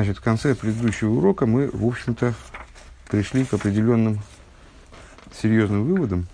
Значит, 0.00 0.16
в 0.16 0.22
конце 0.22 0.54
предыдущего 0.54 1.10
урока 1.10 1.44
мы, 1.44 1.68
в 1.70 1.84
общем-то, 1.84 2.32
пришли 3.10 3.44
к 3.44 3.52
определенным 3.52 4.20
серьезным 5.30 5.84
выводам. 5.84 6.26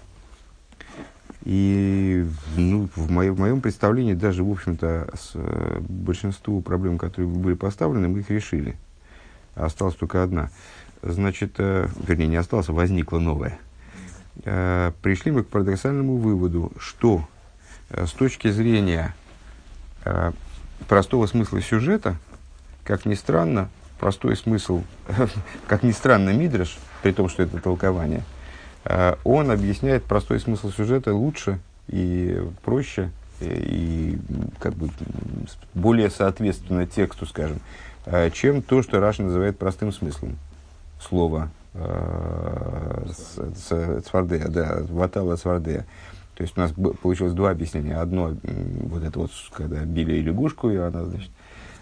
И 1.43 2.25
ну, 2.57 2.89
в, 2.95 3.11
моем, 3.11 3.35
в 3.35 3.41
моем 3.41 3.61
представлении 3.61 4.15
даже, 4.15 4.45
в 4.45 4.53
общем-то, 4.53 5.13
с 5.19 5.33
э, 5.35 5.81
большинству 5.81 6.61
проблем, 6.61 6.97
которые 6.97 7.29
были 7.29 7.55
поставлены, 7.55 8.07
мы 8.07 8.21
их 8.21 8.31
решили. 8.31 8.77
Осталась 9.57 9.97
только 9.97 10.23
одна. 10.23 10.51
Значит, 11.03 11.57
э, 11.59 11.89
вернее, 12.07 12.29
не 12.29 12.37
осталось, 12.37 12.69
а 12.69 12.73
возникла 12.73 13.19
новая. 13.19 13.59
Э, 14.45 14.93
пришли 15.03 15.33
мы 15.33 15.43
к 15.43 15.49
парадоксальному 15.49 16.19
выводу, 16.19 16.71
что 16.79 17.27
э, 17.91 18.07
с 18.07 18.13
точки 18.13 18.49
зрения 18.49 19.13
э, 20.05 20.31
простого 20.87 21.27
смысла 21.27 21.61
сюжета, 21.61 22.17
как 22.87 23.05
ни 23.05 23.15
странно, 23.15 23.69
простой 23.99 24.37
смысл, 24.37 24.83
как 25.67 25.83
ни 25.83 25.91
странно, 25.91 26.31
Мидриш, 26.31 26.79
при 27.03 27.13
том, 27.13 27.29
что 27.29 27.43
это 27.43 27.59
толкование, 27.59 28.23
э, 28.85 29.17
он 29.25 29.51
объясняет 29.51 30.05
простой 30.05 30.41
смысл 30.41 30.71
сюжета 30.71 31.15
лучше 31.15 31.59
и 31.89 32.41
проще, 32.65 33.11
и 33.41 34.19
как 34.59 34.75
бы 34.75 34.89
более 35.75 36.11
соответственно 36.11 36.87
тексту, 36.87 37.27
скажем, 37.27 37.59
э, 38.07 38.31
чем 38.31 38.63
то, 38.63 38.83
что 38.83 39.01
Раша 39.01 39.23
называет 39.23 39.59
простым 39.59 39.93
смыслом 39.93 40.37
слова 41.01 41.51
э, 41.75 43.07
Цвардея, 44.09 44.49
да, 44.49 44.79
Ватала 44.89 45.37
Цвардея. 45.37 45.85
То 46.37 46.43
есть 46.43 46.57
у 46.57 46.61
нас 46.61 46.71
получилось 47.01 47.33
два 47.33 47.51
объяснения. 47.51 47.97
Одно, 47.97 48.37
вот 48.43 49.03
это 49.03 49.19
вот, 49.19 49.31
когда 49.53 49.85
били 49.85 50.21
лягушку, 50.21 50.69
и 50.69 50.77
она, 50.77 51.05
значит, 51.07 51.31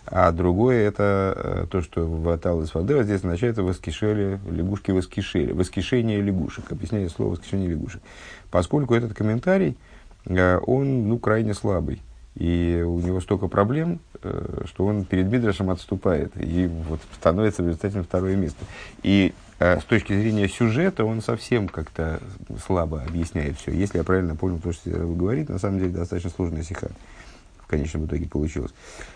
а 0.07 0.33
другое 0.33 0.87
это 0.87 1.35
э, 1.37 1.67
то, 1.71 1.81
что 1.81 2.07
ватал 2.07 2.63
из 2.63 2.75
воды, 2.75 3.03
здесь 3.03 3.19
означает 3.19 3.57
воскишели, 3.59 4.39
лягушки 4.51 4.91
воскишели, 4.91 5.53
воскишение 5.53 6.21
лягушек, 6.21 6.71
объясняет 6.71 7.11
слово 7.11 7.31
воскишение 7.31 7.71
лягушек. 7.71 8.03
Поскольку 8.51 8.95
этот 8.95 9.15
комментарий, 9.15 9.77
э, 10.27 10.59
он 10.67 11.09
ну, 11.09 11.19
крайне 11.19 11.55
слабый, 11.55 12.03
и 12.35 12.85
у 12.87 13.01
него 13.01 13.21
столько 13.21 13.49
проблем, 13.49 14.01
э, 14.23 14.65
что 14.67 14.85
он 14.85 15.05
перед 15.05 15.27
Мидрашем 15.27 15.71
отступает, 15.71 16.33
и 16.37 16.67
вот 16.89 17.01
становится 17.15 17.63
в 17.63 17.67
результате 17.67 18.03
второе 18.03 18.37
место. 18.37 18.65
И 19.03 19.33
с 19.59 19.85
точки 19.85 20.13
зрения 20.13 20.49
сюжета 20.49 21.05
он 21.05 21.23
совсем 21.23 21.69
как-то 21.69 22.21
слабо 22.67 23.03
объясняет 23.03 23.57
все. 23.57 23.71
Если 23.71 23.99
я 23.99 24.05
правильно 24.05 24.35
понял 24.35 24.59
то, 24.59 24.73
что 24.73 24.91
вы 24.91 25.15
говорите, 25.15 25.53
на 25.53 25.61
самом 25.61 25.79
деле 25.79 25.93
достаточно 25.93 26.31
сложная 26.31 26.65
сиха 26.65 26.91
в 27.65 27.67
конечном 27.67 28.05
итоге 28.05 28.29
получилось. 28.29 28.73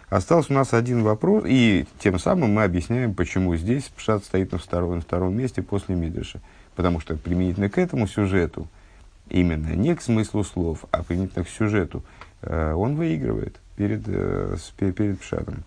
Остался 0.08 0.52
у 0.52 0.56
нас 0.56 0.72
один 0.72 1.02
вопрос, 1.02 1.44
и 1.46 1.86
тем 1.98 2.18
самым 2.18 2.54
мы 2.54 2.64
объясняем, 2.64 3.14
почему 3.14 3.54
здесь 3.56 3.84
Пшат 3.94 4.24
стоит 4.24 4.52
на 4.52 4.58
втором, 4.58 4.96
на 4.96 5.00
втором 5.02 5.36
месте 5.36 5.62
после 5.62 5.94
Мидриша. 5.94 6.40
Потому 6.74 7.00
что 7.00 7.16
применительно 7.16 7.68
к 7.68 7.76
этому 7.76 8.06
сюжету, 8.06 8.66
именно 9.28 9.74
не 9.74 9.94
к 9.94 10.00
смыслу 10.00 10.44
слов, 10.44 10.86
а 10.90 11.02
применительно 11.02 11.44
к 11.44 11.48
сюжету, 11.48 12.02
э, 12.40 12.72
он 12.72 12.96
выигрывает 12.96 13.56
перед, 13.76 14.02
э, 14.06 14.56
перед 14.78 15.20
Пшатом. 15.20 15.64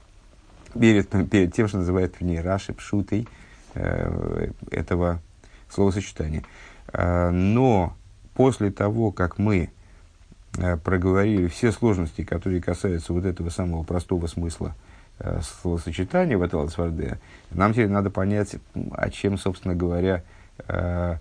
Перед, 0.74 1.10
перед 1.30 1.54
тем, 1.54 1.68
что 1.68 1.78
называют 1.78 2.16
в 2.16 2.22
ней 2.22 2.40
Раши 2.40 2.74
Пшутой 2.74 3.28
э, 3.76 4.52
этого 4.72 5.22
словосочетания. 5.70 6.44
Но 6.94 7.96
после 8.34 8.72
того, 8.72 9.12
как 9.12 9.38
мы 9.38 9.70
проговорили 10.84 11.48
все 11.48 11.72
сложности, 11.72 12.24
которые 12.24 12.62
касаются 12.62 13.14
вот 13.14 13.26
этого 13.26 13.50
самого 13.50 13.84
простого 13.84 14.28
смысла 14.28 14.76
э, 15.20 15.40
словосочетания 15.62 16.38
в 16.38 16.42
этом 16.42 16.68
Свардея, 16.70 17.20
нам 17.52 17.74
теперь 17.74 17.90
надо 17.90 18.10
понять, 18.10 18.56
о 18.92 19.10
чем, 19.10 19.38
собственно 19.38 19.76
говоря, 19.76 20.24
э, 20.68 21.18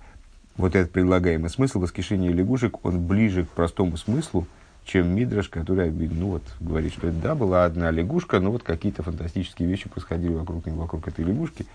вот 0.56 0.74
этот 0.74 0.92
предлагаемый 0.92 1.48
смысл 1.48 1.80
воскрешения 1.80 2.32
лягушек, 2.32 2.84
он 2.84 3.06
ближе 3.06 3.44
к 3.44 3.50
простому 3.50 3.96
смыслу, 3.96 4.46
чем 4.84 5.14
Мидраш, 5.14 5.48
который 5.48 5.90
ну, 5.90 6.30
вот, 6.30 6.42
говорит, 6.58 6.92
что 6.92 7.12
да, 7.12 7.34
была 7.34 7.64
одна 7.64 7.90
лягушка, 7.90 8.40
но 8.40 8.50
вот 8.50 8.62
какие-то 8.62 9.02
фантастические 9.02 9.68
вещи 9.68 9.88
происходили 9.88 10.34
вокруг, 10.34 10.66
вокруг 10.66 11.06
этой 11.06 11.24
лягушки. 11.24 11.66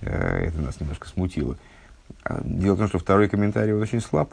Это 0.00 0.58
нас 0.60 0.80
немножко 0.80 1.08
смутило. 1.08 1.56
А 2.24 2.40
дело 2.42 2.74
в 2.74 2.78
том, 2.78 2.88
что 2.88 2.98
второй 2.98 3.28
комментарий 3.28 3.72
очень 3.72 4.00
слаб. 4.00 4.32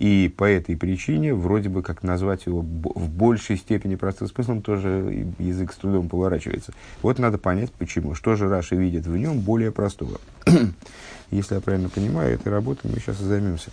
И 0.00 0.32
по 0.34 0.44
этой 0.44 0.78
причине, 0.78 1.34
вроде 1.34 1.68
бы, 1.68 1.82
как 1.82 2.02
назвать 2.02 2.46
его 2.46 2.62
в 2.62 3.10
большей 3.10 3.58
степени 3.58 3.96
простым 3.96 4.28
смыслом, 4.28 4.62
тоже 4.62 5.26
язык 5.38 5.74
с 5.74 5.76
трудом 5.76 6.08
поворачивается. 6.08 6.72
Вот 7.02 7.18
надо 7.18 7.36
понять, 7.36 7.70
почему. 7.72 8.14
Что 8.14 8.34
же 8.34 8.48
Раша 8.48 8.76
видит 8.76 9.06
в 9.06 9.14
нем 9.14 9.40
более 9.40 9.72
простого? 9.72 10.18
Если 11.30 11.54
я 11.54 11.60
правильно 11.60 11.90
понимаю, 11.90 12.32
этой 12.32 12.50
работой 12.50 12.90
мы 12.90 12.98
сейчас 12.98 13.20
и 13.20 13.24
займемся. 13.24 13.70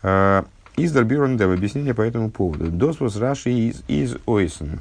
А, 0.00 0.44
איז 0.76 0.89
דער 0.89 1.02
ביאור 1.02 1.42
объяснение 1.42 1.92
по 1.92 2.02
этому 2.02 2.30
поводу. 2.30 2.70
דאָס 2.70 2.90
וואָס 2.90 3.16
רש"י 3.16 3.50
איז, 3.50 3.82
איז 3.88 4.18
אויסן, 4.26 4.80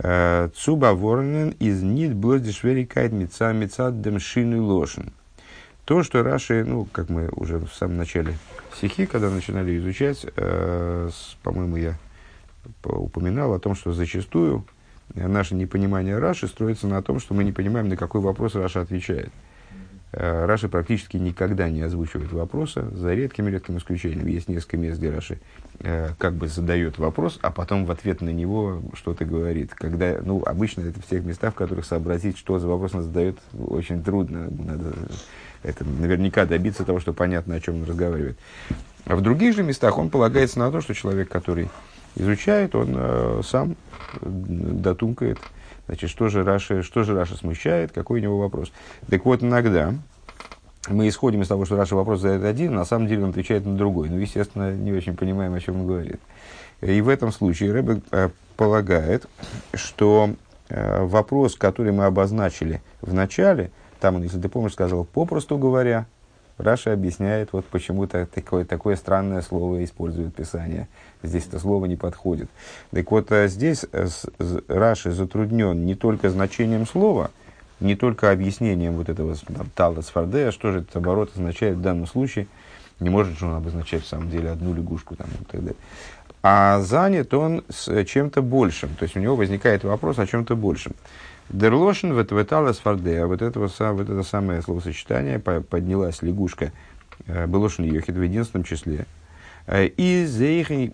אַ, 0.00 0.48
צו 0.48 0.94
באַוואָרענען 0.94 1.50
איז 1.60 1.80
ניט 1.84 2.12
בלויז 2.12 2.40
די 2.40 2.51
שוועריקייט 2.51 3.12
מיט, 3.12 3.52
מיט 3.52 3.92
דעם 3.92 4.15
שינוי 4.15 4.60
לשון. 4.60 5.12
То, 5.84 6.02
что 6.02 6.24
Раши, 6.24 6.64
ну, 6.64 6.86
как 6.90 7.08
мы 7.08 7.28
уже 7.36 7.58
в 7.60 7.68
самом 7.72 7.98
начале 7.98 8.36
стихи, 8.76 9.06
когда 9.06 9.30
начинали 9.30 9.76
изучать, 9.78 10.26
э, 10.36 11.10
по-моему, 11.42 11.76
я 11.76 11.98
упоминал 12.84 13.54
о 13.54 13.58
том, 13.58 13.74
что 13.74 13.92
зачастую 13.92 14.64
наше 15.14 15.54
непонимание 15.54 16.18
Раши 16.18 16.48
строится 16.48 16.86
на 16.86 17.02
том, 17.02 17.20
что 17.20 17.34
мы 17.34 17.44
не 17.44 17.52
понимаем, 17.52 17.88
на 17.88 17.96
какой 17.96 18.20
вопрос 18.20 18.54
Раши 18.54 18.80
отвечает. 18.80 19.30
Э, 20.12 20.46
Раши 20.46 20.68
практически 20.68 21.16
никогда 21.16 21.68
не 21.68 21.82
озвучивает 21.82 22.32
вопроса, 22.32 22.88
за 22.94 23.14
редким-редким 23.14 23.78
исключением. 23.78 24.26
Есть 24.26 24.48
несколько 24.48 24.76
мест, 24.76 24.98
где 24.98 25.10
Раши 25.10 25.38
э, 25.80 26.10
как 26.18 26.34
бы 26.34 26.48
задает 26.48 26.98
вопрос, 26.98 27.38
а 27.42 27.50
потом 27.50 27.86
в 27.86 27.90
ответ 27.90 28.20
на 28.20 28.30
него 28.30 28.82
что-то 28.94 29.24
говорит. 29.24 29.74
Когда, 29.74 30.18
ну, 30.22 30.42
обычно 30.44 30.82
это 30.82 31.00
в 31.00 31.06
тех 31.06 31.24
местах, 31.24 31.54
в 31.54 31.56
которых 31.56 31.84
сообразить, 31.84 32.38
что 32.38 32.58
за 32.58 32.68
вопрос 32.68 32.94
он 32.94 33.02
задает, 33.02 33.38
очень 33.52 34.02
трудно. 34.02 34.48
Надо 34.50 34.92
это 35.66 35.84
наверняка 35.84 36.46
добиться 36.46 36.84
того, 36.84 37.00
что 37.00 37.12
понятно, 37.12 37.56
о 37.56 37.60
чем 37.60 37.76
он 37.76 37.84
разговаривает. 37.84 38.38
А 39.04 39.16
в 39.16 39.20
других 39.20 39.54
же 39.54 39.62
местах 39.62 39.98
он 39.98 40.10
полагается 40.10 40.58
на 40.58 40.70
то, 40.70 40.80
что 40.80 40.94
человек, 40.94 41.28
который 41.28 41.68
изучает, 42.14 42.74
он 42.74 42.94
э, 42.94 43.40
сам 43.44 43.76
дотумкает, 44.22 45.38
значит, 45.86 46.08
что 46.08 46.28
же, 46.28 46.44
Раши, 46.44 46.82
что 46.82 47.02
же 47.02 47.14
Раши 47.14 47.36
смущает, 47.36 47.92
какой 47.92 48.20
у 48.20 48.22
него 48.22 48.38
вопрос. 48.38 48.72
Так 49.10 49.24
вот, 49.24 49.42
иногда 49.42 49.92
мы 50.88 51.08
исходим 51.08 51.42
из 51.42 51.48
того, 51.48 51.64
что 51.64 51.76
Раши 51.76 51.96
вопрос 51.96 52.20
задает 52.20 52.44
один, 52.44 52.74
на 52.74 52.84
самом 52.84 53.08
деле 53.08 53.24
он 53.24 53.30
отвечает 53.30 53.66
на 53.66 53.76
другой. 53.76 54.08
Ну, 54.08 54.18
естественно, 54.18 54.72
не 54.72 54.92
очень 54.92 55.16
понимаем, 55.16 55.52
о 55.54 55.60
чем 55.60 55.80
он 55.80 55.86
говорит. 55.86 56.20
И 56.80 57.00
в 57.00 57.08
этом 57.08 57.32
случае 57.32 57.72
Рэбе 57.72 58.00
э, 58.12 58.30
полагает, 58.56 59.26
что 59.74 60.30
э, 60.68 61.04
вопрос, 61.04 61.56
который 61.56 61.92
мы 61.92 62.04
обозначили 62.04 62.82
в 63.00 63.12
начале– 63.12 63.72
там 64.00 64.16
он, 64.16 64.22
если 64.22 64.40
ты 64.40 64.48
помнишь, 64.48 64.72
сказал, 64.72 65.04
попросту 65.04 65.58
говоря, 65.58 66.06
Раши 66.58 66.92
объясняет, 66.92 67.52
вот 67.52 67.66
почему 67.66 68.04
-то 68.04 68.26
такое, 68.26 68.64
такое 68.64 68.96
странное 68.96 69.42
слово 69.42 69.84
использует 69.84 70.34
Писание. 70.34 70.88
Здесь 71.22 71.46
это 71.46 71.58
слово 71.58 71.84
не 71.86 71.96
подходит. 71.96 72.48
Так 72.92 73.10
вот, 73.10 73.30
а 73.30 73.46
здесь 73.46 73.84
э, 73.92 74.06
Раши 74.68 75.12
затруднен 75.12 75.84
не 75.84 75.94
только 75.94 76.30
значением 76.30 76.86
слова, 76.86 77.30
не 77.80 77.94
только 77.94 78.30
объяснением 78.30 78.94
вот 78.94 79.10
этого 79.10 79.36
талас 79.74 80.06
фардея, 80.06 80.50
что 80.50 80.72
же 80.72 80.78
этот 80.78 80.96
оборот 80.96 81.30
означает 81.34 81.76
в 81.76 81.82
данном 81.82 82.06
случае. 82.06 82.46
Не 83.00 83.10
может 83.10 83.38
же 83.38 83.46
он 83.46 83.56
обозначать 83.56 84.04
в 84.04 84.08
самом 84.08 84.30
деле 84.30 84.50
одну 84.50 84.72
лягушку 84.72 85.14
там, 85.14 85.26
и 85.26 85.44
так 85.44 85.60
далее. 85.60 85.76
А 86.42 86.80
занят 86.80 87.34
он 87.34 87.64
с 87.68 88.04
чем-то 88.04 88.40
большим. 88.40 88.94
То 88.94 89.02
есть 89.02 89.16
у 89.16 89.20
него 89.20 89.36
возникает 89.36 89.84
вопрос 89.84 90.18
о 90.18 90.26
чем-то 90.26 90.56
большем. 90.56 90.94
Дерлошин 91.48 92.16
ветветала 92.18 92.72
сфардея. 92.72 93.26
Вот, 93.26 93.42
этого, 93.42 93.70
вот 93.92 94.10
это 94.10 94.22
самое 94.22 94.62
словосочетание 94.62 95.38
поднялась 95.38 96.22
лягушка 96.22 96.72
э, 97.26 97.46
Белошин 97.46 97.84
Йохид 97.84 98.16
в 98.16 98.22
единственном 98.22 98.64
числе. 98.64 99.06
Э, 99.66 99.86
и 99.86 100.24
зейхин 100.24 100.92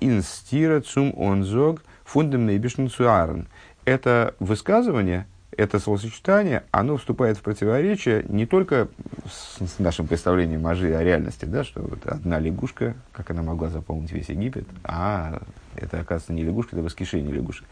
инстира 0.00 0.80
цум 0.80 1.14
онзог 1.16 1.82
фундам 2.04 2.46
нейбишн 2.46 2.88
цуарен. 2.88 3.46
Это 3.84 4.34
высказывание, 4.38 5.26
это 5.56 5.78
словосочетание, 5.78 6.64
оно 6.70 6.96
вступает 6.96 7.38
в 7.38 7.42
противоречие 7.42 8.24
не 8.28 8.46
только 8.46 8.88
с 9.26 9.78
нашим 9.78 10.06
представлением 10.06 10.66
о, 10.66 10.70
о 10.70 11.02
реальности, 11.02 11.44
да, 11.44 11.64
что 11.64 11.80
вот 11.82 12.06
одна 12.06 12.38
лягушка, 12.38 12.94
как 13.12 13.30
она 13.30 13.42
могла 13.42 13.68
заполнить 13.68 14.12
весь 14.12 14.28
Египет, 14.28 14.66
а 14.84 15.40
это, 15.74 16.00
оказывается, 16.00 16.32
не 16.32 16.44
лягушка, 16.44 16.76
это 16.76 16.84
воскрешение 16.84 17.32
лягушек. 17.32 17.66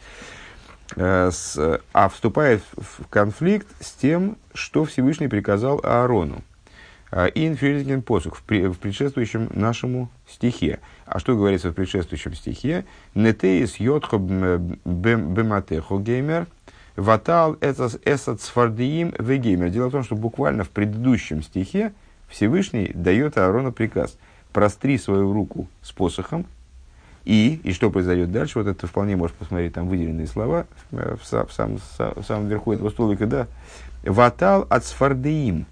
Э, 0.96 1.30
с, 1.30 1.80
а 1.92 2.08
вступает 2.08 2.62
в 2.76 3.06
конфликт 3.08 3.66
с 3.80 3.92
тем, 3.92 4.36
что 4.54 4.84
Всевышний 4.84 5.28
приказал 5.28 5.80
Аарону. 5.84 6.42
Э, 7.10 7.28
и 7.28 7.46
инферизген 7.46 8.02
посух 8.02 8.36
в, 8.38 8.42
предшествующем 8.42 9.50
нашему 9.52 10.08
стихе. 10.28 10.80
А 11.06 11.18
что 11.18 11.36
говорится 11.36 11.70
в 11.70 11.74
предшествующем 11.74 12.34
стихе? 12.34 12.84
Нетеис 13.14 13.76
йотхо 13.76 14.18
бематехо 14.18 15.98
геймер 15.98 16.46
Ватал 16.96 17.56
эсад 17.60 18.40
сфардиим 18.40 19.14
вегеймер. 19.20 19.70
Дело 19.70 19.86
в 19.86 19.92
том, 19.92 20.02
что 20.02 20.16
буквально 20.16 20.64
в 20.64 20.70
предыдущем 20.70 21.44
стихе 21.44 21.92
Всевышний 22.28 22.90
дает 22.92 23.38
Аарону 23.38 23.70
приказ. 23.70 24.18
Простри 24.52 24.98
свою 24.98 25.32
руку 25.32 25.68
с 25.82 25.92
посохом, 25.92 26.44
и, 27.28 27.60
и 27.62 27.74
что 27.74 27.90
произойдет 27.90 28.32
дальше, 28.32 28.58
вот 28.58 28.68
это 28.68 28.86
вполне 28.86 29.14
можешь 29.14 29.36
посмотреть, 29.36 29.74
там 29.74 29.86
выделенные 29.86 30.26
слова 30.26 30.66
в, 30.90 30.96
в, 30.96 31.46
в, 31.46 31.52
сам, 31.52 31.76
в 31.76 32.22
самом 32.22 32.48
верху 32.48 32.72
этого 32.72 32.88
столика, 32.88 33.26
да. 33.26 33.46
Ватал 34.02 34.66
от 34.70 34.86
сфардеим. 34.86 35.66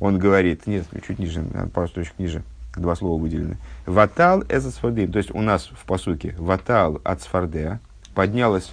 Он 0.00 0.18
говорит, 0.18 0.66
нет, 0.66 0.86
чуть 1.06 1.18
ниже, 1.18 1.44
пару 1.74 1.88
строчек 1.88 2.14
ниже, 2.18 2.42
два 2.74 2.96
слова 2.96 3.20
выделены. 3.20 3.58
Ватал 3.84 4.40
это 4.48 4.70
сфардеим. 4.70 5.12
То 5.12 5.18
есть 5.18 5.34
у 5.34 5.42
нас 5.42 5.66
в 5.66 5.84
посуке 5.84 6.34
ватал 6.38 6.98
от 7.04 7.20
сфардея 7.20 7.78
поднялась, 8.14 8.72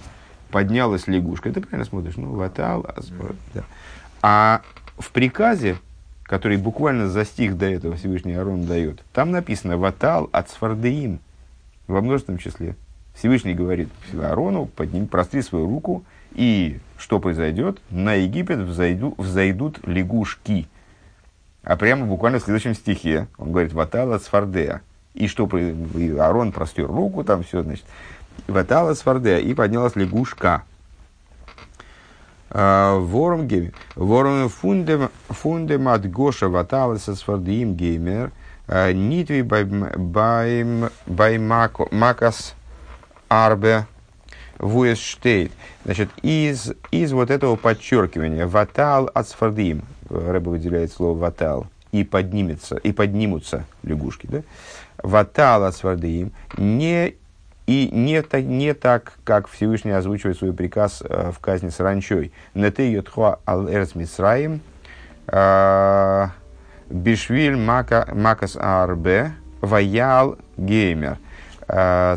поднялась 0.50 1.06
лягушка. 1.06 1.52
Ты 1.52 1.60
правильно 1.60 1.84
смотришь? 1.84 2.16
Ну, 2.16 2.32
ватал, 2.32 2.86
от 2.88 3.04
да. 3.52 3.64
А 4.22 4.62
в 4.96 5.10
приказе, 5.10 5.76
который 6.22 6.56
буквально 6.56 7.10
за 7.10 7.26
стих 7.26 7.58
до 7.58 7.66
этого 7.66 7.96
Всевышний 7.96 8.32
Арон 8.32 8.64
дает, 8.64 9.02
там 9.12 9.30
написано 9.30 9.76
ватал 9.76 10.30
от 10.32 10.48
сфардеим 10.48 11.20
во 11.86 12.00
множественном 12.00 12.38
числе. 12.38 12.76
Всевышний 13.14 13.54
говорит 13.54 13.88
Аарону, 14.12 14.66
подними, 14.66 15.06
простри 15.06 15.42
свою 15.42 15.66
руку, 15.66 16.04
и 16.32 16.78
что 16.98 17.20
произойдет? 17.20 17.80
На 17.90 18.14
Египет 18.14 18.58
взойду, 18.58 19.14
взойдут 19.18 19.78
лягушки. 19.86 20.66
А 21.62 21.76
прямо 21.76 22.06
буквально 22.06 22.40
в 22.40 22.42
следующем 22.42 22.74
стихе 22.74 23.28
он 23.38 23.52
говорит 23.52 23.72
«Ватала 23.72 24.18
сфардея». 24.18 24.82
И 25.14 25.28
что 25.28 25.46
и 25.56 26.10
Аарон 26.16 26.50
простер 26.50 26.88
руку, 26.88 27.22
там 27.22 27.44
все, 27.44 27.62
значит. 27.62 27.84
«Ватала 28.48 28.94
сфардея». 28.94 29.38
И 29.38 29.54
поднялась 29.54 29.94
лягушка. 29.94 30.64
А, 32.50 32.98
ворум 32.98 33.46
геймер. 33.46 33.72
Ворум 33.94 34.48
фундем 34.48 35.88
от 35.88 36.10
Гоша 36.10 36.48
ватала 36.48 36.96
со 36.96 37.14
сфардеем 37.14 37.76
геймер– 37.76 38.32
Нитви 38.68 39.42
бай 39.42 40.64
макас 41.38 42.54
арбе 43.28 43.86
вуэсштейт. 44.58 45.52
Значит, 45.84 46.08
из, 46.22 46.72
из 46.90 47.12
вот 47.12 47.30
этого 47.30 47.56
подчеркивания 47.56 48.46
ватал 48.46 49.10
ацфардим, 49.12 49.82
Рэба 50.08 50.50
выделяет 50.50 50.92
слово 50.92 51.18
ватал, 51.18 51.66
и 51.92 52.04
поднимется, 52.04 52.76
и 52.76 52.92
поднимутся 52.92 53.64
лягушки, 53.82 54.26
да? 54.26 54.42
Ватал 55.02 55.64
ацфардим, 55.64 56.32
не 56.56 57.14
и 57.66 57.88
не, 57.92 58.22
так, 58.22 58.44
не 58.44 58.74
так, 58.74 59.14
как 59.24 59.48
Всевышний 59.48 59.92
озвучивает 59.92 60.36
свой 60.36 60.52
приказ 60.52 61.02
э, 61.02 61.30
в 61.30 61.38
казни 61.38 61.70
с 61.70 61.80
ранчой. 61.80 62.32
Нете 62.54 62.92
йотхуа 62.92 63.38
ал 63.46 63.68
эрц 63.68 63.94
мисраим, 63.94 64.60
э, 65.28 66.26
Бишвиль 66.90 67.56
мака, 67.56 68.08
Макас 68.12 68.56
Арбе 68.56 69.32
Ваял 69.60 70.38
Геймер. 70.56 71.18
А, 71.66 72.16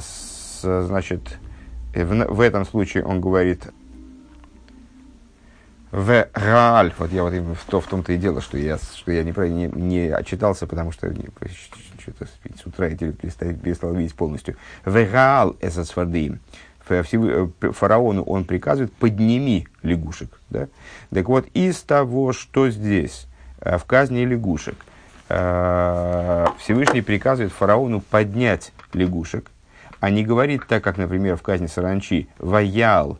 значит, 0.62 1.38
в, 1.94 2.25
в 2.25 2.42
этом 2.42 2.66
случае 2.66 3.06
он 3.06 3.22
говорит 3.22 3.68
в 5.92 6.28
Гааль, 6.34 6.94
вот 6.98 7.12
я 7.14 7.24
вот 7.24 7.34
в, 7.34 7.66
то, 7.66 7.80
в 7.80 7.88
том-то 7.88 8.12
и 8.12 8.18
дело, 8.18 8.42
что 8.42 8.58
я, 8.58 8.78
что 8.78 9.12
я 9.12 9.24
неправильно 9.24 9.68
не, 9.68 9.81
не 9.81 10.10
отчитался, 10.10 10.68
потому 10.68 10.92
что 10.92 11.14
что-то 12.00 12.25
с 12.25 12.66
утра 12.66 12.88
я 12.88 12.98
перестал, 12.98 13.94
видеть 13.94 14.16
полностью. 14.16 14.58
В 14.84 14.94
Гаал 15.10 15.56
Эсасфардим. 15.62 16.40
Фараону 16.80 18.24
он 18.24 18.46
приказывает, 18.46 18.94
подними 18.94 19.68
лягушек. 19.81 20.40
Да? 20.50 20.69
Так 21.14 21.28
вот, 21.28 21.46
из 21.54 21.81
того, 21.81 22.31
что 22.31 22.69
здесь 22.69 23.27
Э, 23.27 23.27
в 23.62 23.83
казни 23.86 24.25
лягушек. 24.25 24.75
Э, 25.30 26.48
Всевышний 26.59 27.01
приказывает 27.01 27.51
фараону 27.51 28.01
поднять 28.01 28.71
лягушек, 28.94 29.51
а 30.00 30.09
не 30.09 30.24
говорит 30.24 30.65
так, 30.68 30.83
как, 30.83 30.98
например, 30.98 31.36
в 31.36 31.42
казни 31.42 31.68
саранчи, 31.68 32.30
«ваял» 32.38 33.19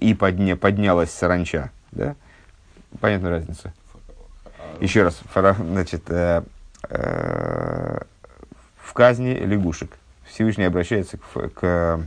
и 0.00 0.14
подня, 0.14 0.56
поднялась 0.56 1.12
саранча. 1.12 1.70
Да? 1.92 2.16
Понятна 3.00 3.30
разница? 3.30 3.72
Еще 4.80 5.02
раз, 5.02 5.20
фара, 5.32 5.54
значит, 5.54 6.02
э, 6.08 6.42
э, 6.88 7.98
в 8.76 8.92
казни 8.92 9.34
лягушек 9.34 9.90
Всевышний 10.24 10.64
обращается 10.64 11.18
к, 11.18 11.48
к 11.50 12.00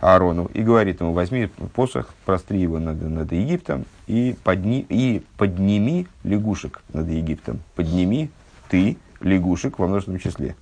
Аарону 0.00 0.50
и 0.54 0.62
говорит 0.62 1.00
ему, 1.00 1.12
возьми 1.12 1.46
посох, 1.74 2.14
простри 2.24 2.60
его 2.60 2.78
над, 2.78 3.00
над 3.02 3.30
Египтом 3.32 3.84
и, 4.06 4.36
подни, 4.42 4.84
и 4.88 5.22
подними 5.36 6.06
лягушек 6.24 6.82
над 6.92 7.08
Египтом. 7.08 7.60
Подними 7.74 8.30
ты 8.68 8.96
лягушек 9.20 9.78
во 9.78 9.86
множественном 9.86 10.20
числе. 10.20 10.56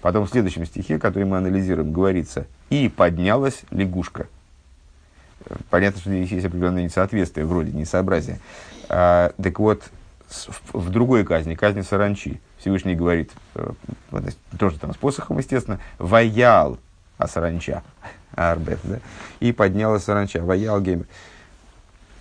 Потом 0.00 0.26
в 0.26 0.30
следующем 0.30 0.64
стихе, 0.64 0.98
который 0.98 1.24
мы 1.24 1.36
анализируем, 1.36 1.92
говорится, 1.92 2.46
и 2.70 2.88
поднялась 2.88 3.62
лягушка. 3.70 4.28
Понятно, 5.68 6.00
что 6.00 6.10
здесь 6.10 6.30
есть 6.30 6.46
определенное 6.46 6.84
несоответствие, 6.84 7.46
вроде 7.46 7.72
несообразие. 7.72 8.38
А, 8.88 9.32
так 9.42 9.58
вот, 9.58 9.90
в, 10.28 10.74
в 10.74 10.90
другой 10.90 11.24
казни, 11.24 11.54
казни 11.54 11.82
саранчи, 11.82 12.40
Всевышний 12.58 12.94
говорит, 12.94 13.32
э, 13.54 13.72
тоже 14.58 14.78
там 14.78 14.92
с 14.92 14.96
посохом, 14.96 15.38
естественно, 15.38 15.80
«ваял 15.98 16.78
а 17.18 17.26
саранча». 17.26 17.82
Арбет, 18.40 18.78
да? 18.84 19.00
И 19.40 19.52
поднялась 19.52 20.04
саранча. 20.04 20.42
Ваял 20.42 20.80
геймер. 20.80 21.06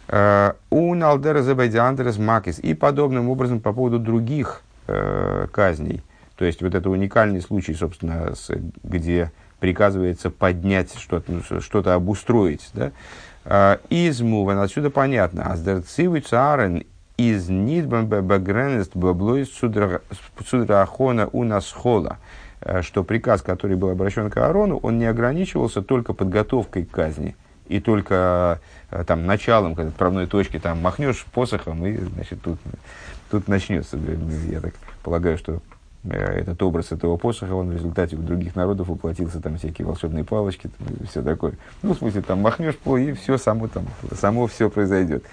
Э, 0.10 0.54
У 0.69 0.94
Налдера 0.94 1.42
Макис. 2.18 2.60
И 2.60 2.74
подобным 2.74 3.30
образом 3.30 3.62
по 3.62 3.71
поводу 3.71 4.00
других 4.00 4.62
э, 4.88 5.48
казней. 5.51 6.04
То 6.36 6.45
есть 6.45 6.62
вот 6.62 6.75
это 6.75 6.89
уникальный 6.89 7.42
случай, 7.42 7.74
собственно, 7.74 8.36
с, 8.36 8.50
где 8.83 9.31
приказывается 9.60 10.30
поднять 10.30 10.94
что-то, 10.98 11.31
ну, 11.31 11.62
что-то 11.62 11.94
обустроить. 11.94 12.69
Да? 12.74 12.92
Э, 13.45 13.77
из 13.89 14.21
Муван, 14.21 14.60
отсюда 14.60 14.89
понятно. 14.89 15.51
Аздерцивый 15.51 16.21
царен 16.21 16.83
из 17.16 17.50
Нидбан 17.50 18.07
Бегренест 18.07 18.95
Баблой 18.95 19.45
Судрахона 19.45 21.27
у 21.31 21.44
Насхола. 21.44 22.18
Э, 22.19 22.25
что 22.81 23.04
приказ, 23.04 23.42
который 23.42 23.75
был 23.75 23.89
обращен 23.89 24.30
к 24.30 24.38
Аарону, 24.38 24.77
он 24.77 24.98
не 24.98 25.06
ограничивался 25.06 25.81
только 25.81 26.13
подготовкой 26.13 26.86
к 26.86 26.92
казни 26.92 27.36
и 27.69 27.80
только 27.80 28.60
э, 28.92 29.04
там, 29.06 29.25
началом, 29.25 29.75
когда 29.75 29.89
отправной 29.89 30.25
точки, 30.25 30.60
там, 30.60 30.81
махнешь 30.81 31.25
посохом, 31.31 31.86
и 31.86 31.98
значит, 31.98 32.42
тут, 32.42 32.59
тут 33.30 33.47
начнется. 33.47 33.97
Я 34.49 34.59
так 34.59 34.73
полагаю, 35.04 35.38
что 35.38 35.59
э, 36.04 36.18
этот 36.42 36.61
образ 36.64 36.92
этого 36.92 37.16
посоха, 37.18 37.54
он 37.54 37.69
в 37.69 37.73
результате 37.73 38.16
у 38.16 38.19
других 38.19 38.56
народов 38.56 38.88
воплотился, 38.88 39.40
там 39.40 39.57
всякие 39.57 39.85
волшебные 39.85 40.23
палочки, 40.23 40.69
там, 40.78 41.07
все 41.07 41.21
такое. 41.21 41.54
Ну, 41.83 41.94
в 41.94 41.97
смысле, 41.99 42.23
там 42.23 42.42
махнешь 42.42 42.78
по, 42.78 42.97
и 42.97 43.14
все 43.14 43.38
само 43.38 43.68
там, 43.68 43.85
само 44.19 44.47
все 44.47 44.69
произойдет. 44.69 45.23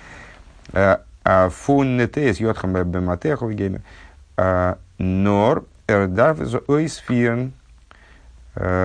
А 0.73 1.49
фун 1.49 1.97
нетес 1.97 2.38
йотхам 2.38 2.73
бематехов 2.85 3.50
геймер. 3.52 3.81
Нор 4.99 5.64
er 5.87 6.09
darf 6.09 6.38
so 6.45 6.61
oisfieren, 6.69 7.52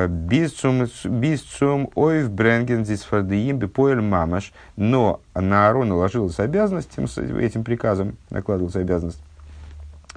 bis 0.09 0.55
zum, 0.57 0.85
bis 1.21 1.45
zum 1.45 1.89
ойвбренген 1.95 2.83
здесь 2.83 3.03
фардеим 3.03 3.57
бепоэль 3.57 4.01
мамаш, 4.01 4.51
но 4.75 5.21
на 5.33 5.67
Аарона 5.67 5.95
ложилась 5.95 6.39
обязанность, 6.39 6.89
этим, 6.97 7.37
этим 7.37 7.63
приказом 7.63 8.17
накладывалась 8.29 8.75
обязанность 8.75 9.21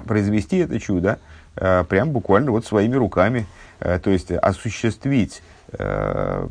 произвести 0.07 0.59
это 0.59 0.81
чудо 0.81 1.19
э, 1.57 1.85
прям 1.85 2.11
буквально 2.11 2.50
вот 2.50 2.67
своими 2.67 2.97
руками, 2.97 3.47
э, 3.81 3.99
то 3.99 4.11
есть 4.11 4.31
осуществить 4.33 5.43
э, 5.73 6.49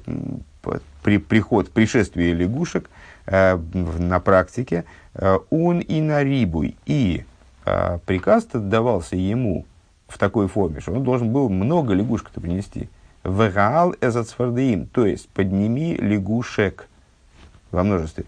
при, 1.03 1.17
приход, 1.17 1.71
пришествие 1.71 2.33
лягушек 2.33 2.89
на 3.25 4.19
практике, 4.19 4.83
он 5.49 5.79
и 5.79 6.01
на 6.01 6.23
рибуй, 6.23 6.75
и 6.85 7.23
приказ 7.63 8.45
давался 8.51 9.15
ему 9.15 9.65
в 10.13 10.19
такой 10.19 10.47
форме, 10.47 10.79
что 10.79 10.93
он 10.93 11.03
должен 11.03 11.31
был 11.33 11.49
много 11.49 11.93
лягушек-то 11.93 12.39
принести. 12.39 12.87
Вегаал 13.23 13.95
эзацфардеим, 13.99 14.85
то 14.85 15.05
есть 15.05 15.27
подними 15.29 15.95
лягушек 15.95 16.87
во 17.71 17.83
множестве. 17.83 18.25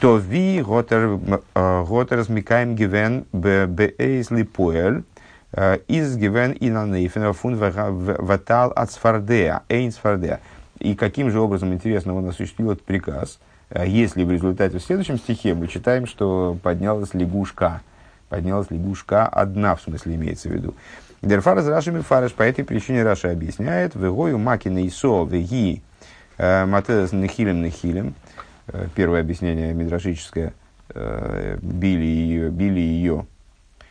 То 0.00 0.16
ви 0.16 0.62
готер 0.62 1.18
э, 1.54 2.24
смекаем 2.24 2.76
гивен 2.76 3.26
беэйсли 3.32 4.44
поэль, 4.44 5.02
э, 5.52 5.78
из 5.88 6.16
гивен 6.16 6.52
и 6.52 6.70
на 6.70 6.86
нейфен 6.86 7.32
фун 7.34 7.56
ватал 7.56 8.72
от 8.74 8.90
сфардея, 8.90 9.62
эйн 9.68 9.92
сфардея. 9.92 10.40
И 10.78 10.94
каким 10.94 11.30
же 11.30 11.40
образом, 11.40 11.72
интересно, 11.72 12.14
он 12.14 12.28
осуществил 12.28 12.70
этот 12.70 12.84
приказ, 12.84 13.38
э, 13.70 13.84
если 13.86 14.24
в 14.24 14.30
результате 14.30 14.78
в 14.78 14.82
следующем 14.82 15.18
стихе 15.18 15.54
мы 15.54 15.68
читаем, 15.68 16.06
что 16.06 16.56
поднялась 16.62 17.12
лягушка– 17.12 17.82
поднялась 18.28 18.70
лягушка 18.70 19.26
одна, 19.26 19.74
в 19.76 19.82
смысле 19.82 20.14
имеется 20.16 20.48
в 20.48 20.52
виду. 20.52 20.74
Дерфар 21.22 21.58
из 21.58 21.68
Раши 21.68 21.92
Мифареш 21.92 22.32
по 22.32 22.42
этой 22.42 22.64
причине 22.64 23.02
Раша 23.02 23.30
объясняет, 23.30 23.94
вегою 23.94 24.38
макина 24.38 24.86
исо 24.86 25.24
веги 25.24 25.82
э, 26.38 26.66
матес 26.66 27.12
нехилем 27.12 27.62
нехилем, 27.62 28.14
э, 28.68 28.86
первое 28.94 29.20
объяснение 29.20 29.72
мидрашическое, 29.72 30.52
э, 30.90 31.58
били 31.60 32.04
ее, 32.04 32.50
били 32.50 32.80
ее, 32.80 33.26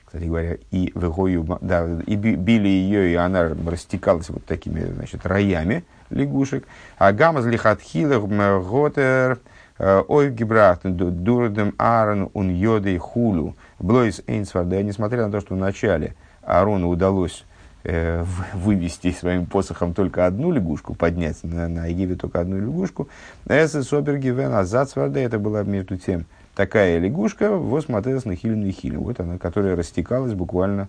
кстати 0.06 0.26
говоря, 0.26 0.58
и 0.72 0.92
выгою, 0.96 1.58
да, 1.62 1.88
и 2.06 2.16
били 2.16 2.68
ее, 2.68 3.12
и 3.12 3.16
она 3.16 3.50
растекалась 3.68 4.30
вот 4.30 4.46
такими, 4.46 4.82
значит, 4.86 5.26
роями 5.26 5.84
лягушек. 6.10 6.66
А 6.98 7.12
гамаз 7.12 7.46
лихатхилах 7.46 8.24
готер 8.24 9.40
ой 9.78 10.32
гибрахт 10.32 10.84
дурдем 10.84 11.74
арен 11.78 12.30
ун 12.34 12.50
йоды 12.50 12.98
хулу 12.98 13.56
блойс 13.80 14.22
эйнсварда. 14.28 14.82
Несмотря 14.84 15.26
на 15.26 15.32
то, 15.32 15.42
что 15.42 15.56
вначале 15.56 16.16
Аарону 16.44 16.90
удалось 16.90 17.46
э, 17.84 18.24
вывести 18.54 19.12
своим 19.12 19.46
посохом 19.46 19.94
только 19.94 20.26
одну 20.26 20.52
лягушку, 20.52 20.94
поднять 20.94 21.44
на, 21.44 21.68
на 21.68 21.88
Египет 21.88 22.22
только 22.22 22.40
одну 22.40 22.60
лягушку. 22.60 23.10
Эсэ 23.48 23.84
собергивен 23.84 24.54
азацварда, 24.54 25.20
это 25.20 25.40
была 25.40 25.64
между 25.64 25.98
тем 25.98 26.26
такая 26.56 27.00
лягушка, 27.00 27.52
вот 27.52 27.86
смотрелась 27.86 28.26
на 28.26 28.36
хилин 28.36 28.66
и 28.66 28.72
хилин, 28.72 29.00
вот 29.00 29.20
она, 29.20 29.38
которая 29.38 29.76
растекалась 29.76 30.34
буквально 30.34 30.88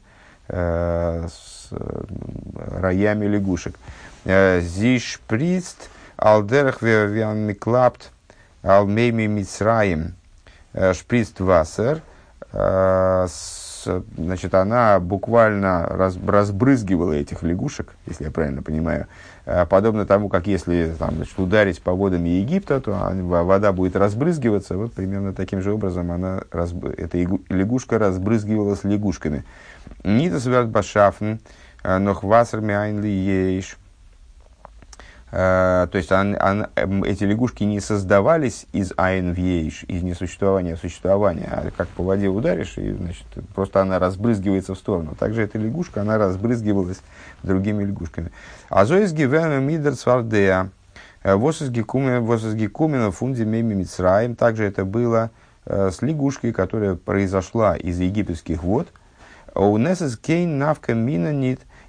э, 0.49 1.26
с 1.28 1.69
э, 1.73 2.05
роями 2.81 3.26
лягушек. 3.26 3.75
Э, 4.25 4.61
Зишприст 4.61 5.90
алдерах 6.16 6.83
вианмиклапт 6.83 8.12
алмейми 8.66 9.26
мицраим 9.26 10.14
э, 10.73 10.92
шприст 10.94 11.40
вассер, 11.40 12.02
значит, 14.16 14.54
она 14.54 14.99
буквально 15.00 15.87
раз, 15.87 16.16
разбрызгивала 16.26 17.12
этих 17.12 17.42
лягушек, 17.42 17.94
если 18.06 18.25
я 18.25 18.30
правильно 18.30 18.62
понимаю, 18.62 19.06
э, 19.44 19.66
подобно 19.66 20.06
тому, 20.06 20.28
как 20.28 20.46
если 20.46 20.94
там, 20.99 21.16
значит, 21.16 21.38
ударить 21.38 21.82
по 21.82 21.92
водам 21.92 22.25
Египта, 22.25 22.80
то 22.80 23.12
вода 23.23 23.73
будет 23.73 23.96
разбрызгиваться, 23.96 24.76
вот 24.76 24.92
примерно 24.92 25.32
таким 25.32 25.61
же 25.61 25.73
образом 25.73 26.11
она, 26.11 26.42
эта 26.50 27.18
лягушка 27.49 27.99
разбрызгивалась 27.99 28.85
лягушками. 28.85 29.44
Нитас 30.04 30.46
верт 30.46 30.68
башафн, 30.68 31.35
э, 31.82 31.99
нох 31.99 32.23
вассерми 32.23 32.75
айнли 32.75 33.08
ейш, 33.08 33.76
Э, 33.76 33.86
то 35.30 35.90
есть 35.92 36.12
он, 36.12 36.37
он, 36.40 36.68
эм, 36.76 37.02
эти 37.02 37.25
лягушки 37.25 37.64
не 37.64 37.80
создавались 37.80 38.66
из 38.73 38.92
айнвейш, 38.97 39.85
из 39.88 40.02
несуществования 40.02 40.76
существования, 40.76 41.49
а 41.50 41.68
как 41.76 41.88
по 41.88 42.04
воде 42.04 42.28
ударишь, 42.28 42.78
и 42.78 42.92
значит, 42.92 43.26
просто 43.54 43.83
она 43.83 43.99
разбрызгивается 43.99 44.75
в 44.75 44.78
сторону. 44.78 45.16
Также 45.18 45.42
эта 45.42 45.59
лягушка, 45.59 46.02
она 46.02 46.16
разбрызгивалась 46.16 47.00
другими 47.42 47.83
лягушками. 47.83 48.30
Азоис 48.68 49.12
гивена 49.12 49.59
мидер 49.59 49.97
свардея, 49.97 50.71
э, 51.25 51.35
восизгикумена 51.35 53.11
фунди 53.11 53.42
меми 53.42 53.75
мицраем. 53.75 54.37
Также 54.37 54.64
это 54.64 54.85
было 54.85 55.30
э, 55.64 55.90
с 55.90 56.02
лягушкой, 56.02 56.52
которая 56.52 56.95
произошла 56.95 57.76
из 57.76 57.99
египетских 57.99 58.62
вод. 58.62 58.88
Унесес 59.56 60.16
кейн 60.16 60.59
навка 60.59 60.95
мина 60.95 61.33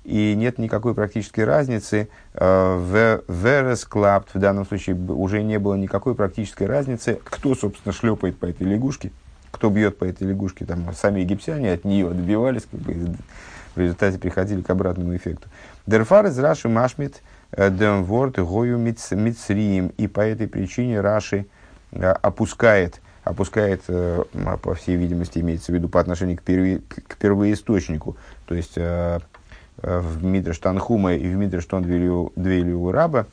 и 0.07 0.35
нет 0.35 0.57
никакой 0.57 0.95
практической 0.95 1.41
разницы 1.41 2.07
э, 2.33 2.39
в 2.39 3.23
Верес 3.27 3.83
Клапт, 3.83 4.29
в 4.33 4.39
данном 4.39 4.65
случае 4.65 4.95
уже 4.95 5.43
не 5.43 5.59
было 5.59 5.75
никакой 5.75 6.15
практической 6.15 6.63
разницы, 6.63 7.19
кто, 7.25 7.55
собственно, 7.55 7.91
шлепает 7.91 8.39
по 8.39 8.45
этой 8.45 8.65
лягушке, 8.65 9.11
кто 9.51 9.69
бьет 9.69 9.97
по 9.97 10.05
этой 10.05 10.25
лягушке, 10.25 10.65
там, 10.65 10.93
сами 10.93 11.19
египтяне 11.19 11.73
от 11.73 11.83
нее 11.83 12.09
отбивались, 12.09 12.65
как 12.71 12.79
бы, 12.79 13.17
в 13.75 13.79
результате 13.79 14.17
приходили 14.17 14.61
к 14.61 14.69
обратному 14.69 15.13
эффекту. 15.13 15.49
Дерфар 15.85 16.27
из 16.27 16.39
Раши 16.39 16.69
Машмит 16.69 17.21
э, 17.51 17.69
Демворд 17.69 18.39
Гою 18.39 18.77
Мицрием, 18.77 19.89
и 19.97 20.07
по 20.07 20.21
этой 20.21 20.47
причине 20.47 21.01
Раши 21.01 21.47
э, 21.91 22.11
опускает 22.11 23.01
опускает, 23.25 23.81
по 23.83 24.73
всей 24.75 24.95
видимости, 24.95 25.39
имеется 25.39 25.73
в 25.73 25.75
виду 25.75 25.89
по 25.89 25.99
отношению 25.99 26.37
к, 26.37 27.17
первоисточнику. 27.17 28.15
То 28.45 28.55
есть 28.55 28.77
в 29.81 30.23
Мидреш 30.23 30.57
Танхума 30.57 31.13
и 31.13 31.27
в 31.27 31.35
Мидреш 31.35 31.65
Тон 31.65 31.83
Двейлю 31.83 32.91
Раба, 32.91 33.25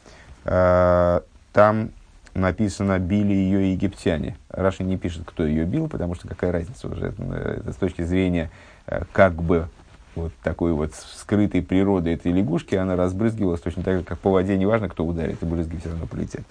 э, 0.44 1.20
там 1.52 1.90
написано 2.34 2.98
«били 2.98 3.32
ее 3.32 3.72
египтяне». 3.72 4.36
Раша 4.48 4.82
не 4.82 4.96
пишет, 4.96 5.22
кто 5.24 5.46
ее 5.46 5.64
бил, 5.64 5.88
потому 5.88 6.14
что 6.14 6.28
какая 6.28 6.52
разница 6.52 6.88
уже, 6.88 7.06
это, 7.08 7.22
это 7.22 7.72
с 7.72 7.76
точки 7.76 8.02
зрения 8.02 8.50
э, 8.86 9.02
как 9.12 9.34
бы 9.34 9.68
вот 10.14 10.32
такой 10.42 10.72
вот 10.72 10.94
скрытой 10.94 11.62
природы 11.62 12.12
этой 12.12 12.32
лягушки, 12.32 12.74
она 12.74 12.96
разбрызгивалась 12.96 13.60
точно 13.60 13.82
так 13.82 13.98
же, 13.98 14.04
как 14.04 14.18
по 14.18 14.30
воде, 14.30 14.56
неважно, 14.56 14.88
кто 14.88 15.04
ударит, 15.04 15.42
и 15.42 15.46
брызги 15.46 15.76
все 15.76 15.90
равно 15.90 16.06
полетят. 16.06 16.42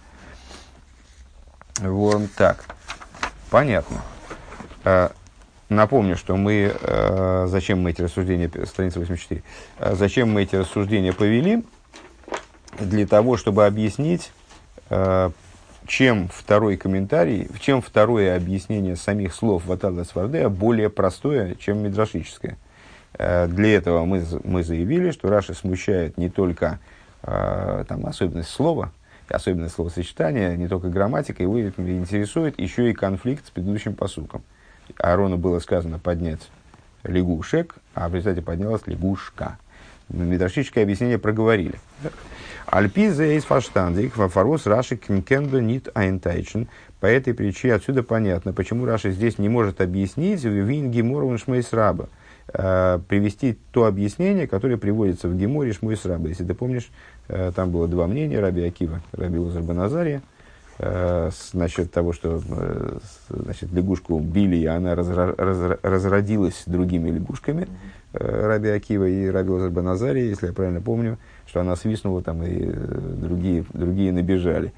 Вот 1.79 2.31
так. 2.35 2.65
Понятно. 3.49 3.97
Напомню, 5.69 6.15
что 6.15 6.35
мы, 6.35 6.73
э, 6.79 7.45
зачем 7.47 7.81
мы 7.81 7.91
эти 7.91 8.01
рассуждения, 8.01 8.49
страница 8.65 8.99
84, 8.99 9.43
э, 9.79 9.95
зачем 9.95 10.31
мы 10.31 10.43
эти 10.43 10.55
рассуждения 10.55 11.13
повели? 11.13 11.63
Для 12.79 13.07
того, 13.07 13.37
чтобы 13.37 13.65
объяснить, 13.65 14.31
э, 14.89 15.31
чем 15.87 16.29
второй 16.29 16.77
комментарий, 16.77 17.47
чем 17.59 17.81
второе 17.81 18.35
объяснение 18.35 18.95
самих 18.95 19.33
слов 19.33 19.65
Ватала 19.65 20.03
Свардея 20.03 20.49
более 20.49 20.89
простое, 20.89 21.55
чем 21.55 21.79
мидрашическое. 21.79 22.57
Э, 23.17 23.47
для 23.47 23.75
этого 23.75 24.05
мы, 24.05 24.23
мы 24.43 24.63
заявили, 24.63 25.11
что 25.11 25.29
Раша 25.29 25.53
смущает 25.53 26.17
не 26.17 26.29
только 26.29 26.79
э, 27.23 27.85
там, 27.87 28.05
особенность 28.05 28.49
слова, 28.49 28.91
особенность 29.29 29.75
словосочетания, 29.75 30.55
не 30.55 30.67
только 30.67 30.89
грамматика, 30.89 31.43
его 31.43 31.59
интересует 31.61 32.59
еще 32.59 32.89
и 32.89 32.93
конфликт 32.93 33.47
с 33.47 33.49
предыдущим 33.49 33.95
посуком. 33.95 34.43
Аарону 34.97 35.37
было 35.37 35.59
сказано 35.59 35.99
поднять 35.99 36.49
лягушек, 37.03 37.75
а 37.93 38.09
в 38.09 38.15
результате 38.15 38.41
поднялась 38.41 38.81
лягушка. 38.85 39.57
Метафизическое 40.09 40.83
объяснение 40.83 41.17
проговорили. 41.17 41.79
Альпиза 42.65 43.25
из 43.25 43.43
фаштандик, 43.43 44.13
фафарус 44.13 44.65
раши 44.65 44.95
кимкенду 44.95 45.59
нит 45.59 45.89
айнтайчен. 45.93 46.67
По 47.03 47.07
этой 47.07 47.33
причине 47.33 47.73
отсюда 47.73 48.01
понятно, 48.01 48.53
почему 48.53 48.85
Раши 48.85 49.11
здесь 49.11 49.37
не 49.37 49.49
может 49.49 49.81
объяснить 49.81 50.41
вин 50.45 50.89
гемору 50.89 51.37
шмейсраба, 51.37 52.07
э, 52.53 52.99
привести 53.09 53.57
то 53.71 53.87
объяснение, 53.87 54.47
которое 54.47 54.77
приводится 54.77 55.27
в 55.27 55.35
геморе 55.35 55.73
шмейсраба. 55.73 56.29
Если 56.29 56.45
ты 56.45 56.53
помнишь, 56.53 56.89
э, 57.27 57.51
там 57.53 57.71
было 57.71 57.89
два 57.89 58.07
мнения, 58.07 58.39
Раби 58.39 58.63
Акива, 58.63 59.01
Раби 59.11 59.37
Лазарбаназария, 59.37 60.21
э, 60.83 61.29
насчет 61.53 61.91
того, 61.91 62.13
что 62.13 62.41
э, 62.47 62.97
значит, 63.29 63.71
лягушку 63.71 64.19
били, 64.19 64.57
и 64.57 64.65
она 64.65 64.95
разра, 64.95 65.33
раз, 65.37 65.79
разродилась 65.81 66.63
другими 66.65 67.09
лягушками, 67.09 67.67
э, 68.13 68.47
Раби 68.47 68.69
Акива 68.69 69.07
и 69.07 69.27
Раби 69.27 69.51
Лазар 69.51 70.15
если 70.15 70.47
я 70.47 70.53
правильно 70.53 70.81
помню, 70.81 71.17
что 71.47 71.61
она 71.61 71.75
свистнула 71.75 72.21
там, 72.21 72.43
и 72.43 72.65
э, 72.65 72.71
другие, 73.21 73.65
другие 73.73 74.11
набежали. 74.11 74.73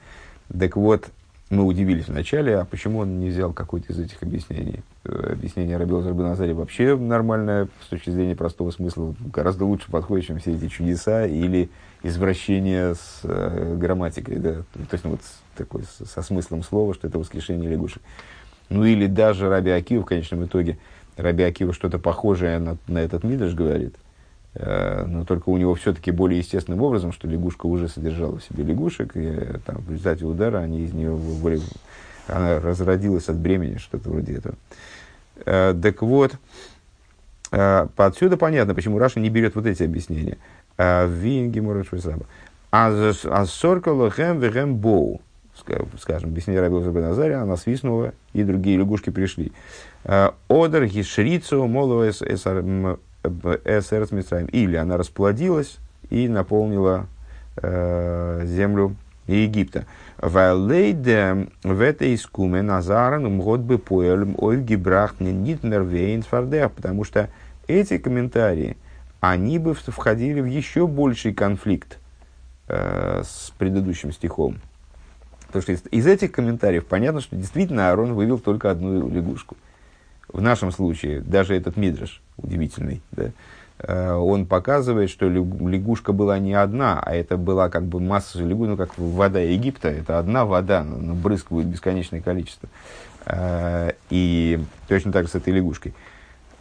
Так 0.58 0.76
вот, 0.76 1.10
мы 1.50 1.64
удивились 1.64 2.08
вначале, 2.08 2.58
а 2.58 2.66
почему 2.66 3.00
он 3.00 3.20
не 3.20 3.30
взял 3.30 3.54
какое-то 3.54 3.94
из 3.94 4.00
этих 4.00 4.22
объяснений. 4.24 4.82
Э, 5.04 5.34
объяснение 5.34 5.78
Раби 5.78 5.94
Лазар 5.94 6.14
Баназари 6.14 6.54
вообще 6.54 6.96
нормальное 6.96 7.68
с 7.84 7.88
точки 7.88 8.10
зрения 8.10 8.36
простого 8.36 8.72
смысла, 8.72 9.14
гораздо 9.34 9.66
лучше 9.66 9.92
подходит, 9.92 10.26
чем 10.26 10.40
все 10.40 10.54
эти 10.54 10.68
чудеса 10.68 11.26
или 11.26 11.70
извращение 12.08 12.96
с 12.96 13.22
э, 13.24 13.76
грамматикой, 13.78 14.38
да, 14.38 14.54
то 14.74 14.90
есть 14.92 15.04
ну, 15.04 15.12
вот 15.12 15.22
такой 15.56 15.84
со 15.84 16.22
смыслом 16.22 16.64
слова, 16.64 16.94
что 16.94 17.08
это 17.08 17.18
воскрешение 17.18 17.70
лягушек. 17.70 18.02
Ну 18.70 18.84
или 18.84 19.08
даже 19.08 19.50
Раби 19.50 19.72
Акива 19.72 20.04
в 20.04 20.06
конечном 20.06 20.46
итоге, 20.46 20.78
Раби 21.18 21.44
Акива 21.44 21.74
что-то 21.74 22.00
похожее 22.00 22.60
на, 22.60 22.78
на 22.88 23.00
этот 23.00 23.24
Мидраш 23.24 23.54
говорит, 23.54 23.96
э, 24.54 25.06
но 25.08 25.26
только 25.26 25.50
у 25.50 25.58
него 25.58 25.76
все-таки 25.76 26.12
более 26.12 26.40
естественным 26.40 26.82
образом, 26.82 27.12
что 27.12 27.28
лягушка 27.28 27.66
уже 27.66 27.88
содержала 27.88 28.38
в 28.38 28.44
себе 28.44 28.64
лягушек, 28.64 29.16
и 29.16 29.26
э, 29.26 29.58
там, 29.66 29.78
в 29.78 29.92
результате 29.92 30.26
удара 30.26 30.60
они 30.60 30.84
из 30.84 30.94
нее 30.94 31.16
более, 31.16 31.62
она 32.28 32.60
разродилась 32.60 33.30
от 33.30 33.38
бремени, 33.38 33.78
что-то 33.78 34.10
вроде 34.10 34.36
этого. 34.36 34.56
Э, 35.46 35.74
так 35.82 36.02
вот, 36.02 36.34
э, 37.52 37.88
отсюда 37.96 38.38
понятно, 38.38 38.76
почему 38.76 39.00
Раша 39.00 39.20
не 39.20 39.30
берет 39.30 39.56
вот 39.56 39.66
эти 39.66 39.84
объяснения. 39.84 40.38
Винги 40.78 41.60
Мурашвисаба. 41.60 42.26
А 42.72 43.46
соркало 43.46 44.10
хэм 44.10 44.40
вэхэм 44.40 44.76
боу 44.76 45.22
скажем, 46.00 46.30
объяснение 46.30 46.62
Раби 46.62 46.76
Лоза 46.76 46.92
Назария, 46.92 47.42
она 47.42 47.56
свистнула, 47.58 48.14
и 48.34 48.44
другие 48.44 48.78
лягушки 48.78 49.10
пришли. 49.10 49.52
Э, 50.04 50.32
Одер 50.50 50.86
гишрицу 50.86 51.66
моло 51.68 52.10
эсэр 52.10 52.64
Митраем. 54.12 54.48
Или 54.48 54.76
она 54.76 54.98
расплодилась 54.98 55.78
и 56.10 56.28
наполнила 56.28 57.08
э, 57.58 58.42
землю 58.46 58.96
Египта. 59.28 59.86
Вайлейде 60.18 61.48
в 61.64 61.82
этой 61.82 62.16
искуме 62.16 62.62
Назаран 62.62 63.26
умгод 63.26 63.62
бы 63.62 63.78
поэлем 63.80 64.36
ой 64.38 64.62
гибрахт 64.62 65.20
не 65.20 65.32
нитмер 65.32 65.82
вейнсфардех, 65.82 66.72
потому 66.72 67.04
что 67.04 67.30
эти 67.68 67.98
комментарии, 67.98 68.78
они 69.30 69.60
бы 69.60 69.74
входили 69.74 70.42
в 70.42 70.46
еще 70.46 70.88
больший 70.88 71.34
конфликт 71.34 72.00
э, 72.68 73.24
с 73.26 73.52
предыдущим 73.58 74.12
стихом 74.12 74.58
Потому 75.56 75.62
что 75.62 75.72
из, 75.72 75.84
из 75.90 76.06
этих 76.06 76.34
комментариев 76.34 76.86
понятно, 76.86 77.22
что 77.22 77.38
действительно 77.38 77.90
Аарон 77.90 78.14
вывел 78.14 78.40
только 78.40 78.72
одну 78.72 79.10
лягушку. 79.10 79.56
В 80.28 80.42
нашем 80.42 80.70
случае 80.72 81.22
даже 81.22 81.56
этот 81.56 81.78
мидраш 81.78 82.22
удивительный, 82.36 83.02
да, 83.12 83.32
э, 83.80 84.14
он 84.14 84.48
показывает, 84.48 85.10
что 85.10 85.30
лягушка 85.30 86.12
была 86.12 86.40
не 86.40 86.54
одна, 86.54 87.00
а 87.00 87.16
это 87.16 87.38
была 87.38 87.70
как 87.70 87.86
бы 87.86 88.02
масса 88.02 88.44
лягушек, 88.44 88.72
ну 88.72 88.78
как 88.78 88.98
вода 88.98 89.40
Египта, 89.40 89.88
это 89.88 90.20
одна 90.20 90.46
вода, 90.46 90.84
но 90.84 91.14
брызгивает 91.14 91.68
бесконечное 91.68 92.20
количество. 92.20 92.68
Э, 93.26 93.94
и 94.10 94.60
точно 94.90 95.14
так 95.14 95.26
же 95.26 95.32
с 95.32 95.36
этой 95.36 95.54
лягушкой 95.54 95.94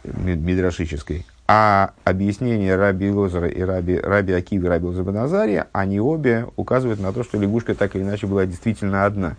мидрашической. 0.05 1.25
А 1.47 1.93
объяснение 2.03 2.75
Раби 2.75 3.11
Лозера 3.11 3.47
и 3.47 3.61
Раби, 3.61 3.99
Раби 3.99 4.33
Акивы 4.33 4.67
Раби 4.67 4.87
Лозера 4.87 5.67
они 5.73 5.99
обе 5.99 6.47
указывают 6.55 6.99
на 6.99 7.13
то, 7.13 7.23
что 7.23 7.39
лягушка 7.39 7.75
так 7.75 7.95
или 7.95 8.03
иначе 8.03 8.25
была 8.25 8.45
действительно 8.45 9.05
одна. 9.05 9.35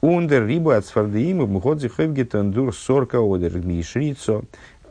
Ундер 0.00 0.46
риба 0.46 0.76
от 0.76 0.86
сфардеима 0.86 1.46
мходзи 1.46 1.88
хевгетандур 1.88 2.74
сорка 2.74 3.18
одер 3.20 3.58
мишрицо. 3.64 4.42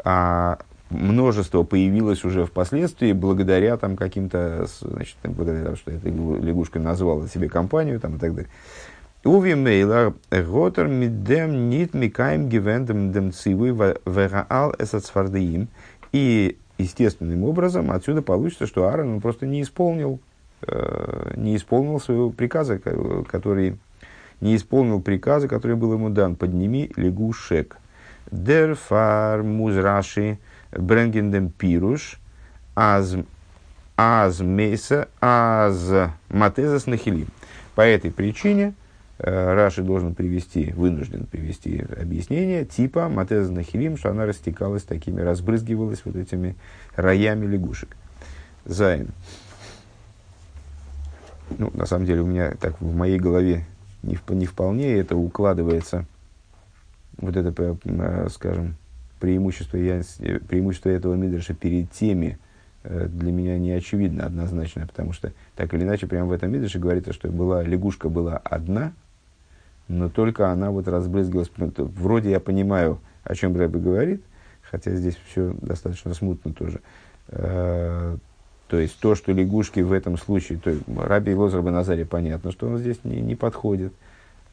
А 0.06 0.60
множество 0.90 1.64
появилось 1.64 2.24
уже 2.24 2.46
впоследствии 2.46 3.12
благодаря 3.12 3.76
там 3.76 3.98
каким-то, 3.98 4.66
значит, 4.82 5.18
благодаря 5.24 5.66
тому, 5.66 5.76
что 5.76 5.92
эта 5.92 6.08
лягушка 6.08 6.80
назвала 6.80 7.28
себе 7.28 7.50
компанию 7.50 8.00
там, 8.00 8.16
и 8.16 8.20
так 8.20 8.34
далее. 8.34 8.50
Уви 9.26 9.54
мейла 9.54 10.14
готер 10.32 10.88
мидем 10.88 11.70
нит 11.70 11.94
микаем 11.94 12.48
гивендем 12.48 13.12
дем 13.12 13.34
цивы 13.34 13.98
вераал 14.06 14.74
эсацфардеим. 14.80 15.68
И 16.12 16.58
естественным 16.78 17.44
образом 17.44 17.92
отсюда 17.92 18.22
получится, 18.22 18.66
что 18.66 18.88
Аарон 18.88 19.16
он 19.16 19.22
просто 19.22 19.46
не 19.46 19.62
исполнил, 19.62 20.20
э, 20.68 21.34
не 21.36 21.56
исполнил 21.56 22.00
своего 22.00 22.30
приказа, 22.30 22.80
который 22.80 23.78
не 24.42 24.56
исполнил 24.56 25.02
приказа, 25.02 25.48
который 25.48 25.76
был 25.76 25.94
ему 25.94 26.10
дан. 26.10 26.36
Подними 26.36 26.92
лягушек. 26.96 27.78
Дер 28.32 28.76
фар 28.76 29.44
музраши 29.44 30.38
бренгендем 30.72 31.50
пируш 31.50 32.20
аз 32.76 33.16
аз 33.98 34.40
мейса 34.40 35.08
аз 35.20 35.92
матезас 36.30 36.86
нахили. 36.86 37.26
По 37.76 37.82
этой 37.82 38.12
причине 38.12 38.74
Раши 39.20 39.84
должен 39.84 40.16
привести, 40.16 40.72
вынужден 40.72 41.26
привести 41.26 41.86
объяснение 42.00 42.64
типа 42.66 43.10
Матеза 43.10 43.52
Нахилим, 43.52 43.98
что 43.98 44.12
она 44.12 44.26
растекалась 44.26 44.84
такими, 44.84 45.20
разбрызгивалась 45.22 46.02
вот 46.06 46.16
этими 46.16 46.56
роями 46.96 47.46
лягушек. 47.46 47.98
Зайн. 48.66 49.10
Ну, 51.58 51.70
на 51.74 51.86
самом 51.86 52.06
деле, 52.06 52.22
у 52.22 52.28
меня 52.28 52.54
так 52.60 52.80
в 52.80 52.96
моей 52.96 53.20
голове 53.20 53.66
не, 54.04 54.18
не 54.30 54.46
вполне 54.46 54.94
это 54.98 55.16
укладывается, 55.16 56.06
вот 57.18 57.36
это, 57.36 57.78
э, 57.84 58.28
скажем, 58.30 58.76
преимущество, 59.20 59.78
я, 59.78 60.02
преимущество 60.48 60.90
этого 60.90 61.16
Мидраша 61.16 61.54
перед 61.54 61.92
теми, 61.92 62.38
э, 62.84 63.08
для 63.10 63.32
меня 63.32 63.58
не 63.58 63.72
очевидно 63.72 64.26
однозначно, 64.26 64.88
потому 64.88 65.12
что 65.12 65.34
так 65.56 65.74
или 65.74 65.84
иначе 65.84 66.08
прямо 66.08 66.28
в 66.28 66.32
этом 66.32 66.52
Мидраше 66.52 66.80
говорится, 66.80 67.14
что 67.14 67.30
была, 67.30 67.64
лягушка 67.64 68.10
была 68.10 68.38
одна, 68.38 68.94
но 69.90 70.08
только 70.08 70.50
она 70.52 70.72
вот 70.72 70.88
разбрызгивалась. 70.88 71.52
Вроде 71.58 72.32
я 72.32 72.40
понимаю, 72.40 73.00
о 73.24 73.36
чем 73.36 73.58
Рэбе 73.58 73.80
говорит, 73.80 74.22
хотя 74.62 74.92
здесь 74.92 75.18
все 75.30 75.54
достаточно 75.62 76.14
смутно 76.14 76.54
тоже. 76.54 76.80
Э, 77.28 78.16
то 78.68 78.80
есть 78.80 79.00
то, 79.00 79.16
что 79.16 79.34
лягушки 79.34 79.80
в 79.82 79.92
этом 79.92 80.18
случае, 80.18 80.60
то 80.60 80.74
Раби 80.96 81.34
Лозер 81.34 81.64
Назаре 81.64 82.06
понятно, 82.06 82.52
что 82.52 82.68
он 82.68 82.78
здесь 82.78 83.04
не, 83.04 83.20
не 83.20 83.36
подходит. 83.36 83.92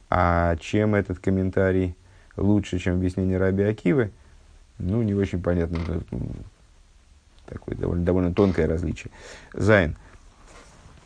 А 0.08 0.56
чем 0.56 0.94
этот 0.94 1.18
комментарий 1.18 1.94
лучше, 2.36 2.78
чем 2.78 2.94
объяснение 2.94 3.38
Раби 3.38 3.62
Акивы, 3.64 4.10
ну, 4.78 5.02
не 5.02 5.14
очень 5.14 5.42
понятно. 5.42 5.78
Такое 7.46 7.76
довольно, 7.76 8.04
довольно 8.04 8.34
тонкое 8.34 8.66
различие. 8.66 9.12
Зайн. 9.52 9.96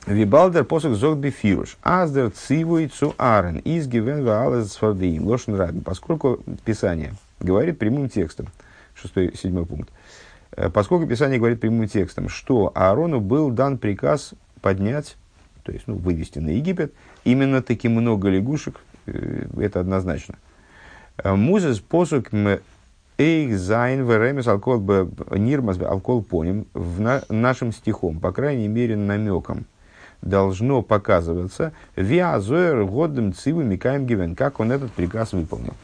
Вибалдер 0.07 0.65
посок 0.65 0.95
зог 0.95 1.19
бифируш. 1.19 1.77
Аздер 1.83 2.31
цивуй 2.31 2.89
цу 2.89 3.15
арен. 3.19 3.59
Из 3.59 3.87
гивен 3.87 4.25
ваалез 4.25 4.75
фардеим. 4.77 5.27
Лошен 5.27 5.55
рабин. 5.55 5.83
Поскольку 5.83 6.41
Писание 6.65 7.13
говорит 7.39 7.79
прямым 7.79 8.09
текстом, 8.09 8.47
шестой, 8.95 9.33
седьмой 9.37 9.67
пункт, 9.67 9.91
э, 10.53 10.71
поскольку 10.71 11.07
Писание 11.07 11.39
говорит 11.39 11.61
прямым 11.61 11.87
текстом, 11.87 12.29
что 12.31 12.73
Аарону 12.75 13.21
был 13.21 13.51
дан 13.51 13.77
приказ 13.77 14.33
поднять, 14.63 15.17
то 15.65 15.73
есть 15.73 15.87
ну, 15.87 15.97
вывести 15.97 16.39
на 16.39 16.49
Египет, 16.49 16.95
именно 17.25 17.63
таки 17.63 17.89
много 17.89 18.29
лягушек, 18.29 18.81
э, 19.05 19.47
это 19.59 19.81
однозначно. 19.81 20.37
Э, 21.19 21.35
Музес 21.35 21.79
посок 21.79 22.31
Эйх 23.19 23.59
зайн 23.59 24.07
веремес 24.09 24.47
алкол 24.47 24.81
нирмас 25.33 25.79
алкол 25.79 26.23
поним 26.23 26.67
в 26.73 27.23
нашим 27.29 27.71
стихом, 27.71 28.19
по 28.19 28.33
крайней 28.33 28.67
мере 28.67 28.97
намеком– 28.97 29.67
должно 30.23 30.83
показываться 30.83 31.73
виазуэр 31.97 32.85
годом 32.85 33.33
цивы 33.33 33.65
микаем 33.65 34.07
гивен, 34.07 34.35
как 34.35 34.61
он 34.61 34.73
этот 34.73 34.93
приказ 34.93 35.33
выполнил. 35.33 35.75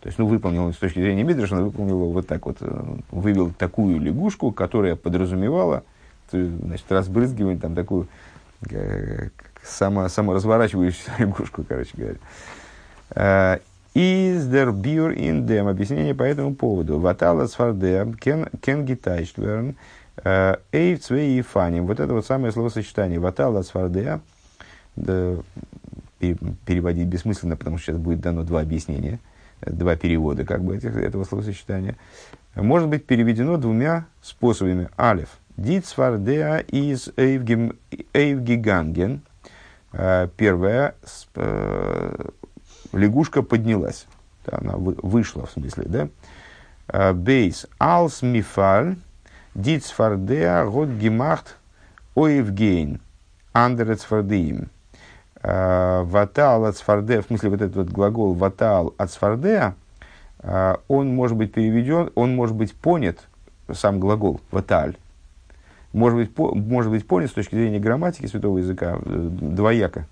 То 0.00 0.06
есть, 0.06 0.18
ну, 0.18 0.26
выполнил 0.26 0.72
с 0.72 0.76
точки 0.76 1.00
зрения 1.00 1.24
Мидраша, 1.24 1.56
он 1.56 1.64
выполнил 1.64 1.96
его 1.96 2.12
вот 2.12 2.26
так 2.26 2.46
вот, 2.46 2.56
э, 2.60 2.84
вывел 3.10 3.52
такую 3.52 4.00
лягушку, 4.00 4.50
которая 4.50 4.96
подразумевала, 4.96 5.84
значит, 6.32 6.86
разбрызгивание, 6.88 7.58
там, 7.58 7.74
такую 7.74 8.08
э, 8.70 9.28
само, 9.62 10.08
саморазворачивающуюся 10.08 11.12
лягушку, 11.18 11.64
короче 11.68 11.90
говоря. 11.96 13.60
Из 13.92 14.46
дер 14.46 14.70
бюр 14.70 15.10
ин 15.12 15.46
дем. 15.46 15.66
Объяснение 15.66 16.14
по 16.14 16.22
этому 16.22 16.54
поводу. 16.54 17.00
Ватала 17.00 17.46
сфарде 17.46 18.06
кен 18.20 18.84
гитайштверн. 18.84 19.74
Эйв 20.24 21.00
цвей 21.00 21.38
и 21.38 21.42
фаним. 21.42 21.86
Вот 21.86 22.00
это 22.00 22.12
вот 22.12 22.26
самое 22.26 22.52
словосочетание. 22.52 23.18
Ватала 23.18 23.62
свардея. 23.62 24.20
Да, 24.96 25.36
переводить 26.18 27.06
бессмысленно, 27.06 27.56
потому 27.56 27.78
что 27.78 27.86
сейчас 27.86 28.00
будет 28.00 28.20
дано 28.20 28.42
два 28.42 28.60
объяснения, 28.60 29.20
два 29.62 29.96
перевода 29.96 30.44
как 30.44 30.62
бы 30.62 30.76
этих, 30.76 30.94
этого 30.96 31.24
словосочетания. 31.24 31.96
Может 32.54 32.88
быть 32.88 33.06
переведено 33.06 33.56
двумя 33.56 34.06
способами. 34.22 34.88
Алиф. 34.98 35.38
Дит 35.56 35.86
свардея 35.86 36.58
из 36.58 37.08
эйвгиганген. 37.16 39.22
Э, 39.92 40.28
первая. 40.36 40.94
Э, 41.34 42.28
лягушка 42.92 43.42
поднялась. 43.42 44.06
Она 44.50 44.76
вышла, 44.76 45.46
в 45.46 45.52
смысле, 45.52 45.84
да? 45.86 46.08
Э, 46.88 47.12
бейс. 47.12 47.66
Алс 47.78 48.22
мифаль 48.22 48.96
Дицфардеа 49.54 50.64
год 50.66 50.88
гемахт 50.88 51.56
оевгейн. 52.14 53.00
Андерецфардеим. 53.52 54.68
А, 55.42 56.04
ватал 56.04 56.66
от 56.66 56.76
в 56.76 57.22
смысле 57.26 57.50
вот 57.50 57.62
этот 57.62 57.76
вот 57.76 57.88
глагол 57.88 58.34
ватал 58.34 58.94
от 58.98 59.10
сфардеа, 59.10 59.74
а, 60.40 60.80
он 60.86 61.14
может 61.14 61.36
быть 61.36 61.52
переведен, 61.52 62.10
он 62.14 62.34
может 62.34 62.54
быть 62.54 62.74
понят, 62.74 63.26
сам 63.72 64.00
глагол 64.00 64.40
ваталь, 64.50 64.96
может 65.94 66.18
быть, 66.18 66.34
по, 66.34 66.54
может 66.54 66.90
быть 66.90 67.06
понят 67.06 67.30
с 67.30 67.34
точки 67.34 67.54
зрения 67.54 67.78
грамматики 67.78 68.26
святого 68.26 68.58
языка 68.58 68.98
э, 69.02 69.28
двояко. 69.30 70.06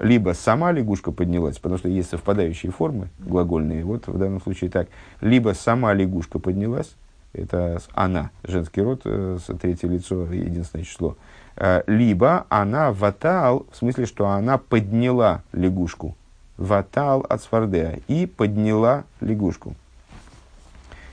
Либо 0.00 0.32
сама 0.32 0.72
лягушка 0.72 1.12
поднялась, 1.12 1.58
потому 1.58 1.78
что 1.78 1.88
есть 1.88 2.10
совпадающие 2.10 2.72
формы 2.72 3.08
глагольные, 3.20 3.84
вот 3.84 4.08
в 4.08 4.18
данном 4.18 4.40
случае 4.40 4.70
так. 4.70 4.88
Либо 5.20 5.54
сама 5.54 5.92
лягушка 5.92 6.40
поднялась, 6.40 6.94
это 7.32 7.80
она, 7.94 8.30
женский 8.42 8.82
род, 8.82 9.02
э, 9.04 9.38
третье 9.60 9.88
лицо, 9.88 10.24
единственное 10.32 10.84
число. 10.84 11.16
Э, 11.56 11.82
либо 11.86 12.46
она 12.48 12.92
ватал, 12.92 13.66
в 13.70 13.76
смысле, 13.76 14.06
что 14.06 14.28
она 14.28 14.58
подняла 14.58 15.42
лягушку. 15.52 16.16
Ватал 16.56 17.20
от 17.28 17.42
свардея. 17.42 18.00
И 18.08 18.26
подняла 18.26 19.04
лягушку. 19.20 19.74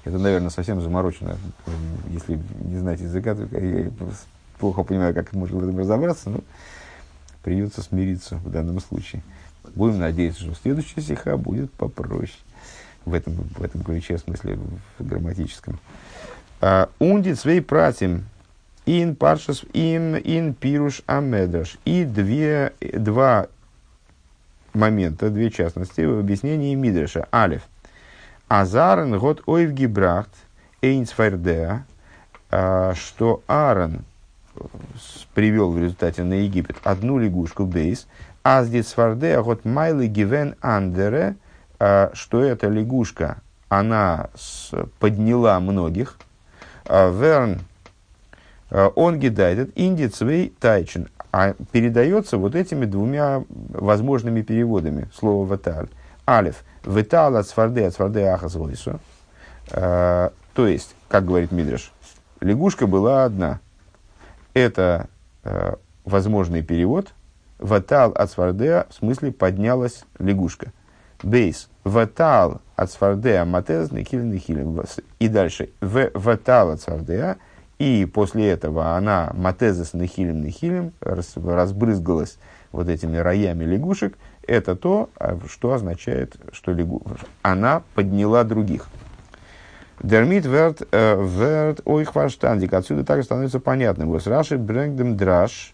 Это, 0.04 0.18
наверное, 0.20 0.50
совсем 0.50 0.82
заморочено. 0.82 1.36
Если 2.10 2.40
не 2.62 2.78
знать 2.78 3.02
языка, 3.02 3.36
то 3.36 3.44
я 3.58 3.92
плохо 4.60 4.84
понимаю, 4.84 5.14
как 5.14 5.34
можно 5.34 5.60
в 5.60 5.64
этом 5.64 5.80
разобраться, 5.80 6.30
но 6.30 6.42
придется 7.44 7.82
смириться 7.82 8.36
в 8.38 8.50
данном 8.52 8.80
случае. 8.80 9.24
Будем 9.74 10.00
надеяться, 10.00 10.42
что 10.42 10.54
следующая 10.54 11.02
стиха 11.02 11.38
будет 11.38 11.72
попроще 11.74 12.32
в 13.04 13.14
этом, 13.14 13.34
в 13.34 13.64
этом 13.64 13.84
ключе, 13.84 14.18
в 14.18 14.22
смысле 14.22 14.60
в 15.00 15.08
грамматическом. 15.08 15.80
А, 16.62 16.90
Унди 17.00 17.34
свей 17.34 17.62
пратим 17.62 18.26
ин 18.86 19.16
паршас 19.16 19.64
ин 19.74 20.16
ин 20.16 20.54
пируш 20.54 21.02
амедраш. 21.06 21.78
И 21.86 22.04
две, 22.04 22.74
два 22.80 23.48
момента, 24.74 25.30
две 25.30 25.50
частности 25.52 26.02
в 26.02 26.20
объяснении 26.20 26.76
Мидраша. 26.76 27.28
Алиф. 27.34 27.64
Азарен 28.48 29.18
год 29.18 29.42
ойвги 29.46 29.86
брахт 29.86 30.32
эйнсфайрдеа, 30.82 31.86
а, 32.52 32.94
что 32.96 33.42
Аарон 33.48 34.06
привел 35.34 35.72
в 35.72 35.80
результате 35.80 36.24
на 36.24 36.34
Египет 36.36 36.78
одну 36.84 37.20
лягушку 37.20 37.66
бейс, 37.66 38.08
Аздит 38.44 38.88
сварде, 38.88 39.38
а 39.38 39.42
вот 39.42 39.66
майлы 39.66 40.06
гивен 40.06 40.56
андере, 40.62 41.36
что 41.80 42.44
эта 42.44 42.68
лягушка, 42.68 43.38
она 43.70 44.30
подняла 45.00 45.60
многих. 45.60 46.20
Верн 46.88 47.62
он 48.70 49.20
гидайдет 49.20 49.72
индицвей 49.76 50.54
тайчен, 50.60 51.08
а 51.32 51.54
передается 51.72 52.38
вот 52.38 52.56
этими 52.56 52.86
двумя 52.86 53.44
возможными 53.50 54.42
переводами 54.42 55.10
слова 55.14 55.46
ваталь. 55.46 55.88
Алиф, 56.28 56.64
витал 56.84 57.36
от 57.36 57.48
сварде, 57.48 57.86
от 57.86 57.94
сварде 57.94 58.26
ахас 58.26 58.58
То 59.72 60.32
есть, 60.56 60.96
как 61.08 61.26
говорит 61.26 61.52
Мидриш, 61.52 61.92
лягушка 62.42 62.88
была 62.88 63.26
одна. 63.26 63.60
Это 64.54 65.08
э, 65.44 65.76
возможный 66.06 66.64
перевод. 66.64 67.14
Ватал 67.60 68.12
от 68.12 68.32
свардеа, 68.32 68.86
в 68.90 68.96
смысле 68.96 69.32
поднялась 69.32 70.04
лягушка. 70.20 70.72
Бейс. 71.24 71.70
Ватал 71.84 72.62
от 72.76 72.92
свардеа 72.92 73.46
матез 73.46 73.92
нехилин 73.92 74.32
нехилин. 74.32 74.84
И 75.20 75.28
дальше. 75.28 75.70
В 75.82 76.12
ватал 76.14 76.72
от 76.72 76.82
свардеа. 76.82 77.38
И 77.78 78.06
после 78.06 78.50
этого 78.50 78.96
она 78.96 79.32
матезес 79.34 79.94
нехилим 79.94 80.42
нехилим 80.42 80.94
разбрызгалась 81.02 82.38
вот 82.72 82.88
этими 82.88 83.18
роями 83.18 83.66
лягушек. 83.66 84.18
Это 84.48 84.76
то, 84.76 85.10
а, 85.18 85.38
что 85.50 85.74
означает, 85.74 86.36
что 86.52 86.72
лягу... 86.72 87.02
она 87.42 87.82
подняла 87.96 88.44
других. 88.44 88.88
Дермит 90.02 90.46
верт 90.46 90.88
э, 90.92 91.22
верт 91.22 91.82
ойхварштандик. 91.86 92.74
Отсюда 92.74 93.04
также 93.04 93.24
становится 93.24 93.60
понятным. 93.60 94.10
Вот 94.10 94.28
Раши 94.28 94.58
брэнгдем 94.58 95.16
драш 95.18 95.74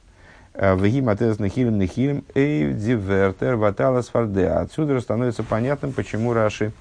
э, 0.54 0.76
вегим 0.78 1.10
атез 1.10 1.40
нахилим 1.40 1.78
нахилим 1.78 2.24
эйв 2.36 2.78
дивертер 2.78 3.56
ваталас 3.56 4.10
фарде. 4.10 4.48
Отсюда 4.48 5.00
становится 5.02 5.44
понятным, 5.44 5.92
почему 5.92 6.34
Раши 6.34 6.72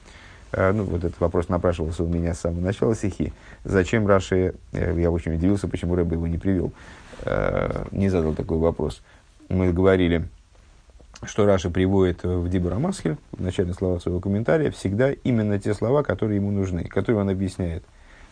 ну, 0.52 0.84
вот 0.84 1.04
этот 1.04 1.20
вопрос 1.20 1.48
напрашивался 1.48 2.04
у 2.04 2.08
меня 2.08 2.34
с 2.34 2.40
самого 2.40 2.60
начала 2.60 2.94
стихи. 2.94 3.32
Зачем 3.64 4.06
Раши, 4.06 4.54
я 4.72 5.10
очень 5.10 5.34
удивился, 5.34 5.68
почему 5.68 5.94
Рэбе 5.94 6.16
его 6.16 6.26
не 6.26 6.38
привел, 6.38 6.72
не 7.90 8.08
задал 8.08 8.34
такой 8.34 8.58
вопрос. 8.58 9.02
Мы 9.48 9.72
говорили, 9.72 10.28
что 11.22 11.44
Раша 11.44 11.70
приводит 11.70 12.24
в 12.24 12.48
Дибура 12.48 12.76
Масхель, 12.76 13.16
в 13.32 13.42
начальных 13.42 13.76
словах 13.76 14.02
своего 14.02 14.20
комментария, 14.20 14.70
всегда 14.70 15.12
именно 15.12 15.58
те 15.58 15.74
слова, 15.74 16.02
которые 16.02 16.36
ему 16.36 16.50
нужны, 16.50 16.84
которые 16.84 17.20
он 17.20 17.28
объясняет. 17.28 17.84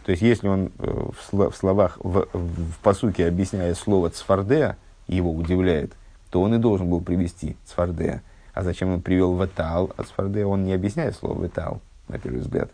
То 0.05 0.13
есть, 0.13 0.23
если 0.23 0.49
он 0.49 0.73
э, 0.79 1.09
в 1.33 1.53
словах, 1.53 1.99
в, 2.03 2.29
в 2.33 2.79
посуке 2.83 3.27
объясняет 3.27 3.77
слово 3.77 4.09
«цфардея», 4.09 4.79
его 5.07 5.31
удивляет, 5.31 5.93
то 6.31 6.41
он 6.41 6.55
и 6.55 6.59
должен 6.59 6.89
был 6.89 7.03
привести 7.03 7.57
«цфардея». 7.67 8.23
А 8.55 8.63
зачем 8.63 8.91
он 8.91 9.03
привел 9.03 9.35
«ватал», 9.35 9.91
а 9.99 10.05
«цфардея» 10.05 10.47
он 10.47 10.65
не 10.65 10.73
объясняет 10.73 11.15
слово 11.15 11.39
«ватал», 11.39 11.83
на 12.09 12.19
первый 12.19 12.41
взгляд. 12.41 12.71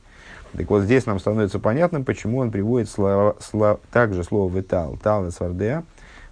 Так 0.57 0.70
вот, 0.70 0.83
здесь 0.83 1.07
нам 1.07 1.18
становится 1.18 1.59
понятным, 1.59 2.05
почему 2.05 2.38
он 2.38 2.51
приводит 2.51 2.88
слова, 2.88 3.37
слова, 3.40 3.81
также 3.92 4.23
слово 4.23 4.53
«витал», 4.55 4.97
«тал» 5.03 5.27
и 5.27 5.31
«цфардея», 5.31 5.85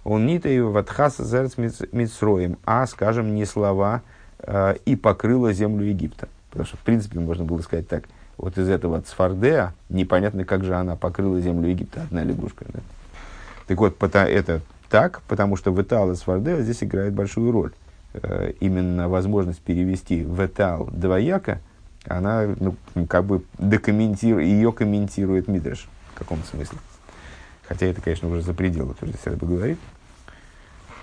он 0.03 0.25
не 0.25 0.39
то 0.39 0.49
ватхас 0.65 1.17
зерц 1.17 1.57
мицроем, 1.57 2.57
а, 2.65 2.85
скажем, 2.87 3.35
не 3.35 3.45
слова 3.45 4.01
э, 4.39 4.75
и 4.85 4.95
покрыла 4.95 5.53
землю 5.53 5.85
Египта. 5.85 6.27
Потому 6.49 6.67
что, 6.67 6.77
в 6.77 6.81
принципе, 6.81 7.19
можно 7.19 7.45
было 7.45 7.59
сказать 7.59 7.87
так. 7.87 8.03
Вот 8.37 8.57
из 8.57 8.67
этого 8.67 9.01
цфардеа 9.01 9.73
непонятно, 9.89 10.43
как 10.43 10.63
же 10.63 10.75
она 10.75 10.95
покрыла 10.95 11.39
землю 11.39 11.69
Египта, 11.69 12.03
одна 12.03 12.23
лягушка. 12.23 12.65
Да? 12.73 12.79
Так 13.67 13.77
вот, 13.77 13.95
это 14.01 14.61
так, 14.89 15.21
потому 15.27 15.55
что 15.55 15.71
ветал 15.71 16.11
и 16.11 16.15
цфардеа 16.15 16.61
здесь 16.61 16.83
играет 16.83 17.13
большую 17.13 17.51
роль. 17.51 17.71
Э, 18.13 18.51
именно 18.59 19.07
возможность 19.07 19.61
перевести 19.61 20.19
ветал 20.19 20.89
двояко, 20.91 21.59
она 22.07 22.55
ну, 22.59 22.75
как 23.07 23.25
бы 23.25 23.43
докомментирует, 23.57 24.47
ее 24.47 24.71
комментирует 24.71 25.47
Мидреш 25.47 25.87
в 26.13 26.19
каком-то 26.19 26.47
смысле. 26.47 26.77
Хотя 27.67 27.85
это, 27.85 28.01
конечно, 28.01 28.27
уже 28.27 28.41
за 28.41 28.53
пределы, 28.53 28.93
то, 28.93 29.07
что 29.07 29.31
бы 29.31 29.47
говорит. 29.47 29.79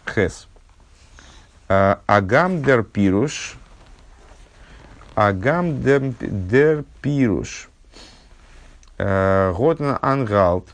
Хес. 0.06 0.46
А, 1.68 2.00
агам 2.06 2.62
дер 2.62 2.82
пируш. 2.82 3.56
Агам 5.14 5.82
дер 5.82 6.84
пируш. 7.00 7.68
Готна 8.98 9.98
ангалт. 10.02 10.66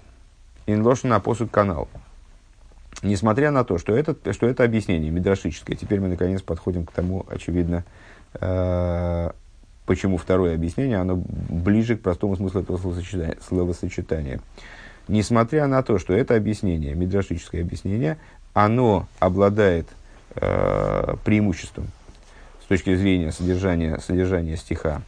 Инлошен 0.67 1.11
на 1.11 1.21
посуд 1.21 1.51
канал. 1.51 1.89
Несмотря 3.03 3.51
на 3.51 3.63
то, 3.65 3.79
что 3.79 3.95
это, 3.97 4.17
что 4.33 4.47
это 4.47 4.65
объяснение 4.65 5.11
мидрашическое, 5.11 5.77
теперь 5.77 6.01
мы 6.01 6.09
наконец 6.09 6.43
подходим 6.43 6.87
к 6.87 6.93
тому, 6.93 7.25
очевидно, 7.29 7.85
э, 8.35 9.31
почему 9.87 10.19
второе 10.19 10.55
объяснение, 10.55 10.99
оно 10.99 11.17
ближе 11.17 11.97
к 11.97 12.03
простому 12.03 12.37
смыслу 12.37 12.61
этого 12.61 12.77
словосочетания. 12.77 13.37
словосочетания. 13.47 14.41
Несмотря 15.09 15.67
на 15.69 15.83
то, 15.83 15.99
что 15.99 16.13
это 16.13 16.35
объяснение, 16.35 16.95
мидрашическое 16.95 17.63
объяснение, 17.63 18.19
оно 18.53 19.07
обладает 19.21 19.87
э, 20.35 21.15
преимуществом 21.25 21.87
с 22.63 22.67
точки 22.67 22.95
зрения 22.97 23.31
содержания, 23.31 23.99
содержания 23.99 24.57
стиха. 24.57 25.03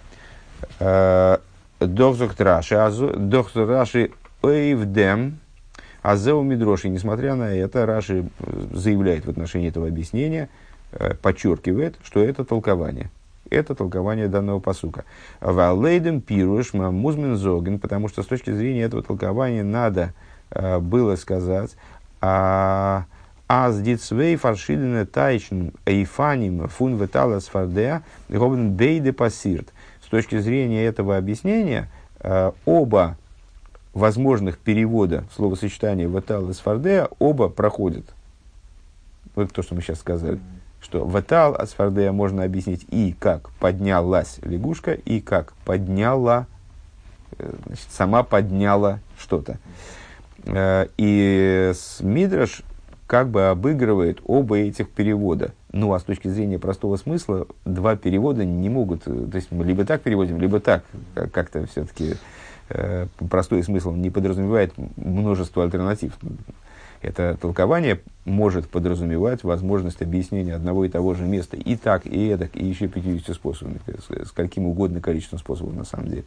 Э, 0.78 1.38
Дохзок 1.80 2.38
Раши 2.38 4.10
Эйвдем 4.42 5.38
Азеу 6.02 6.42
Мидроши. 6.42 6.88
Несмотря 6.88 7.34
на 7.34 7.54
это, 7.54 7.86
Раши 7.86 8.28
заявляет 8.72 9.26
в 9.26 9.30
отношении 9.30 9.68
этого 9.68 9.88
объяснения, 9.88 10.48
э, 10.92 11.14
подчеркивает, 11.14 11.96
что 12.04 12.20
это 12.20 12.44
толкование. 12.44 13.10
Это 13.50 13.74
толкование 13.74 14.28
данного 14.28 14.61
посука. 14.61 15.04
Валейдем 15.40 16.20
пируш 16.20 16.72
музмен 16.74 17.37
зоген, 17.37 17.78
потому 17.78 18.08
что 18.08 18.22
с 18.22 18.26
точки 18.26 18.50
зрения 18.50 18.82
этого 18.82 19.02
толкования 19.02 19.62
надо 19.62 20.12
э, 20.50 20.78
было 20.78 21.16
сказать, 21.16 21.76
а 22.20 23.04
Аз 23.50 23.80
дицвей 23.80 24.37
фаршидене 24.37 25.06
тайчн 25.06 25.70
эйфаним 25.87 26.68
фун 26.68 26.96
веталас 26.96 27.46
фардеа 27.46 28.02
говен 28.28 28.72
бейде 28.72 29.14
пассирт. 29.14 29.72
С 30.04 30.08
точки 30.08 30.38
зрения 30.38 30.84
этого 30.84 31.16
объяснения, 31.16 31.88
э, 32.20 32.52
оба 32.66 33.16
возможных 33.94 34.58
перевода 34.58 35.24
словосочетания 35.34 36.06
веталас 36.06 36.58
фардеа 36.58 37.08
оба 37.18 37.48
проходят. 37.48 38.04
Вот 39.34 39.50
то, 39.50 39.62
что 39.62 39.74
мы 39.74 39.80
сейчас 39.80 40.00
сказали. 40.00 40.38
Что 40.80 41.04
ватал 41.04 41.54
асфардея 41.54 42.12
можно 42.12 42.44
объяснить 42.44 42.86
и 42.90 43.14
как 43.18 43.50
поднялась 43.58 44.38
лягушка, 44.42 44.92
и 44.92 45.20
как 45.20 45.52
подняла, 45.64 46.46
э, 47.38 47.52
значит, 47.66 47.86
сама 47.90 48.22
подняла 48.22 49.00
что-то. 49.18 49.58
Э, 50.44 50.86
и 50.96 51.72
Мидраш 52.00 52.62
как 53.06 53.28
бы 53.28 53.48
обыгрывает 53.48 54.20
оба 54.24 54.58
этих 54.58 54.88
перевода. 54.90 55.52
Ну, 55.72 55.92
а 55.92 55.98
с 55.98 56.04
точки 56.04 56.28
зрения 56.28 56.58
простого 56.58 56.96
смысла, 56.96 57.46
два 57.64 57.96
перевода 57.96 58.44
не 58.44 58.70
могут, 58.70 59.02
э, 59.06 59.26
то 59.30 59.36
есть 59.36 59.50
мы 59.50 59.64
либо 59.64 59.84
так 59.84 60.02
переводим, 60.02 60.40
либо 60.40 60.60
так. 60.60 60.84
Как-то 61.32 61.66
все-таки 61.66 62.14
простой 63.30 63.62
смысл 63.62 63.92
не 63.94 64.10
подразумевает 64.10 64.74
множество 64.96 65.64
альтернатив. 65.64 66.12
Это 67.00 67.37
толкование 67.40 68.00
может 68.24 68.68
подразумевать 68.68 69.44
возможность 69.44 70.02
объяснения 70.02 70.54
одного 70.54 70.84
и 70.84 70.88
того 70.88 71.14
же 71.14 71.24
места 71.24 71.56
и 71.56 71.76
так, 71.76 72.06
и 72.06 72.28
эдак, 72.30 72.56
и 72.56 72.64
еще 72.64 72.88
50 72.88 73.34
способами, 73.34 73.80
с 74.24 74.32
каким 74.32 74.66
угодно 74.66 75.00
количеством 75.00 75.38
способов 75.38 75.74
на 75.74 75.84
самом 75.84 76.08
деле. 76.08 76.24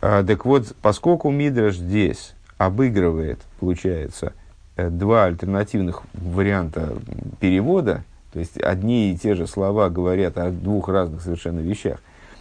А, 0.00 0.24
так 0.24 0.44
вот, 0.44 0.74
поскольку 0.82 1.30
Мидраш 1.30 1.76
здесь 1.76 2.34
обыгрывает, 2.58 3.38
получается, 3.60 4.32
Э, 4.76 4.90
два 4.90 5.24
альтернативных 5.24 6.02
варианта 6.12 6.98
перевода, 7.40 8.04
то 8.32 8.38
есть 8.38 8.58
одни 8.58 9.10
и 9.10 9.16
те 9.16 9.34
же 9.34 9.46
слова 9.46 9.88
говорят 9.88 10.36
о 10.36 10.50
двух 10.50 10.88
разных 10.88 11.22
совершенно 11.22 11.60
вещах, 11.60 11.98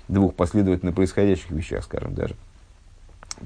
двух 0.09 0.35
последовательно 0.35 0.91
происходящих 0.91 1.49
вещах, 1.51 1.85
скажем 1.85 2.13
даже, 2.13 2.35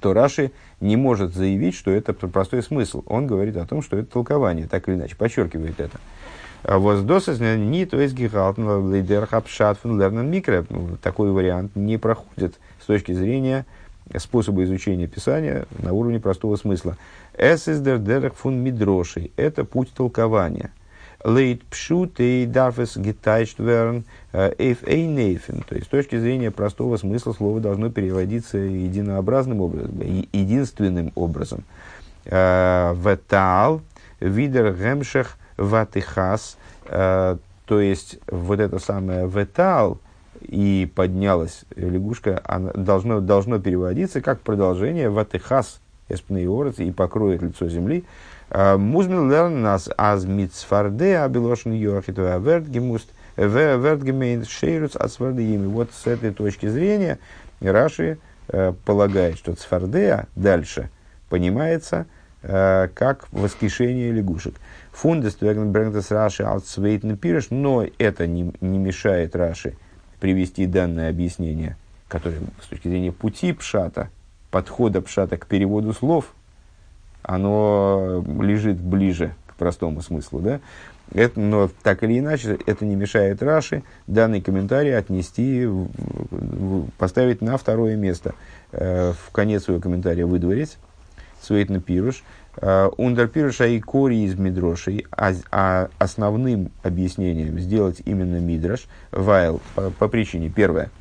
то 0.01 0.13
Раши 0.13 0.51
не 0.79 0.95
может 0.95 1.33
заявить, 1.33 1.75
что 1.75 1.91
это 1.91 2.13
простой 2.13 2.63
смысл. 2.63 3.03
Он 3.05 3.27
говорит 3.27 3.57
о 3.57 3.65
том, 3.65 3.81
что 3.81 3.97
это 3.97 4.11
толкование, 4.11 4.67
так 4.67 4.87
или 4.87 4.95
иначе, 4.95 5.15
подчеркивает 5.15 5.79
это. 5.79 5.99
А 6.63 6.77
не 6.77 7.85
то 7.85 7.99
есть 7.99 8.13
гигалтен 8.13 8.91
лейдер 8.91 9.25
хапшат 9.25 9.79
лернен 9.83 10.29
микро. 10.29 10.65
Такой 11.01 11.31
вариант 11.31 11.75
не 11.75 11.97
проходит 11.97 12.55
с 12.81 12.85
точки 12.85 13.13
зрения 13.13 13.65
способа 14.17 14.63
изучения 14.63 15.07
Писания 15.07 15.65
на 15.77 15.93
уровне 15.93 16.19
простого 16.19 16.55
смысла. 16.55 16.97
Эсэсдер 17.37 17.99
дерек 17.99 18.33
фун 18.33 18.57
мидроши. 18.57 19.31
Это 19.37 19.63
путь 19.63 19.93
толкования. 19.93 20.71
Лейт 21.23 21.63
пшут 21.65 22.19
и 22.19 22.45
дарфес 22.45 22.97
гитайшт 22.97 23.59
верн 23.59 24.05
эйф 24.33 24.87
эйнейфен. 24.87 25.63
То 25.67 25.75
есть, 25.75 25.87
с 25.87 25.89
точки 25.89 26.17
зрения 26.17 26.51
простого 26.51 26.97
смысла, 26.97 27.33
слово 27.33 27.59
должно 27.59 27.89
переводиться 27.89 28.57
единообразным 28.57 29.61
образом, 29.61 29.99
единственным 30.01 31.11
образом. 31.15 31.63
Э, 32.25 32.93
Ветал, 32.95 33.81
видер 34.19 34.73
гемшех 34.73 35.37
ватихас. 35.57 36.57
Э, 36.85 37.37
то 37.65 37.79
есть 37.79 38.17
вот 38.27 38.59
это 38.59 38.79
самое 38.79 39.27
ветал 39.27 39.99
и 40.41 40.91
поднялась 40.95 41.65
лягушка, 41.75 42.41
она 42.43 42.71
должно, 42.71 43.19
должно 43.19 43.59
переводиться 43.59 44.21
как 44.21 44.41
продолжение 44.41 45.09
ватыхас 45.09 45.79
эспнеорец 46.09 46.79
и 46.79 46.91
покроет 46.91 47.41
лицо 47.41 47.69
земли. 47.69 48.03
А, 48.49 48.77
Музмин 48.77 49.31
лерн 49.31 49.61
нас 49.61 49.89
аз 49.97 50.25
мицфарде 50.25 51.17
абилошн 51.17 51.71
йохиту 51.71 52.27
авертгемуст 52.27 53.09
вертгемейн 53.37 54.45
шейруц 54.45 54.95
асвардеими. 54.95 55.67
Вот 55.67 55.91
с 55.93 56.07
этой 56.07 56.31
точки 56.31 56.67
зрения 56.67 57.19
Раши 57.61 58.17
э, 58.49 58.73
полагает, 58.85 59.37
что 59.37 59.53
цфардея 59.53 60.27
дальше 60.35 60.89
понимается 61.29 62.05
э, 62.41 62.89
как 62.93 63.27
воскрешение 63.31 64.11
лягушек. 64.11 64.55
Фундес 64.91 65.35
Брэнктес 65.35 66.11
Раши 66.11 66.43
Алтсвейтен 66.43 67.17
Пириш, 67.17 67.47
но 67.49 67.85
это 67.97 68.27
не, 68.27 68.51
не 68.59 68.77
мешает 68.77 69.35
Раши 69.35 69.75
привести 70.19 70.65
данное 70.65 71.09
объяснение, 71.09 71.77
которое 72.07 72.39
с 72.61 72.67
точки 72.67 72.89
зрения 72.89 73.11
пути 73.11 73.53
Пшата, 73.53 74.09
подхода 74.51 75.01
Пшата 75.01 75.37
к 75.37 75.45
переводу 75.45 75.93
слов, 75.93 76.33
оно 77.21 78.23
лежит 78.41 78.79
ближе 78.79 79.33
к 79.47 79.55
простому 79.55 80.01
смыслу. 80.01 80.39
Да? 80.39 80.59
Это, 81.13 81.39
но 81.39 81.69
так 81.81 82.03
или 82.03 82.19
иначе, 82.19 82.57
это 82.65 82.85
не 82.85 82.95
мешает 82.95 83.41
Раши 83.41 83.83
данный 84.07 84.41
комментарий 84.41 84.95
отнести, 84.95 85.67
поставить 86.97 87.41
на 87.41 87.57
второе 87.57 87.95
место. 87.95 88.35
Э, 88.71 89.13
в 89.13 89.31
конец 89.31 89.63
своего 89.63 89.81
комментария 89.81 90.25
выдворить. 90.25 90.77
Пируш. 91.85 92.23
Э, 92.57 92.89
Ундер 92.97 93.27
Пируша 93.27 93.65
и 93.65 93.79
Кори 93.79 94.17
из 94.17 94.35
Мидрошей. 94.35 95.07
А, 95.11 95.33
а 95.51 95.89
основным 95.97 96.71
объяснением 96.83 97.59
сделать 97.59 98.01
именно 98.05 98.39
Мидраш. 98.39 98.87
Вайл 99.11 99.61
по, 99.73 99.89
по 99.89 100.07
причине. 100.07 100.49
Первое. 100.49 100.91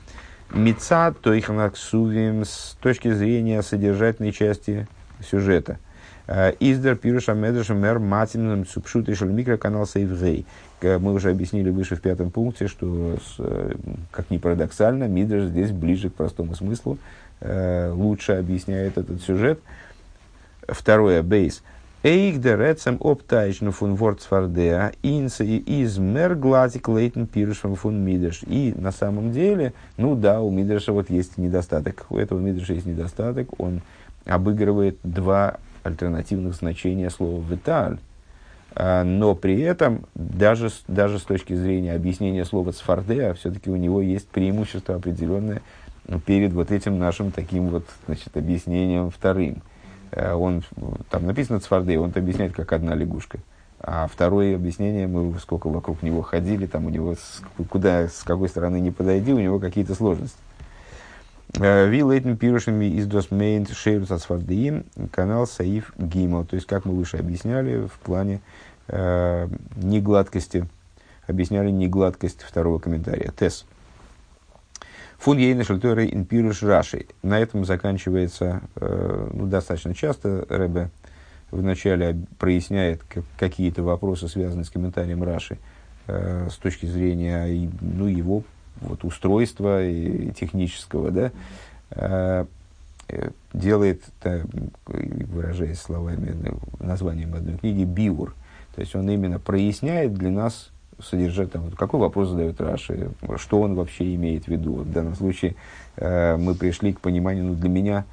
Мица, 0.53 1.15
то 1.21 1.33
их 1.33 1.51
с 1.51 2.77
точки 2.81 3.13
зрения 3.13 3.63
содержательной 3.63 4.33
части 4.33 4.87
сюжета– 5.21 5.79
Э, 6.29 6.53
Издер 6.61 6.97
пируша 6.97 7.33
медраша 7.33 7.75
мэр 7.75 7.99
матимным 7.99 8.67
субшут 8.67 9.09
решил 9.09 9.29
микроканал 9.29 9.87
сейвгей. 9.87 10.45
Мы 10.83 11.15
уже 11.15 11.31
объяснили 11.31 11.71
выше 11.71 11.97
в 11.97 12.03
пятом 12.03 12.31
пункте, 12.31 12.69
что, 12.69 13.17
э, 13.39 13.73
как 14.13 14.31
ни 14.31 14.37
парадоксально, 14.37 15.05
Мидраш 15.05 15.45
здесь 15.45 15.73
ближе 15.73 16.11
к 16.11 16.15
простому 16.15 16.55
смыслу, 16.55 16.99
э, 17.41 17.91
лучше 17.91 18.33
объясняет 18.33 18.99
этот 18.99 19.23
сюжет. 19.23 19.61
Второе, 20.69 21.23
бейс. 21.23 21.63
Эйк 22.05 22.39
де 22.39 22.57
рецем 22.57 22.97
оптайшну 23.01 23.73
фун 23.73 23.97
вордсфардеа 23.97 24.93
инса 25.03 25.43
из 25.43 25.99
мер 25.99 26.37
глазик 26.37 26.89
лейтен 26.89 27.27
пирушем 27.27 27.75
фун 27.75 28.05
мидраш. 28.05 28.45
И 28.47 28.73
на 28.77 28.93
самом 28.93 29.33
деле, 29.33 29.73
ну 29.97 30.15
да, 30.15 30.41
у 30.41 30.49
Мидраша 30.49 30.93
вот 30.93 31.11
есть 31.11 31.39
недостаток. 31.39 32.07
У 32.09 32.17
этого 32.17 32.39
Мидраша 32.39 32.75
есть 32.75 32.87
недостаток. 32.87 33.49
Он 33.61 33.81
обыгрывает 34.27 34.97
два 35.03 35.57
альтернативных 35.83 36.55
значения 36.55 37.11
слова 37.11 37.43
«виталь». 37.43 37.99
Но 38.77 39.35
при 39.35 39.61
этом, 39.63 40.07
даже, 40.15 40.71
даже 40.87 41.19
с 41.19 41.23
точки 41.23 41.55
зрения 41.55 41.95
объяснения 41.95 42.45
слова 42.45 42.71
«цфардеа», 42.71 43.35
все-таки 43.35 43.71
у 43.71 43.77
него 43.77 44.01
есть 44.01 44.29
преимущество 44.29 44.95
определенное 44.95 45.63
перед 46.27 46.53
вот 46.53 46.71
этим 46.71 46.97
нашим 46.99 47.33
таким 47.33 47.71
вот 47.71 47.87
значит, 48.07 48.37
объяснением 48.37 49.11
вторым. 49.11 49.63
А, 50.13 50.37
он, 50.37 50.63
там 51.11 51.27
написано 51.27 51.61
«цфардеа», 51.61 52.01
он 52.01 52.13
объясняет 52.15 52.55
как 52.55 52.73
одна 52.73 52.95
лягушка. 52.95 53.39
А 53.81 54.09
второе 54.09 54.57
объяснение, 54.57 55.07
мы 55.07 55.39
сколько 55.39 55.69
вокруг 55.69 56.03
него 56.03 56.23
ходили, 56.23 56.67
там 56.67 56.87
у 56.87 56.89
него 56.89 57.15
с, 57.15 57.43
куда, 57.69 58.09
с 58.09 58.25
какой 58.25 58.49
стороны 58.49 58.81
не 58.81 58.91
подойди, 58.91 59.33
у 59.33 59.39
него 59.39 59.61
какие-то 59.61 59.95
сложности. 59.95 60.39
Э, 61.55 61.89
ви 61.89 62.03
лейтен 62.03 62.37
пирушами 62.37 62.87
из 62.87 63.07
досмейн 63.07 63.67
шейрус 63.67 64.11
асфардиим 64.11 64.85
канал 65.13 65.47
Саиф 65.47 65.93
Гимал. 65.97 66.45
То 66.45 66.57
есть, 66.57 66.67
как 66.67 66.85
мы 66.85 66.95
выше 66.95 67.17
объясняли, 67.17 67.87
в 67.87 67.99
плане 68.01 68.41
э, 68.89 69.49
негладкости, 69.77 70.67
объясняли 71.27 71.71
негладкость 71.71 72.43
второго 72.43 72.79
комментария. 72.79 73.33
Тес. 73.39 73.65
Фун 75.19 75.39
ейна 75.39 75.65
шельтора 75.65 76.07
инпируш 76.07 76.63
раши. 76.63 77.07
На 77.23 77.41
этом 77.41 77.65
заканчивается 77.65 78.63
э, 78.77 79.31
ну, 79.33 79.47
достаточно 79.47 79.95
часто 79.95 80.47
Рэбе 80.49 80.91
вначале 81.51 82.17
проясняет 82.39 83.03
какие-то 83.37 83.83
вопросы, 83.83 84.29
связанные 84.29 84.65
с 84.65 84.71
комментарием 84.71 85.23
Раши, 85.25 85.59
э, 86.07 86.49
с 86.51 86.57
точки 86.57 86.87
зрения 86.87 87.69
ну, 87.81 88.07
его 88.07 88.45
вот, 88.81 89.05
устройства 89.05 89.85
и 89.85 90.31
технического, 90.33 91.11
да, 91.11 91.33
э, 91.91 92.47
делает, 93.55 94.03
выражаясь 94.87 95.81
словами, 95.81 96.37
названием 96.79 97.35
одной 97.35 97.57
книги, 97.57 97.85
биур. 97.85 98.35
То 98.75 98.83
есть 98.83 98.95
он 98.95 99.09
именно 99.09 99.39
проясняет 99.39 100.13
для 100.13 100.31
нас 100.31 100.71
содержать, 101.03 101.53
там, 101.53 101.71
какой 101.73 102.01
вопрос 102.01 102.29
задает 102.29 102.61
Раши, 102.61 103.11
что 103.37 103.61
он 103.61 103.75
вообще 103.75 104.15
имеет 104.15 104.45
в 104.45 104.49
виду. 104.49 104.75
В 104.75 104.93
данном 104.93 105.15
случае 105.15 105.55
э, 105.97 106.37
мы 106.37 106.55
пришли 106.55 106.93
к 106.93 107.01
пониманию, 107.01 107.45
ну, 107.45 107.55
для 107.55 107.69
меня 107.69 108.05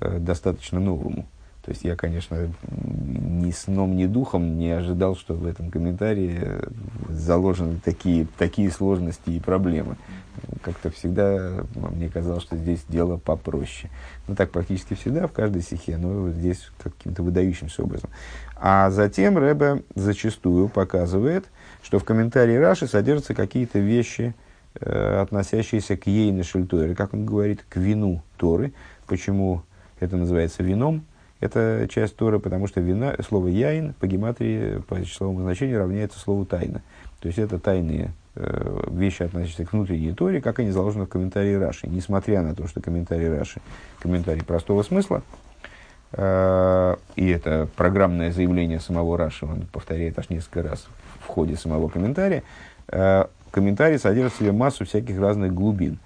э, 0.00 0.18
достаточно 0.18 0.80
новому. 0.80 1.26
То 1.62 1.72
есть 1.72 1.84
я, 1.84 1.94
конечно, 1.94 2.50
ни 2.70 3.50
сном, 3.50 3.94
ни 3.94 4.06
духом 4.06 4.56
не 4.56 4.70
ожидал, 4.70 5.14
что 5.14 5.34
в 5.34 5.44
этом 5.44 5.70
комментарии 5.70 6.40
заложены 7.08 7.78
такие, 7.84 8.26
такие 8.38 8.70
сложности 8.70 9.30
и 9.30 9.40
проблемы. 9.40 9.96
Как-то 10.62 10.90
всегда 10.90 11.64
мне 11.74 12.08
казалось, 12.08 12.42
что 12.44 12.56
здесь 12.56 12.82
дело 12.88 13.18
попроще. 13.18 13.90
Ну, 14.26 14.34
так 14.34 14.50
практически 14.50 14.94
всегда, 14.94 15.26
в 15.26 15.32
каждой 15.32 15.60
стихе, 15.60 15.98
но 15.98 16.30
здесь 16.30 16.70
каким-то 16.82 17.22
выдающимся 17.22 17.82
образом. 17.82 18.08
А 18.56 18.90
затем 18.90 19.36
Рэбе 19.36 19.82
зачастую 19.94 20.70
показывает, 20.70 21.46
что 21.82 21.98
в 21.98 22.04
комментарии 22.04 22.56
Раши 22.56 22.86
содержатся 22.86 23.34
какие-то 23.34 23.78
вещи, 23.78 24.34
э, 24.74 25.20
относящиеся 25.20 25.96
к 25.96 26.06
ейне 26.06 26.42
шельтуэре, 26.42 26.94
как 26.94 27.14
он 27.14 27.26
говорит, 27.26 27.64
к 27.68 27.76
вину 27.76 28.22
Торы. 28.36 28.72
Почему 29.06 29.62
это 29.98 30.16
называется 30.16 30.62
вином? 30.62 31.04
Это 31.40 31.88
часть 31.90 32.16
Торы, 32.16 32.38
потому 32.38 32.66
что 32.66 32.80
вина, 32.80 33.16
слово 33.26 33.48
яин 33.48 33.94
по 33.94 34.06
гематрии, 34.06 34.78
по 34.86 35.02
числовому 35.04 35.40
значению 35.40 35.78
равняется 35.78 36.18
слову 36.18 36.44
тайна. 36.44 36.82
То 37.20 37.28
есть 37.28 37.38
это 37.38 37.58
тайные 37.58 38.12
э, 38.34 38.86
вещи, 38.90 39.22
относящиеся 39.22 39.64
к 39.64 39.72
внутренней 39.72 40.12
Торе, 40.12 40.42
как 40.42 40.58
они 40.58 40.70
заложены 40.70 41.06
в 41.06 41.08
комментарии 41.08 41.54
Раши. 41.54 41.86
Несмотря 41.86 42.42
на 42.42 42.54
то, 42.54 42.66
что 42.68 42.82
комментарий 42.82 43.28
Раши 43.28 43.60
комментарий 44.00 44.44
простого 44.44 44.82
смысла, 44.82 45.22
и 46.12 47.28
это 47.28 47.68
программное 47.76 48.32
заявление 48.32 48.80
самого 48.80 49.16
Раши, 49.16 49.46
он 49.46 49.66
повторяет 49.72 50.18
аж 50.18 50.28
несколько 50.28 50.62
раз 50.62 50.88
в 51.20 51.26
ходе 51.28 51.56
самого 51.56 51.88
комментария, 51.88 52.42
э, 52.88 53.26
комментарий 53.50 53.98
содержит 53.98 54.32
в 54.32 54.38
себе 54.38 54.52
массу 54.52 54.84
всяких 54.84 55.18
разных 55.18 55.54
глубин. 55.54 55.98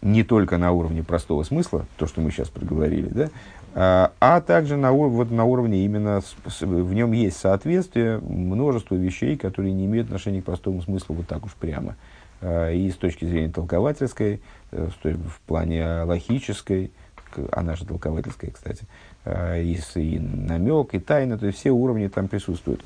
Не 0.00 0.22
только 0.22 0.58
на 0.58 0.72
уровне 0.72 1.02
простого 1.02 1.42
смысла, 1.42 1.86
то, 1.96 2.06
что 2.06 2.20
мы 2.20 2.30
сейчас 2.30 2.48
проговорили, 2.48 3.08
да, 3.08 3.28
а, 3.74 4.12
а 4.20 4.40
также 4.40 4.76
на, 4.76 4.92
вот 4.92 5.30
на 5.30 5.44
уровне 5.44 5.84
именно, 5.84 6.20
в 6.60 6.94
нем 6.94 7.12
есть 7.12 7.36
соответствие 7.38 8.18
множеству 8.18 8.96
вещей, 8.96 9.36
которые 9.36 9.72
не 9.72 9.86
имеют 9.86 10.06
отношения 10.06 10.40
к 10.40 10.44
простому 10.44 10.82
смыслу 10.82 11.16
вот 11.16 11.26
так 11.26 11.44
уж 11.44 11.52
прямо. 11.54 11.96
И 12.42 12.90
с 12.92 12.96
точки 12.96 13.24
зрения 13.24 13.52
толковательской, 13.52 14.40
э, 14.70 14.88
в 15.02 15.40
плане 15.46 16.02
логической, 16.02 16.92
она 17.52 17.74
же 17.74 17.84
толковательская, 17.84 18.50
кстати, 18.50 18.84
и, 19.56 19.78
и 19.94 20.18
намек, 20.18 20.94
и 20.94 20.98
тайна, 20.98 21.38
то 21.38 21.46
есть 21.46 21.58
все 21.58 21.70
уровни 21.70 22.08
там 22.08 22.28
присутствуют. 22.28 22.84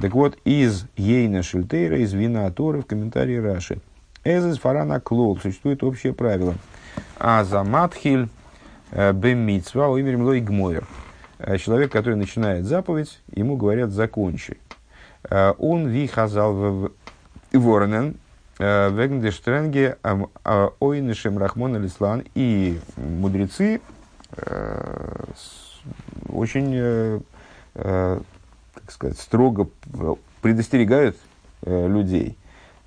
Так 0.00 0.12
вот, 0.12 0.38
из 0.44 0.86
Ейна 0.96 1.42
Шильтейра, 1.42 1.98
из 1.98 2.12
Вина 2.12 2.46
Аторы 2.46 2.82
в 2.82 2.86
комментарии 2.86 3.36
Раши. 3.36 3.78
Эзес 4.24 4.58
Фарана 4.58 5.00
Клол, 5.00 5.38
существует 5.38 5.82
общее 5.82 6.12
правило. 6.12 6.54
А 7.18 7.44
за 7.44 7.64
Матхиль 7.64 8.28
Э, 8.90 9.12
Бемитсва, 9.12 9.88
уимерим 9.88 10.22
лой 10.22 10.40
гмойер. 10.40 10.86
Э, 11.38 11.58
человек, 11.58 11.92
который 11.92 12.14
начинает 12.14 12.64
заповедь, 12.64 13.20
ему 13.34 13.56
говорят 13.56 13.90
«закончи». 13.90 14.58
Э, 15.28 15.52
он 15.58 15.88
ви 15.88 16.06
хазал 16.06 16.54
в 16.54 16.92
воронен, 17.52 18.16
вегндештренге 18.58 19.98
ойнышем 20.80 21.38
рахмон 21.38 21.76
алислан. 21.76 22.24
И 22.34 22.80
мудрецы 22.96 23.80
очень, 26.28 27.22
как 27.74 28.90
сказать, 28.90 29.18
строго 29.18 29.68
предостерегают 30.42 31.16
людей 31.64 32.36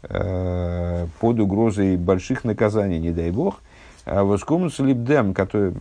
под 0.02 1.40
угрозой 1.40 1.98
больших 1.98 2.44
наказаний, 2.44 3.00
не 3.00 3.12
дай 3.12 3.32
бог– 3.32 3.62
А 4.04 4.24
воскомус 4.24 4.80
либдем, 4.80 5.36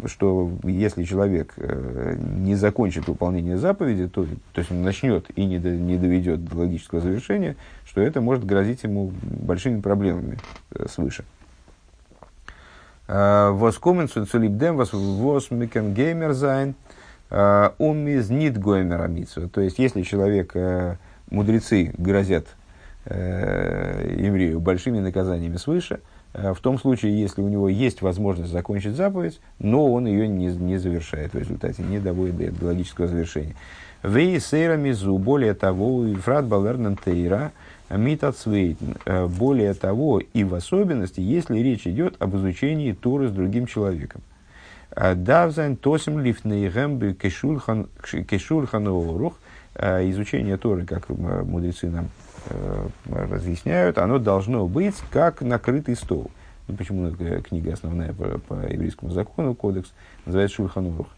что 0.06 0.50
если 0.64 1.04
человек 1.04 1.54
э, 1.56 2.16
не 2.18 2.54
закончит 2.54 3.08
выполнение 3.08 3.56
заповеди, 3.56 4.08
то, 4.08 4.26
то 4.52 4.58
есть 4.58 4.70
он 4.70 4.82
начнет 4.82 5.26
и 5.36 5.46
не, 5.46 5.58
до, 5.58 5.70
не 5.70 5.96
доведет 5.96 6.44
до 6.44 6.58
логического 6.58 7.00
завершения, 7.00 7.56
что 7.86 8.02
это 8.02 8.20
может 8.20 8.44
грозить 8.44 8.82
ему 8.82 9.10
большими 9.22 9.80
проблемами 9.80 10.38
э, 10.72 10.84
А, 13.12 13.50
воскомен 13.50 14.08
либдем 14.34 14.76
восмикен 14.76 15.94
геймер 15.94 16.32
зайн 16.32 16.76
а, 17.28 17.74
умиз 17.78 18.30
нит 18.30 18.56
гоймер 18.56 19.02
амитсу. 19.02 19.48
То 19.48 19.60
есть, 19.60 19.80
если 19.80 20.02
человек, 20.02 20.52
э, 20.54 20.96
мудрецы 21.28 21.92
грозят 21.98 22.46
еврею 23.06 24.60
большими 24.60 25.00
наказаниями 25.00 25.56
свыше, 25.56 26.00
Э, 26.32 26.52
в 26.54 26.60
том 26.60 26.78
случае, 26.78 27.20
если 27.20 27.42
у 27.42 27.48
него 27.48 27.68
есть 27.68 28.02
возможность 28.02 28.52
закончить 28.52 28.94
заповедь, 28.94 29.40
но 29.58 29.92
он 29.92 30.06
ее 30.06 30.28
не, 30.28 30.46
не 30.46 30.78
завершает 30.78 31.32
в 31.32 31.38
результате, 31.38 31.82
не 31.82 31.98
доводит 31.98 32.58
до 32.58 32.66
логического 32.66 33.08
завершения. 33.08 33.54
ויתירה 34.02 34.76
מזו, 34.76 35.18
более 35.18 35.54
того, 35.54 36.06
ובפרט 36.06 36.46
ביי 36.46 36.63
לערנען 36.63 36.96
תורה, 36.96 37.52
מיט 37.90 38.15
א 38.15 38.23
צווייטן. 38.23 38.96
Э, 39.04 39.26
более 39.26 39.74
того, 39.74 40.20
и 40.20 40.44
в 40.44 40.54
особенности, 40.54 41.20
если 41.20 41.58
речь 41.58 41.86
идет 41.86 42.16
об 42.20 42.36
изучении 42.36 42.92
Торы 42.92 43.28
с 43.28 43.32
другим 43.32 43.66
человеком. 43.66 44.22
Э, 44.90 45.14
דארף 45.14 45.45
זיין 45.45 45.76
תשים 45.76 46.20
לפניהם 46.20 47.14
כשולחן 47.14 48.86
ערוך. 48.86 49.34
Изучение 49.76 50.56
Торы, 50.56 50.84
как 50.84 51.08
мудрецы 51.08 51.88
нам 51.88 52.08
Э, 52.48 52.88
разъясняют, 53.06 53.98
оно 53.98 54.18
должно 54.18 54.66
быть 54.66 54.94
как 55.10 55.42
накрытый 55.42 55.94
стол. 55.94 56.30
Ну, 56.68 56.76
почему 56.76 57.10
книга 57.42 57.74
основная 57.74 58.14
по, 58.14 58.38
по 58.38 58.54
еврейскому 58.66 59.10
закону, 59.10 59.54
кодекс, 59.54 59.92
называется 60.24 60.56
Шульхан 60.56 60.86
Орух. 60.86 61.08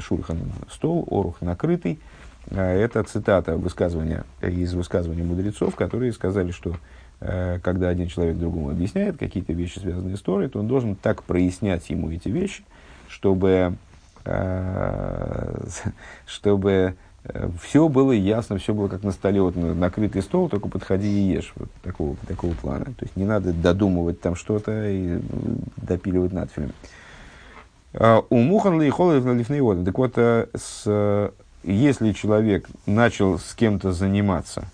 Шульхан 0.00 0.38
стол, 0.70 1.06
Орух 1.10 1.40
накрытый. 1.40 1.98
А 2.50 2.72
это 2.72 3.02
цитата 3.04 3.56
высказывания, 3.56 4.24
из 4.42 4.74
высказывания 4.74 5.22
мудрецов, 5.22 5.76
которые 5.76 6.12
сказали, 6.12 6.50
что 6.50 6.76
э, 7.20 7.58
когда 7.62 7.88
один 7.88 8.08
человек 8.08 8.38
другому 8.38 8.70
объясняет 8.70 9.18
какие-то 9.18 9.52
вещи, 9.52 9.78
связанные 9.78 10.16
с 10.16 10.20
Торой, 10.20 10.48
то 10.48 10.58
он 10.58 10.68
должен 10.68 10.96
так 10.96 11.22
прояснять 11.22 11.88
ему 11.90 12.10
эти 12.10 12.28
вещи, 12.28 12.64
чтобы, 13.08 13.74
э, 14.24 15.64
чтобы 16.26 16.96
Э, 17.24 17.50
все 17.62 17.88
было 17.88 18.12
ясно, 18.12 18.58
все 18.58 18.72
было 18.72 18.88
как 18.88 19.02
на 19.02 19.12
столе, 19.12 19.42
вот 19.42 19.56
накрытый 19.56 20.22
стол, 20.22 20.48
только 20.48 20.68
подходи 20.68 21.08
и 21.08 21.32
ешь, 21.32 21.52
вот 21.56 21.70
такого, 21.82 22.16
такого 22.26 22.54
плана. 22.54 22.86
То 22.86 23.02
есть 23.02 23.16
не 23.16 23.24
надо 23.24 23.52
додумывать 23.52 24.20
там 24.20 24.36
что-то 24.36 24.88
и 24.88 25.20
допиливать 25.76 26.32
надфилем. 26.32 26.72
А, 27.94 28.24
у 28.30 28.36
Мухан 28.36 28.78
Лейхола 28.78 29.18
Лифнейода. 29.18 29.84
Так 29.84 29.98
вот, 29.98 30.16
с, 30.16 31.32
если 31.62 32.12
человек 32.12 32.68
начал 32.86 33.38
с 33.38 33.54
кем-то 33.54 33.92
заниматься, 33.92 34.68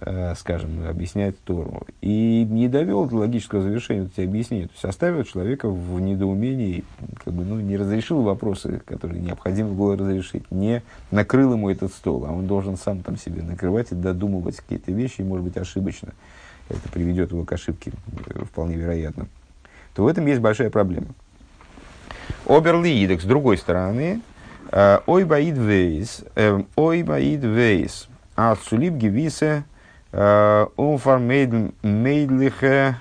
Э, 0.00 0.34
скажем, 0.36 0.86
объяснять 0.88 1.38
Тору, 1.44 1.86
и 2.00 2.44
не 2.50 2.68
довел 2.68 3.06
до 3.06 3.18
логического 3.18 3.62
завершения 3.62 4.10
эти 4.12 4.26
объяснения, 4.26 4.66
то 4.66 4.72
есть 4.72 4.84
оставил 4.84 5.22
человека 5.22 5.70
в 5.70 6.00
недоумении, 6.00 6.82
как 7.24 7.32
бы, 7.32 7.44
ну, 7.44 7.60
не 7.60 7.76
разрешил 7.76 8.20
вопросы, 8.22 8.82
которые 8.84 9.22
необходимо 9.22 9.70
было 9.70 9.96
разрешить, 9.96 10.50
не 10.50 10.82
накрыл 11.12 11.52
ему 11.52 11.70
этот 11.70 11.92
стол, 11.92 12.26
а 12.26 12.32
он 12.32 12.48
должен 12.48 12.76
сам 12.76 13.02
там 13.02 13.16
себе 13.16 13.42
накрывать 13.42 13.92
и 13.92 13.94
додумывать 13.94 14.56
какие-то 14.56 14.90
вещи, 14.90 15.20
и, 15.20 15.24
может 15.24 15.44
быть, 15.44 15.56
ошибочно. 15.56 16.12
Это 16.68 16.88
приведет 16.92 17.30
его 17.30 17.44
к 17.44 17.52
ошибке, 17.52 17.92
э, 18.26 18.44
вполне 18.44 18.74
вероятно. 18.74 19.28
То 19.94 20.02
в 20.02 20.08
этом 20.08 20.26
есть 20.26 20.40
большая 20.40 20.70
проблема. 20.70 21.08
Оберлиидек, 22.46 23.22
с 23.22 23.24
другой 23.24 23.58
стороны, 23.58 24.20
ой 25.06 25.24
баид 25.24 25.56
вейс, 25.56 26.24
ой 26.74 27.02
баид 27.02 27.44
вейс, 27.44 28.08
а 28.34 28.56
сулиб 28.56 28.94
гевисе 28.94 29.64
Умфар 30.12 31.18
мейдлихе 31.20 32.96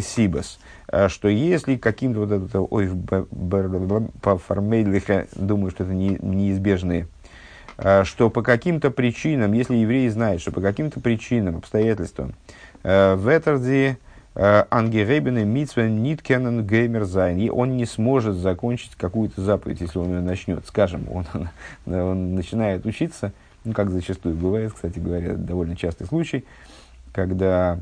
сибас. 0.00 0.58
Что 1.06 1.28
если 1.28 1.76
каким-то 1.76 2.20
вот 2.26 2.32
это, 2.32 2.60
ой, 2.62 2.90
фармейдлихе, 4.48 5.28
думаю, 5.36 5.70
что 5.70 5.84
это 5.84 5.92
не, 5.92 6.18
неизбежные, 6.20 7.06
что 8.02 8.28
по 8.28 8.42
каким-то 8.42 8.90
причинам, 8.90 9.52
если 9.52 9.76
евреи 9.76 10.08
знают, 10.08 10.42
что 10.42 10.50
по 10.50 10.60
каким-то 10.60 10.98
причинам, 10.98 11.58
обстоятельствам, 11.58 12.34
в 12.82 13.24
Этерди 13.28 13.98
Ангеребены 14.34 15.44
Митсве 15.44 15.90
Ниткенен 15.90 16.64
Геймер 16.66 17.04
Зайн, 17.04 17.50
он 17.52 17.76
не 17.76 17.84
сможет 17.84 18.36
закончить 18.36 18.94
какую-то 18.96 19.40
заповедь, 19.40 19.80
если 19.80 19.98
он 19.98 20.08
ее 20.08 20.20
начнет. 20.20 20.64
Скажем, 20.66 21.06
он, 21.10 21.26
он 21.86 22.34
начинает 22.34 22.86
учиться, 22.86 23.32
ну, 23.64 23.72
как 23.72 23.90
зачастую 23.90 24.36
бывает, 24.36 24.72
кстати 24.72 24.98
говоря, 24.98 25.34
довольно 25.34 25.76
частый 25.76 26.06
случай, 26.06 26.44
когда 27.12 27.80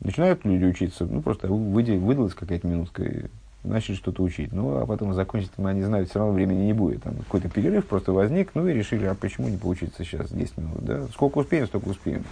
начинают 0.00 0.44
люди 0.44 0.64
учиться, 0.64 1.04
ну, 1.04 1.20
просто 1.20 1.48
выдалась 1.48 2.34
какая-то 2.34 2.66
минутка, 2.66 3.02
и 3.02 3.24
начали 3.64 3.94
что-то 3.94 4.22
учить. 4.22 4.52
Ну, 4.52 4.78
а 4.78 4.86
потом 4.86 5.14
закончить, 5.14 5.50
они 5.58 5.82
знают, 5.82 6.10
все 6.10 6.18
равно 6.18 6.34
времени 6.34 6.64
не 6.64 6.72
будет. 6.72 7.02
Там 7.02 7.16
какой-то 7.16 7.48
перерыв 7.48 7.86
просто 7.86 8.12
возник, 8.12 8.50
ну, 8.54 8.66
и 8.66 8.72
решили, 8.72 9.06
а 9.06 9.14
почему 9.14 9.48
не 9.48 9.56
поучиться 9.56 10.04
сейчас 10.04 10.30
10 10.30 10.58
минут, 10.58 10.84
да? 10.84 11.06
Сколько 11.08 11.38
успеем, 11.38 11.66
столько 11.66 11.88
успеем. 11.88 12.24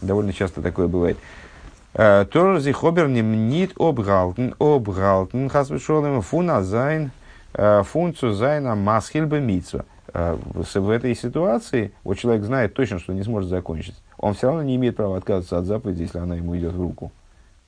Довольно 0.00 0.32
часто 0.32 0.62
такое 0.62 0.88
бывает. 0.88 1.16
Э, 1.98 2.26
טאר 2.30 2.60
מען 2.60 2.73
זיך 2.73 2.90
אבער 2.90 3.08
ניט 3.08 3.72
אפהאלטן, 3.78 4.54
אפהאלטן, 4.58 5.48
חס 5.48 5.66
ושלום 5.66 6.20
פון 6.20 6.62
זיין, 6.62 7.10
э, 7.54 7.82
פון 7.84 8.09
צו 8.09 8.34
זיין 8.34 8.74
א 8.74 8.85
מתחיל 8.85 9.40
במצוה. 9.40 9.86
А, 10.12 10.38
в 10.54 10.90
этой 10.90 11.14
ситуации 11.14 11.92
вот 12.04 12.18
человек 12.18 12.44
знает 12.44 12.74
точно, 12.74 12.98
что 12.98 13.14
не 13.14 13.22
сможет 13.22 13.48
закончить. 13.48 13.96
Он 14.18 14.34
все 14.34 14.48
равно 14.48 14.62
не 14.62 14.76
имеет 14.76 14.96
права 14.96 15.16
отказываться 15.16 15.58
от 15.58 15.64
заповеди, 15.64 16.02
если 16.02 16.18
она 16.18 16.36
ему 16.36 16.56
идет 16.56 16.74
в 16.74 16.80
руку. 16.80 17.12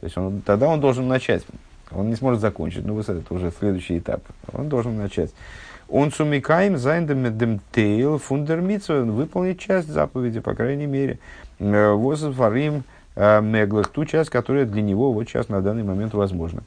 То 0.01 0.05
есть 0.05 0.17
он, 0.17 0.43
тогда 0.43 0.69
он 0.69 0.81
должен 0.81 1.09
начать. 1.09 1.45
Он 1.91 2.09
не 2.09 2.17
сможет 2.17 2.41
закончить. 2.41 2.85
Ну, 2.85 2.95
вот 2.95 3.09
это 3.09 3.35
уже 3.35 3.51
следующий 3.51 3.99
этап. 3.99 4.21
Он 4.53 4.69
должен 4.69 4.97
начать. 4.97 5.31
Он 5.89 6.13
сумикаем 6.13 6.77
зайндем 6.77 7.61
тейл 7.73 8.19
фундермитсу 8.19 9.07
выполнить 9.07 9.59
часть 9.59 9.89
заповеди, 9.89 10.41
по 10.41 10.55
крайней 10.55 10.87
мере. 10.87 11.19
Э, 11.59 11.93
Возфарим 11.93 12.75
э, 12.77 12.83
меглых, 13.19 13.89
ту 13.89 14.05
часть, 14.05 14.31
которая 14.31 14.65
для 14.65 14.81
него 14.81 15.13
вот 15.13 15.29
сейчас 15.29 15.49
на 15.49 15.61
данный 15.61 15.83
момент 15.83 16.15
возможна. 16.15 16.63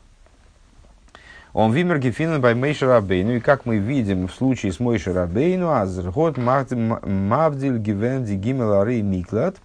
Он 1.54 1.74
вимер 1.74 2.00
гефинен 2.00 2.40
бай 2.40 2.56
Мейшер 2.56 2.88
Рабейну. 2.88 3.34
И 3.34 3.40
как 3.40 3.66
мы 3.66 3.78
видим 3.78 4.28
в 4.28 4.34
случае 4.34 4.72
с 4.72 4.80
Мойшер 4.80 5.16
Рабейну, 5.16 5.72
азрхот 5.72 6.38
мавдиль 6.38 7.78
гивенди 7.78 8.34
гимелары 8.34 9.02
миклад 9.02 9.58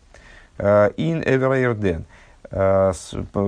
э, 0.58 0.90
ин 0.96 1.22
эверайрден. 1.22 2.04
Э, 2.50 2.92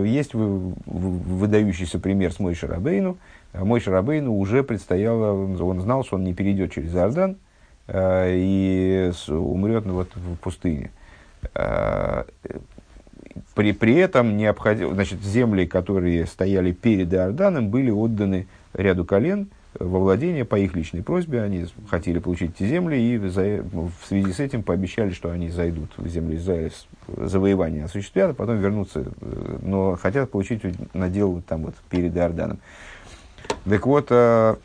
есть 0.05 0.35
выдающийся 0.35 1.98
пример 1.98 2.33
с 2.33 2.38
Мойшер 2.38 2.70
Рабейну. 2.70 3.18
Э, 3.53 3.64
Мойшер 3.64 3.92
Рабейну 3.92 4.37
уже 4.37 4.62
предстояло, 4.62 5.33
он 5.33 5.81
знал, 5.81 6.05
что 6.05 6.14
он 6.14 6.22
не 6.22 6.33
перейдет 6.33 6.72
через 6.72 6.94
Иордан 6.94 7.37
и 7.90 9.11
умрет 9.29 9.87
вот, 9.87 10.11
в 10.14 10.37
пустыне 10.37 10.90
при, 13.55 13.72
при 13.72 13.94
этом 13.94 14.37
необходимо, 14.37 14.94
значит, 14.94 15.22
земли, 15.22 15.66
которые 15.66 16.27
стояли 16.27 16.72
перед 16.72 17.12
Иорданом, 17.12 17.68
были 17.70 17.90
отданы 17.90 18.46
ряду 18.74 19.05
колен 19.05 19.48
во 19.79 19.98
владение 19.98 20.44
по 20.44 20.59
их 20.59 20.74
личной 20.74 21.03
просьбе. 21.03 21.42
Они 21.42 21.66
хотели 21.88 22.18
получить 22.18 22.53
эти 22.57 22.68
земли 22.68 22.96
и 22.96 23.18
за, 23.29 23.62
в 23.62 24.07
связи 24.07 24.33
с 24.33 24.40
этим 24.40 24.62
пообещали, 24.62 25.11
что 25.11 25.31
они 25.31 25.51
зайдут 25.51 25.90
в 25.96 26.09
земли 26.09 26.37
Израиля, 26.37 26.70
завоевание 27.07 27.85
осуществят, 27.85 28.31
а 28.31 28.35
потом 28.35 28.59
вернутся, 28.59 29.05
но 29.62 29.96
хотят 29.96 30.31
получить 30.31 30.62
надел 30.94 31.42
там 31.46 31.64
вот 31.64 31.74
перед 31.90 32.16
Иорданом. 32.16 32.59
Так 33.64 33.87
вот, 33.87 34.09
э, 34.11 34.57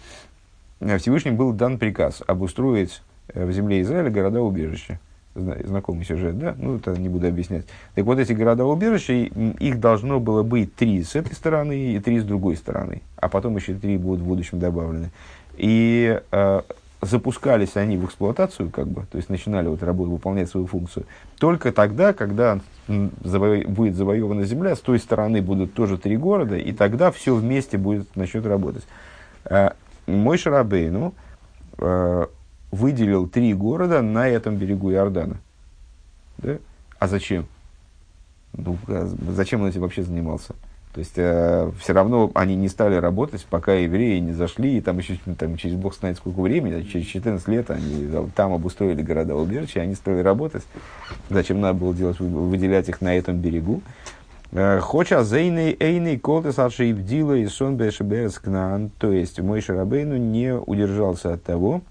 Всевышним 0.79 1.35
был 1.35 1.53
дан 1.53 1.77
приказ 1.77 2.21
обустроить 2.25 3.01
в 3.33 3.51
земле 3.51 3.81
Израиля 3.81 4.09
города-убежища 4.09 4.99
знакомый 5.35 6.05
сюжет, 6.05 6.37
да, 6.37 6.55
ну, 6.57 6.77
это 6.77 6.91
не 6.99 7.09
буду 7.09 7.27
объяснять. 7.27 7.65
Так 7.95 8.05
вот, 8.05 8.19
эти 8.19 8.33
города-убежища, 8.33 9.13
их 9.13 9.79
должно 9.79 10.19
было 10.19 10.43
быть 10.43 10.75
три 10.75 11.03
с 11.03 11.15
этой 11.15 11.33
стороны 11.33 11.95
и 11.95 11.99
три 11.99 12.19
с 12.19 12.23
другой 12.23 12.55
стороны, 12.55 13.01
а 13.17 13.29
потом 13.29 13.55
еще 13.55 13.73
три 13.73 13.97
будут 13.97 14.21
в 14.21 14.25
будущем 14.25 14.59
добавлены. 14.59 15.09
И 15.57 16.21
э, 16.31 16.61
запускались 17.01 17.75
они 17.75 17.97
в 17.97 18.05
эксплуатацию, 18.05 18.69
как 18.69 18.87
бы, 18.87 19.05
то 19.11 19.17
есть 19.17 19.29
начинали 19.29 19.67
вот 19.67 19.81
работу, 19.83 20.11
выполнять 20.11 20.49
свою 20.49 20.67
функцию, 20.67 21.05
только 21.39 21.71
тогда, 21.71 22.13
когда 22.13 22.59
заво- 22.87 23.67
будет 23.67 23.95
завоевана 23.95 24.43
земля, 24.43 24.75
с 24.75 24.79
той 24.79 24.99
стороны 24.99 25.41
будут 25.41 25.73
тоже 25.73 25.97
три 25.97 26.17
города, 26.17 26.57
и 26.57 26.71
тогда 26.73 27.11
все 27.11 27.35
вместе 27.35 27.77
будет 27.77 28.15
начнет 28.15 28.45
работать. 28.45 28.85
Э, 29.45 29.71
мой 30.05 30.37
Шарабейну, 30.37 31.13
э, 31.79 32.27
выделил 32.73 33.27
три 33.27 33.53
города 33.53 34.01
на 34.01 34.27
этом 34.27 34.55
берегу 34.57 34.91
Иордана. 34.91 35.37
Да? 36.39 36.57
А 36.97 37.07
зачем? 37.07 37.45
Ну, 38.53 38.77
а 38.87 39.07
зачем 39.29 39.61
он 39.61 39.69
этим 39.69 39.81
вообще 39.81 40.03
занимался? 40.03 40.53
То 40.93 40.99
есть, 40.99 41.13
э, 41.15 41.71
все 41.79 41.93
равно 41.93 42.31
они 42.35 42.55
не 42.55 42.67
стали 42.67 42.95
работать, 42.95 43.45
пока 43.49 43.73
евреи 43.73 44.19
не 44.19 44.33
зашли, 44.33 44.77
и 44.77 44.81
там 44.81 44.99
еще 44.99 45.17
там, 45.37 45.57
через 45.57 45.75
бог 45.75 45.95
знает 45.95 46.17
сколько 46.17 46.39
времени, 46.39 46.83
через 46.83 47.07
14 47.07 47.47
лет 47.47 47.71
они 47.71 48.09
там 48.35 48.53
обустроили 48.53 49.01
города 49.01 49.35
убежища, 49.35 49.81
они 49.81 49.95
стали 49.95 50.19
работать. 50.19 50.63
Зачем 51.29 51.61
надо 51.61 51.79
было 51.79 51.95
делать, 51.95 52.19
выделять 52.19 52.89
их 52.89 53.01
на 53.01 53.15
этом 53.15 53.37
берегу? 53.37 53.81
Э, 54.51 54.79
Хоча 54.81 55.23
зейный 55.23 55.75
эйный 55.79 56.17
колтес 56.17 56.59
алшиевдила 56.59 57.33
и 57.33 57.47
сон 57.47 57.79
кнан. 58.43 58.91
То 58.99 59.11
есть, 59.11 59.39
мой 59.39 59.61
Шарабейну 59.61 60.17
не 60.17 60.55
удержался 60.55 61.33
от 61.33 61.43
того, 61.43 61.81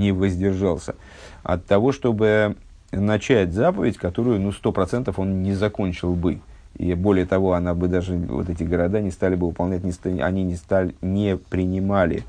не 0.00 0.12
воздержался 0.12 0.94
от 1.42 1.66
того, 1.66 1.92
чтобы 1.92 2.56
начать 2.92 3.52
заповедь, 3.52 3.98
которую, 3.98 4.40
ну, 4.40 4.52
сто 4.52 4.72
процентов 4.72 5.18
он 5.18 5.42
не 5.42 5.52
закончил 5.52 6.14
бы. 6.14 6.40
И 6.76 6.94
более 6.94 7.26
того, 7.26 7.52
она 7.52 7.74
бы 7.74 7.88
даже, 7.88 8.16
вот 8.16 8.48
эти 8.48 8.62
города 8.62 9.00
не 9.00 9.10
стали 9.10 9.34
бы 9.34 9.48
выполнять, 9.48 9.82
не, 9.84 10.20
они 10.20 10.44
не, 10.44 10.56
стали, 10.56 10.94
не 11.02 11.36
принимали 11.36 12.24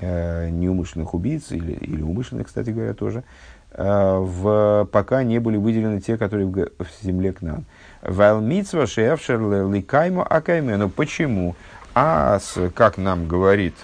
э, 0.00 0.48
неумышленных 0.50 1.14
убийц, 1.14 1.50
или, 1.50 1.72
или 1.72 2.02
умышленных, 2.02 2.46
кстати 2.46 2.70
говоря, 2.70 2.94
тоже, 2.94 3.24
э, 3.72 4.18
в, 4.18 4.88
пока 4.92 5.22
не 5.22 5.38
были 5.38 5.56
выделены 5.56 6.00
те, 6.00 6.16
которые 6.16 6.46
в, 6.46 6.54
в 6.78 7.02
земле 7.04 7.32
к 7.32 7.42
нам. 7.42 7.64
Вайлмитсва 8.02 8.86
шефшер 8.86 9.40
ликаймо 9.70 10.22
акаймену. 10.22 10.88
Почему? 10.88 11.56
А, 11.94 12.38
как 12.74 12.98
нам 12.98 13.26
говорит 13.26 13.74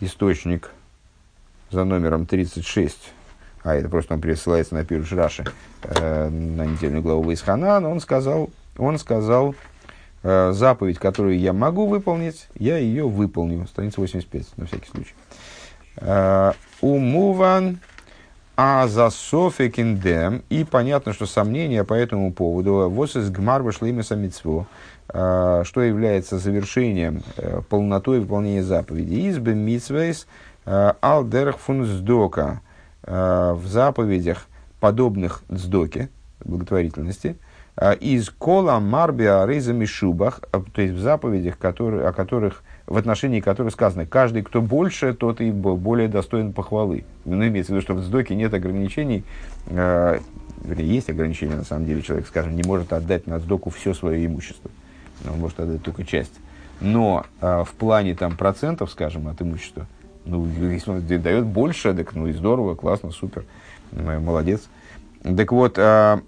источник 0.00 0.70
за 1.74 1.84
номером 1.84 2.26
36, 2.26 3.12
а 3.62 3.74
это 3.74 3.88
просто 3.88 4.14
он 4.14 4.20
пересылается 4.20 4.74
на 4.74 4.84
Пируш 4.84 5.12
Раши, 5.12 5.44
э, 5.82 6.28
на 6.28 6.64
недельную 6.64 7.02
главу 7.02 7.32
Исханан, 7.32 7.84
он 7.84 8.00
сказал, 8.00 8.50
он 8.78 8.98
сказал, 8.98 9.54
э, 10.22 10.52
заповедь, 10.52 10.98
которую 10.98 11.38
я 11.38 11.52
могу 11.52 11.86
выполнить, 11.86 12.48
я 12.54 12.78
ее 12.78 13.06
выполню. 13.06 13.66
Страница 13.66 14.00
85, 14.00 14.56
на 14.56 14.66
всякий 14.66 14.88
случай. 14.88 15.14
Э, 15.96 16.52
Умуван 16.80 17.78
а 18.56 18.86
за 18.86 19.10
софикиндем, 19.10 20.44
и 20.48 20.64
понятно, 20.64 21.12
что 21.12 21.26
сомнения 21.26 21.82
по 21.82 21.94
этому 21.94 22.32
поводу, 22.32 22.88
вот 22.88 23.14
из 23.16 23.28
гмар 23.30 23.62
вышли 23.62 23.90
митцво, 23.90 24.66
э, 25.12 25.62
что 25.64 25.82
является 25.82 26.38
завершением, 26.38 27.22
э, 27.36 27.62
полнотой 27.68 28.20
выполнения 28.20 28.62
заповеди. 28.62 29.28
Избе 29.28 29.54
митцвейс 29.54 30.28
алдерх 30.64 31.58
фунсдока 31.58 32.60
в 33.02 33.62
заповедях, 33.64 34.46
подобных 34.80 35.42
дздоке, 35.50 36.08
благотворительности, 36.44 37.36
из 38.00 38.30
кола 38.30 38.78
марбиа 38.78 39.46
рейза 39.46 39.72
мишубах, 39.72 40.40
то 40.72 40.80
есть 40.80 40.94
в 40.94 41.00
заповедях, 41.00 41.58
которые, 41.58 42.06
о 42.06 42.12
которых 42.12 42.62
в 42.86 42.96
отношении 42.96 43.40
которых 43.40 43.72
сказано, 43.72 44.06
каждый, 44.06 44.42
кто 44.42 44.60
больше, 44.60 45.14
тот 45.14 45.40
и 45.40 45.50
более 45.50 46.08
достоин 46.08 46.52
похвалы. 46.52 47.04
Ну, 47.24 47.46
имеется 47.46 47.72
в 47.72 47.76
виду, 47.76 47.82
что 47.82 47.94
в 47.94 48.02
сдоке 48.02 48.34
нет 48.34 48.52
ограничений, 48.52 49.24
э, 49.66 50.18
есть 50.76 51.08
ограничения, 51.08 51.56
на 51.56 51.64
самом 51.64 51.86
деле, 51.86 52.02
человек, 52.02 52.26
скажем, 52.26 52.56
не 52.56 52.62
может 52.62 52.92
отдать 52.92 53.26
на 53.26 53.38
сдоку 53.38 53.70
все 53.70 53.94
свое 53.94 54.24
имущество, 54.26 54.70
он 55.28 55.40
может 55.40 55.60
отдать 55.60 55.82
только 55.82 56.04
часть. 56.04 56.32
Но 56.80 57.24
э, 57.40 57.64
в 57.66 57.72
плане 57.72 58.14
там, 58.14 58.36
процентов, 58.36 58.90
скажем, 58.90 59.28
от 59.28 59.40
имущества, 59.40 59.86
ну, 60.24 60.46
если 60.70 60.90
он 60.90 61.06
дает 61.06 61.44
больше, 61.44 61.94
так 61.94 62.14
ну 62.14 62.26
и 62.26 62.32
здорово, 62.32 62.74
классно, 62.74 63.10
супер, 63.10 63.44
молодец. 63.92 64.62
Так 65.22 65.52
вот, 65.52 65.78
э, 65.78 66.20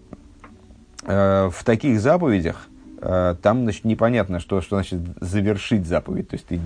э, 1.03 1.51
в 1.53 1.65
таких 1.65 2.01
заповедях, 2.01 2.69
Э, 2.99 3.37
там 3.41 3.63
значит, 3.63 3.85
непонятно, 3.85 4.41
что, 4.41 4.61
что 4.61 4.77
значит 4.77 5.01
завершить 5.21 5.87
заповедь. 5.87 6.29
То 6.29 6.37
есть 6.37 6.47
ты, 6.47 6.61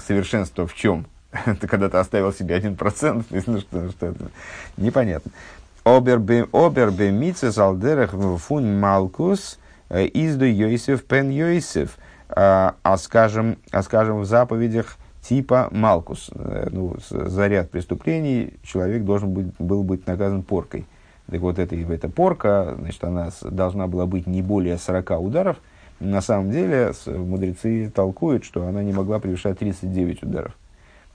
совершенство 0.00 0.66
в 0.66 0.74
чем? 0.74 1.06
ты 1.60 1.66
когда-то 1.66 2.00
оставил 2.00 2.32
себе 2.32 2.54
один 2.54 2.76
процент, 2.76 3.26
ну, 3.46 3.60
что, 3.60 3.90
что 3.90 4.06
это 4.06 4.30
непонятно. 4.76 5.30
Обербе 5.84 7.10
митцес 7.10 7.56
алдерах 7.56 8.14
фун 8.38 8.78
малкус 8.78 9.58
э, 9.88 10.06
изду 10.12 10.44
Йосиф 10.44 11.04
пен 11.04 11.30
Йосиф. 11.30 11.96
А, 12.30 12.74
а, 12.82 12.98
скажем, 12.98 13.56
а 13.70 13.82
скажем 13.82 14.20
в 14.20 14.26
заповедях 14.26 14.98
типа 15.28 15.68
Малкус, 15.70 16.30
э, 16.34 16.68
ну, 16.70 16.96
за 17.10 17.48
ряд 17.48 17.70
преступлений 17.70 18.54
человек 18.62 19.04
должен 19.04 19.30
быть, 19.30 19.46
был 19.58 19.82
быть 19.82 20.06
наказан 20.06 20.42
поркой. 20.42 20.86
Так 21.30 21.40
вот, 21.40 21.58
эта, 21.58 21.76
эта 21.76 22.08
порка, 22.08 22.74
значит, 22.78 23.04
она 23.04 23.28
должна 23.42 23.86
была 23.86 24.06
быть 24.06 24.26
не 24.26 24.40
более 24.40 24.78
40 24.78 25.20
ударов. 25.20 25.56
На 26.00 26.22
самом 26.22 26.50
деле, 26.50 26.92
мудрецы 27.06 27.92
толкуют, 27.94 28.44
что 28.44 28.66
она 28.66 28.82
не 28.82 28.92
могла 28.92 29.18
превышать 29.18 29.58
39 29.58 30.22
ударов. 30.22 30.56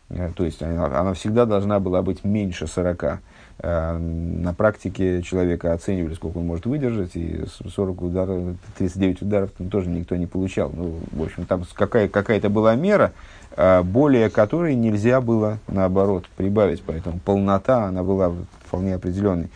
Э, 0.09 0.29
то 0.35 0.45
есть, 0.45 0.61
она, 0.61 0.85
она 0.99 1.13
всегда 1.13 1.45
должна 1.45 1.79
была 1.79 2.03
быть 2.03 2.23
меньше 2.23 2.67
40. 2.67 3.21
Э, 3.59 3.97
на 3.97 4.53
практике 4.53 5.21
человека 5.21 5.73
оценивали, 5.73 6.13
сколько 6.13 6.37
он 6.37 6.45
может 6.45 6.65
выдержать, 6.65 7.15
и 7.15 7.43
40 7.47 8.01
ударов, 8.01 8.55
39 8.77 9.21
ударов 9.23 9.51
там 9.57 9.69
тоже 9.69 9.89
никто 9.89 10.15
не 10.15 10.27
получал. 10.27 10.71
Ну, 10.71 10.99
в 11.11 11.23
общем, 11.23 11.45
там 11.45 11.63
какая, 11.73 12.07
какая-то 12.07 12.49
была 12.49 12.75
мера, 12.75 13.13
более 13.55 14.29
которой 14.29 14.75
нельзя 14.75 15.21
было, 15.21 15.59
наоборот, 15.67 16.25
прибавить. 16.35 16.81
Поэтому 16.83 17.19
полнота, 17.19 17.85
она 17.85 18.03
была 18.03 18.33
вполне 18.65 18.95
определенной. 18.95 19.49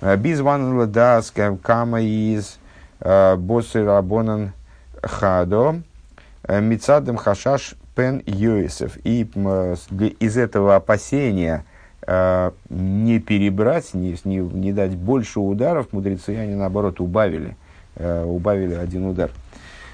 Бизван 0.00 0.90
дас 0.90 1.32
кама 1.62 2.00
из 2.00 2.58
э, 3.00 3.36
боссы 3.36 3.84
рабонан 3.84 4.52
хадо 5.02 5.82
э, 6.44 6.60
мицадем 6.60 7.16
хашаш 7.16 7.74
пен 7.94 8.22
юэсов. 8.24 8.96
И 9.04 9.22
из 10.20 10.36
этого 10.38 10.76
опасения 10.76 11.64
э, 12.06 12.50
не 12.70 13.18
перебрать, 13.18 13.92
не, 13.92 14.16
не, 14.24 14.38
не 14.38 14.72
дать 14.72 14.96
больше 14.96 15.40
ударов, 15.40 15.92
мудрецы 15.92 16.30
они 16.36 16.54
наоборот 16.54 17.00
убавили, 17.00 17.56
убавили 17.96 18.74
один 18.74 19.06
удар. 19.06 19.30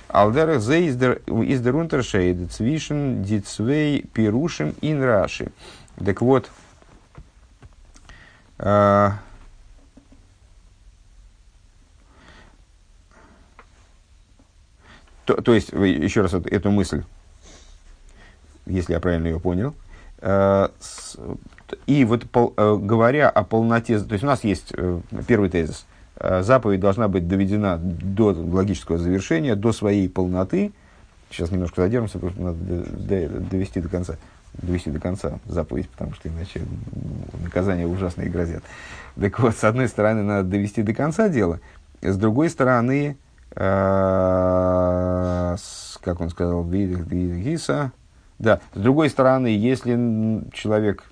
Алдерах 0.09 0.61
зе 0.61 0.89
издер 0.89 1.75
унтершейд 1.75 2.53
цвишен 2.53 3.23
дицвей 3.23 4.03
пирушим 4.13 4.75
ин 4.81 5.03
раши. 5.03 5.53
Так 6.05 6.23
вот, 6.23 6.51
То, 15.27 15.35
то 15.43 15.55
есть, 15.55 15.73
еще 15.73 16.23
раз 16.23 16.35
эту 16.35 16.71
мысль, 16.71 17.03
если 18.65 18.93
я 18.93 19.01
правильно 19.01 19.27
ее 19.27 19.41
понял, 19.41 19.75
э, 20.19 20.69
и 21.87 22.05
вот 22.05 22.25
э, 22.33 22.77
говоря 22.81 23.29
о 23.29 23.43
полноте, 23.43 23.99
то 23.99 24.13
есть 24.13 24.23
у 24.23 24.29
нас 24.29 24.45
есть 24.45 24.73
э, 24.73 25.01
первый 25.27 25.51
тезис, 25.51 25.85
э, 25.91 25.96
заповедь 26.21 26.81
должна 26.81 27.09
быть 27.09 27.29
доведена 27.29 27.79
до 27.79 28.33
логического 28.33 28.99
завершения, 28.99 29.55
до 29.55 29.73
своей 29.73 30.09
полноты. 30.09 30.73
Сейчас 31.31 31.51
немножко 31.51 31.83
задержимся, 31.83 32.19
потому 32.19 32.53
надо 32.53 33.29
довести 33.51 33.81
до 33.81 33.89
конца 33.89 34.17
довести 34.55 34.91
до 34.91 34.99
конца 34.99 35.39
заповедь, 35.45 35.87
потому 35.91 36.15
что 36.15 36.31
иначе 36.31 36.63
наказания 37.43 37.87
ужасные 37.87 38.31
грозят. 38.31 38.65
Так 39.21 39.39
вот, 39.39 39.55
с 39.55 39.63
одной 39.65 39.87
стороны, 39.87 40.23
надо 40.23 40.49
довести 40.49 40.83
до 40.83 40.95
конца 40.95 41.29
дело, 41.29 41.61
с 42.01 42.17
другой 42.17 42.49
стороны, 42.49 43.19
Э, 43.57 45.57
как 46.03 46.21
он 46.21 46.31
сказал. 46.31 46.63
Да, 48.39 48.61
с 48.75 48.79
другой 48.79 49.09
стороны, 49.09 49.47
если 49.47 49.95
человек 50.53 51.05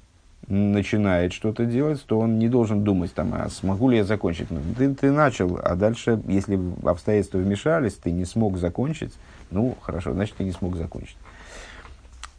начинает 0.49 1.33
что-то 1.33 1.65
делать, 1.65 2.05
то 2.07 2.19
он 2.19 2.39
не 2.39 2.49
должен 2.49 2.85
думать, 2.85 3.15
там, 3.15 3.35
а 3.35 3.49
смогу 3.49 3.89
ли 3.89 3.99
я 3.99 4.05
закончить. 4.05 4.51
Ну, 4.51 4.61
ты, 4.77 4.95
ты 4.95 5.11
начал, 5.11 5.59
а 5.63 5.75
дальше, 5.75 6.21
если 6.27 6.59
обстоятельства 6.85 7.39
вмешались, 7.39 7.95
ты 7.95 8.11
не 8.11 8.25
смог 8.25 8.59
закончить, 8.59 9.13
ну, 9.51 9.77
хорошо, 9.81 10.13
значит, 10.13 10.37
ты 10.37 10.45
не 10.45 10.53
смог 10.53 10.77
закончить. 10.77 11.17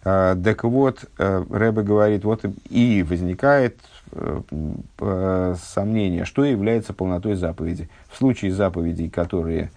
А, 0.03 0.36
так 0.36 0.64
вот, 0.64 1.06
э, 1.18 1.45
Рэбе 1.49 1.82
говорит, 1.82 2.24
вот 2.26 2.45
и 2.70 3.03
возникает 3.08 3.78
э, 4.12 5.56
сомнение, 5.64 6.26
что 6.26 6.45
является 6.45 6.93
полнотой 6.93 7.36
заповеди. 7.36 7.89
В 8.10 8.18
случае 8.18 8.51
заповедей, 8.51 9.10
которые 9.10 9.72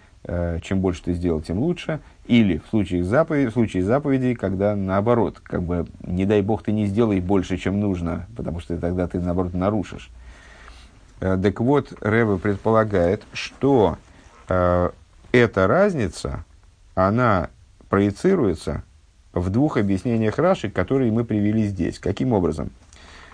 чем 0.62 0.80
больше 0.80 1.04
ты 1.04 1.14
сделал, 1.14 1.40
тем 1.40 1.58
лучше. 1.60 2.00
Или 2.28 2.58
в 2.58 2.68
случае, 2.68 3.04
заповеди, 3.04 3.48
в 3.48 3.52
случае 3.54 3.82
заповедей, 3.82 4.34
когда 4.34 4.76
наоборот, 4.76 5.40
как 5.42 5.62
бы, 5.62 5.86
не 6.02 6.26
дай 6.26 6.42
бог, 6.42 6.62
ты 6.62 6.72
не 6.72 6.84
сделай 6.84 7.20
больше, 7.20 7.56
чем 7.56 7.80
нужно, 7.80 8.26
потому 8.36 8.60
что 8.60 8.76
тогда 8.76 9.08
ты, 9.08 9.18
наоборот, 9.18 9.54
нарушишь. 9.54 10.10
Э, 11.20 11.38
так 11.42 11.58
вот, 11.60 11.94
Рэбе 12.02 12.36
предполагает, 12.36 13.22
что 13.32 13.96
э, 14.48 14.90
эта 15.32 15.66
разница, 15.66 16.44
она 16.94 17.48
проецируется 17.88 18.82
в 19.32 19.48
двух 19.48 19.78
объяснениях 19.78 20.38
Раши, 20.38 20.68
которые 20.68 21.10
мы 21.10 21.24
привели 21.24 21.66
здесь. 21.66 21.98
Каким 21.98 22.34
образом? 22.34 22.70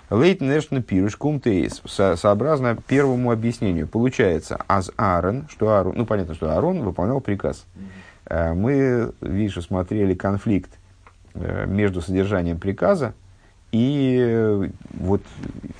Лейт 0.08 0.40
Нэшна 0.40 0.82
Пируш 0.82 1.16
Кумтейс, 1.16 1.82
сообразно 1.84 2.76
первому 2.86 3.32
объяснению, 3.32 3.88
получается, 3.88 4.58
аз 4.68 4.92
Аарон, 4.96 5.48
что 5.48 5.70
Аарон, 5.70 5.94
ну 5.96 6.06
понятно, 6.06 6.34
что 6.34 6.52
Аарон 6.52 6.82
выполнял 6.82 7.20
приказ. 7.20 7.64
Мы, 8.28 9.12
видишь, 9.20 9.62
смотрели 9.62 10.14
конфликт 10.14 10.70
между 11.34 12.00
содержанием 12.00 12.58
приказа 12.58 13.12
и 13.72 14.70
вот 14.94 15.20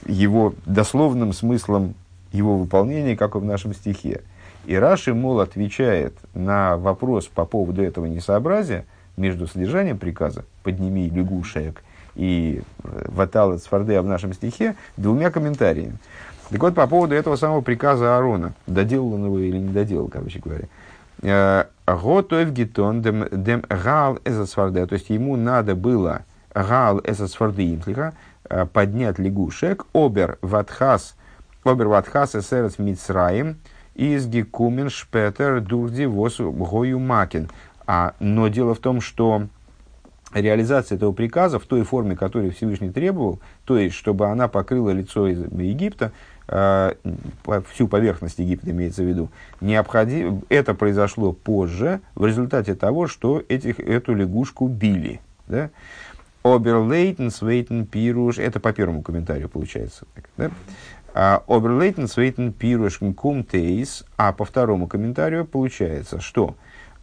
его 0.06 0.54
дословным 0.66 1.32
смыслом 1.32 1.94
его 2.32 2.58
выполнения, 2.58 3.16
как 3.16 3.36
и 3.36 3.38
в 3.38 3.44
нашем 3.44 3.72
стихе. 3.72 4.22
И 4.66 4.74
Раши, 4.74 5.14
мол, 5.14 5.40
отвечает 5.40 6.14
на 6.34 6.76
вопрос 6.76 7.26
по 7.26 7.44
поводу 7.44 7.82
этого 7.82 8.06
несообразия 8.06 8.86
между 9.16 9.46
содержанием 9.46 9.98
приказа 9.98 10.44
«подними 10.62 11.08
лягушек» 11.08 11.84
и 12.16 12.62
э, 12.82 13.04
«ватал 13.08 13.58
цфардея» 13.58 14.02
в 14.02 14.06
нашем 14.06 14.32
стихе 14.32 14.74
двумя 14.96 15.30
комментариями. 15.30 15.98
Так 16.50 16.60
вот, 16.60 16.74
по 16.74 16.86
поводу 16.86 17.14
этого 17.14 17.36
самого 17.36 17.60
приказа 17.60 18.16
Аарона, 18.16 18.54
доделал 18.66 19.14
он 19.14 19.26
его 19.26 19.38
или 19.38 19.58
не 19.58 19.72
доделал, 19.72 20.08
короче 20.08 20.40
говоря. 20.40 20.66
«Э, 21.24 21.64
Готов 21.86 22.52
гитон 22.52 23.02
дем, 23.02 23.26
дем 23.30 23.62
гал 23.68 24.18
эзасфарде, 24.24 24.86
то 24.86 24.94
есть 24.94 25.10
ему 25.10 25.36
надо 25.36 25.74
было 25.74 26.22
гал 26.54 27.00
эзасфарде 27.04 27.78
э, 28.48 28.66
поднять 28.72 29.18
лягушек, 29.18 29.84
обер 29.92 30.38
ватхас, 30.40 31.14
обер 31.62 31.88
ватхас 31.88 32.34
эсерец 32.34 32.78
мицраим, 32.78 33.58
из 33.94 34.26
гекумен 34.26 34.88
шпетер 34.88 35.60
дурди 35.60 36.04
восу 36.04 36.50
гою 36.52 36.98
макин. 36.98 37.50
А, 37.86 38.14
но 38.18 38.48
дело 38.48 38.74
в 38.74 38.78
том, 38.78 39.02
что 39.02 39.48
реализация 40.32 40.96
этого 40.96 41.12
приказа 41.12 41.58
в 41.58 41.66
той 41.66 41.82
форме, 41.82 42.16
которую 42.16 42.52
Всевышний 42.52 42.90
требовал, 42.90 43.40
то 43.64 43.78
есть, 43.78 43.94
чтобы 43.94 44.26
она 44.28 44.48
покрыла 44.48 44.90
лицо 44.90 45.28
из 45.28 45.40
Египта, 45.52 46.12
всю 46.46 47.88
поверхность 47.88 48.38
Египта 48.38 48.70
имеется 48.70 49.02
в 49.02 49.06
виду, 49.06 49.30
необходимо, 49.60 50.42
это 50.48 50.74
произошло 50.74 51.32
позже, 51.32 52.00
в 52.14 52.26
результате 52.26 52.74
того, 52.74 53.06
что 53.06 53.42
этих, 53.48 53.80
эту 53.80 54.14
лягушку 54.14 54.68
били. 54.68 55.20
Да? 55.46 55.70
Оберлейтен, 56.42 57.30
свейтен, 57.30 57.86
пируш, 57.86 58.38
это 58.38 58.60
по 58.60 58.72
первому 58.72 59.02
комментарию 59.02 59.48
получается. 59.48 60.06
Да? 60.36 60.50
Оберлейтен, 61.46 62.08
свейтен, 62.08 62.52
пируш, 62.52 63.00
кум 63.16 63.44
тейс, 63.44 64.04
а 64.16 64.32
по 64.32 64.44
второму 64.44 64.86
комментарию 64.86 65.46
получается, 65.46 66.20
что 66.20 66.56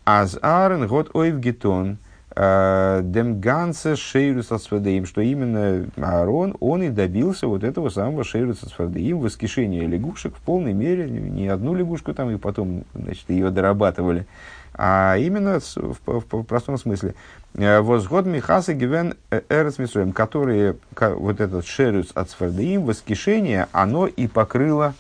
Аз 0.06 0.38
арен 0.42 0.88
год 0.88 1.12
ойв 1.14 1.40
гетон 1.40 1.98
э, 2.36 3.02
дем 3.04 3.40
гансе 3.40 3.96
шейрус 3.96 4.52
асфадеим, 4.52 5.06
что 5.06 5.22
именно 5.22 5.90
Аарон, 5.98 6.56
он 6.60 6.84
и 6.84 6.90
добился 6.90 7.48
вот 7.48 7.64
этого 7.64 7.90
самого 7.90 8.24
шейрус 8.24 8.64
асфадеим, 8.64 9.20
воскрешения 9.20 9.88
лягушек 9.88 10.36
в 10.36 10.40
полной 10.40 10.74
мере, 10.74 11.10
не 11.10 11.48
одну 11.48 11.74
лягушку 11.74 12.14
там 12.14 12.30
и 12.32 12.38
потом, 12.38 12.86
значит, 12.94 13.30
ее 13.30 13.50
дорабатывали, 13.50 14.26
а 14.74 15.18
именно 15.18 15.60
в, 15.60 15.98
в, 16.06 16.24
в 16.32 16.44
простом 16.44 16.78
смысле. 16.78 17.16
Э, 17.56 17.82
возгод 17.82 18.26
Михаса 18.26 18.74
Гивен 18.74 19.16
Эрес 19.50 19.78
Мисроем, 19.78 20.14
которые, 20.14 20.78
вот 20.98 21.42
этот 21.42 21.66
шерус 21.66 22.12
от 22.14 22.30
Сфардеим, 22.30 22.84
воскрешение, 22.84 23.68
оно 23.72 24.08
и 24.08 24.28
покрыло 24.28 24.94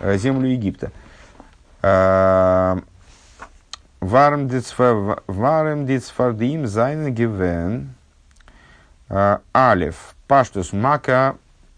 э, 0.00 0.16
землю 0.16 0.48
Египта. 0.48 0.90
ווארום 4.00 4.46
די 4.46 5.16
צפרדעים 6.66 7.14
זיינען 7.14 7.94
געווען 9.08 10.14
א' 10.28 10.72
פשטות 10.72 11.36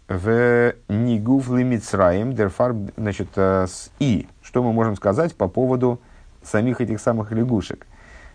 מכה 0.09 0.75
ונגוף 0.89 1.49
למצרים 1.51 2.35
דערפאר 2.35 2.75
значит 2.97 3.29
с 3.37 3.91
и 4.01 4.29
что 4.43 4.63
мы 4.63 4.73
можем 4.73 4.97
сказать 4.97 5.35
по 5.35 5.49
поводу 5.49 5.99
самих 6.43 6.81
этих 6.83 7.01
самых 7.01 7.33
лягушек 7.33 7.87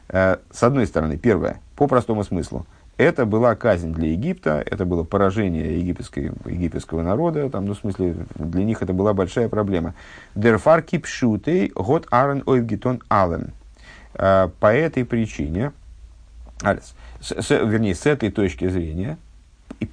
с 0.10 0.64
одной 0.64 0.88
стороны 0.88 1.18
первое 1.18 1.60
по 1.76 1.88
простому 1.88 2.24
смыслу 2.24 2.66
это 2.98 3.26
была 3.26 3.56
казнь 3.56 3.92
для 3.94 4.12
Египта, 4.12 4.64
это 4.66 4.86
было 4.86 5.04
поражение 5.04 5.78
египетской, 5.78 6.32
египетского 6.46 7.02
народа, 7.02 7.50
там, 7.50 7.66
ну, 7.66 7.74
в 7.74 7.78
смысле, 7.78 8.16
для 8.36 8.64
них 8.64 8.82
это 8.82 8.94
была 8.94 9.14
большая 9.14 9.50
проблема. 9.50 9.94
Дерфар 10.34 10.82
кипшутей 10.82 11.74
год 11.76 12.08
арен 12.10 12.42
ойвгитон 12.46 13.02
ален. 13.12 13.52
Э, 14.18 14.50
по 14.60 14.74
этой 14.74 15.06
причине, 15.06 15.72
с, 16.62 16.96
с, 17.22 17.50
вернее, 17.50 17.96
с 17.96 18.06
этой 18.06 18.32
точки 18.32 18.68
зрения, 18.70 19.18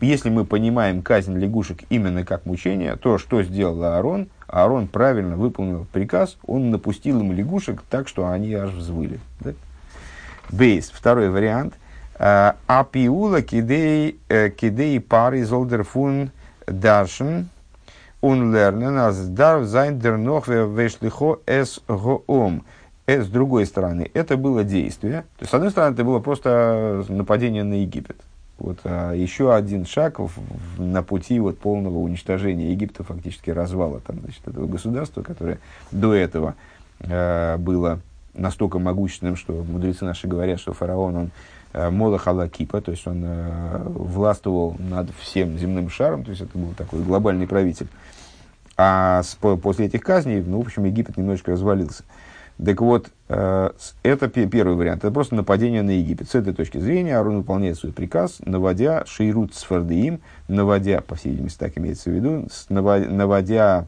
если 0.01 0.31
мы 0.31 0.45
понимаем 0.45 1.03
казнь 1.03 1.37
лягушек 1.37 1.83
именно 1.91 2.25
как 2.25 2.47
мучение, 2.47 2.97
то 2.97 3.19
что 3.19 3.43
сделал 3.43 3.83
Аарон? 3.83 4.29
Аарон 4.47 4.87
правильно 4.87 5.37
выполнил 5.37 5.87
приказ, 5.93 6.37
он 6.47 6.71
напустил 6.71 7.21
им 7.21 7.33
лягушек 7.33 7.83
так, 7.91 8.09
что 8.09 8.29
они 8.29 8.55
аж 8.55 8.71
взвыли. 8.71 9.19
Да? 9.41 9.53
Бейс, 10.51 10.91
второй 10.91 11.31
вариант. 11.31 11.75
Э, 12.19 12.53
Апиула 12.67 13.43
кидей, 13.43 14.19
э, 14.29 14.51
кидей 14.51 15.01
пары 15.01 15.45
золдерфун 15.45 16.31
דרש'ן 16.67 17.49
און 18.21 18.47
לערנען 18.47 18.99
אז 18.99 19.17
דארף 19.29 19.67
זיין 19.67 19.99
דערנאך 19.99 20.47
ושלח 20.49 21.41
את 21.47 21.81
העם. 21.89 22.65
Э, 23.13 23.23
с 23.23 23.29
другой 23.29 23.67
стороны, 23.67 24.11
это 24.15 24.37
было 24.37 24.65
действие. 24.65 25.23
То 25.39 25.43
есть, 25.43 25.51
с 25.51 25.55
одной 25.55 25.71
стороны, 25.71 25.95
это 25.95 26.05
было 26.05 26.19
просто 26.21 27.05
нападение 27.09 27.63
на 27.63 27.75
Египет. 27.75 28.17
Вот, 28.59 28.79
а 28.85 29.13
еще 29.13 29.55
один 29.55 29.87
шаг 29.87 30.19
в, 30.19 30.29
в, 30.29 30.81
на 30.81 31.03
пути 31.03 31.41
вот, 31.41 31.59
полного 31.59 31.99
уничтожения 31.99 32.71
Египта, 32.71 33.03
фактически 33.03 33.51
развала 33.51 34.01
там, 34.01 34.21
значит, 34.21 34.47
этого 34.47 34.67
государства, 34.67 35.23
которое 35.23 35.59
до 35.91 36.15
этого 36.15 36.55
э, 37.01 37.57
было 37.59 38.01
настолько 38.35 38.79
могущественным, 38.79 39.37
что 39.37 39.53
мудрецы 39.53 40.05
наши 40.05 40.27
говорят, 40.27 40.61
что 40.61 40.73
фараон, 40.73 41.17
он 41.17 41.31
э, 41.73 41.91
Молох 41.91 42.29
Алакипа, 42.29 42.81
то 42.81 42.93
есть 42.93 43.07
он 43.07 43.23
э, 43.25 43.83
властвовал 43.89 44.77
над 44.79 45.11
всем 45.19 45.59
земным 45.59 45.91
шаром, 45.91 46.25
то 46.25 46.31
есть 46.31 46.43
это 46.43 46.57
был 46.57 46.73
такой 46.73 47.03
глобальный 47.03 47.47
правитель. 47.47 47.89
А 48.77 49.23
с, 49.23 49.35
по, 49.35 49.57
после 49.57 49.87
этих 49.87 50.03
казней, 50.03 50.41
ну, 50.41 50.63
в 50.63 50.67
общем, 50.67 50.85
Египет 50.85 51.17
немножечко 51.17 51.53
развалился. 51.53 52.05
Так 52.65 52.81
вот, 52.81 53.09
э, 53.29 53.71
это 54.03 54.29
первый 54.29 54.77
вариант. 54.77 55.05
Это 55.05 55.13
просто 55.13 55.35
нападение 55.35 55.83
на 55.83 55.91
Египет. 55.91 56.29
С 56.29 56.35
этой 56.35 56.55
точки 56.55 56.79
зрения 56.79 57.17
Арон 57.17 57.39
выполняет 57.39 57.77
свой 57.77 57.93
приказ, 57.93 58.39
наводя 58.45 59.05
шейрут 59.07 59.55
с 59.55 59.63
фардеим, 59.63 60.21
наводя, 60.49 61.01
по 61.01 61.17
всей 61.17 61.31
видимости, 61.31 61.59
так 61.59 61.77
имеется 61.77 62.11
в 62.11 62.13
виду, 62.13 62.47
наводя, 62.69 63.87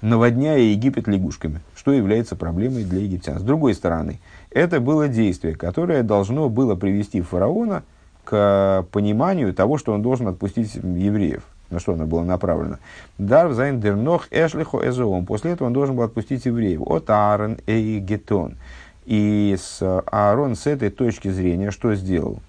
наводняя 0.00 0.58
Египет 0.58 1.06
лягушками, 1.06 1.60
что 1.76 1.92
является 1.92 2.34
проблемой 2.34 2.84
для 2.84 3.00
египтян. 3.00 3.38
С 3.38 3.42
другой 3.42 3.74
стороны, 3.74 4.18
это 4.50 4.80
было 4.80 5.06
действие, 5.06 5.54
которое 5.54 6.02
должно 6.02 6.48
было 6.48 6.74
привести 6.74 7.20
фараона 7.20 7.84
к 8.24 8.84
пониманию 8.90 9.54
того, 9.54 9.78
что 9.78 9.92
он 9.92 10.02
должен 10.02 10.26
отпустить 10.26 10.74
евреев 10.74 11.44
на 11.70 11.80
что 11.80 11.94
оно 11.94 12.06
было 12.06 12.22
направлено. 12.22 12.78
דארף 13.18 13.52
זיין 13.52 13.80
דערנאך 13.80 14.28
ושלח 14.30 14.88
את 14.88 15.01
העם. 15.01 15.26
После 15.26 15.52
этого 15.52 15.68
он 15.68 15.72
должен 15.72 15.96
был 15.96 16.04
отпустить 16.04 16.46
евреев. 16.46 16.80
האט 16.84 17.10
אהרן 17.10 17.58
געטאן. 17.66 18.56
И 19.04 19.56
с 19.58 19.80
Аарон 19.82 20.56
с 20.56 20.66
этой 20.66 20.90
точки 20.90 21.28
зрения 21.28 21.70
что 21.70 21.94
сделал? 21.94 22.40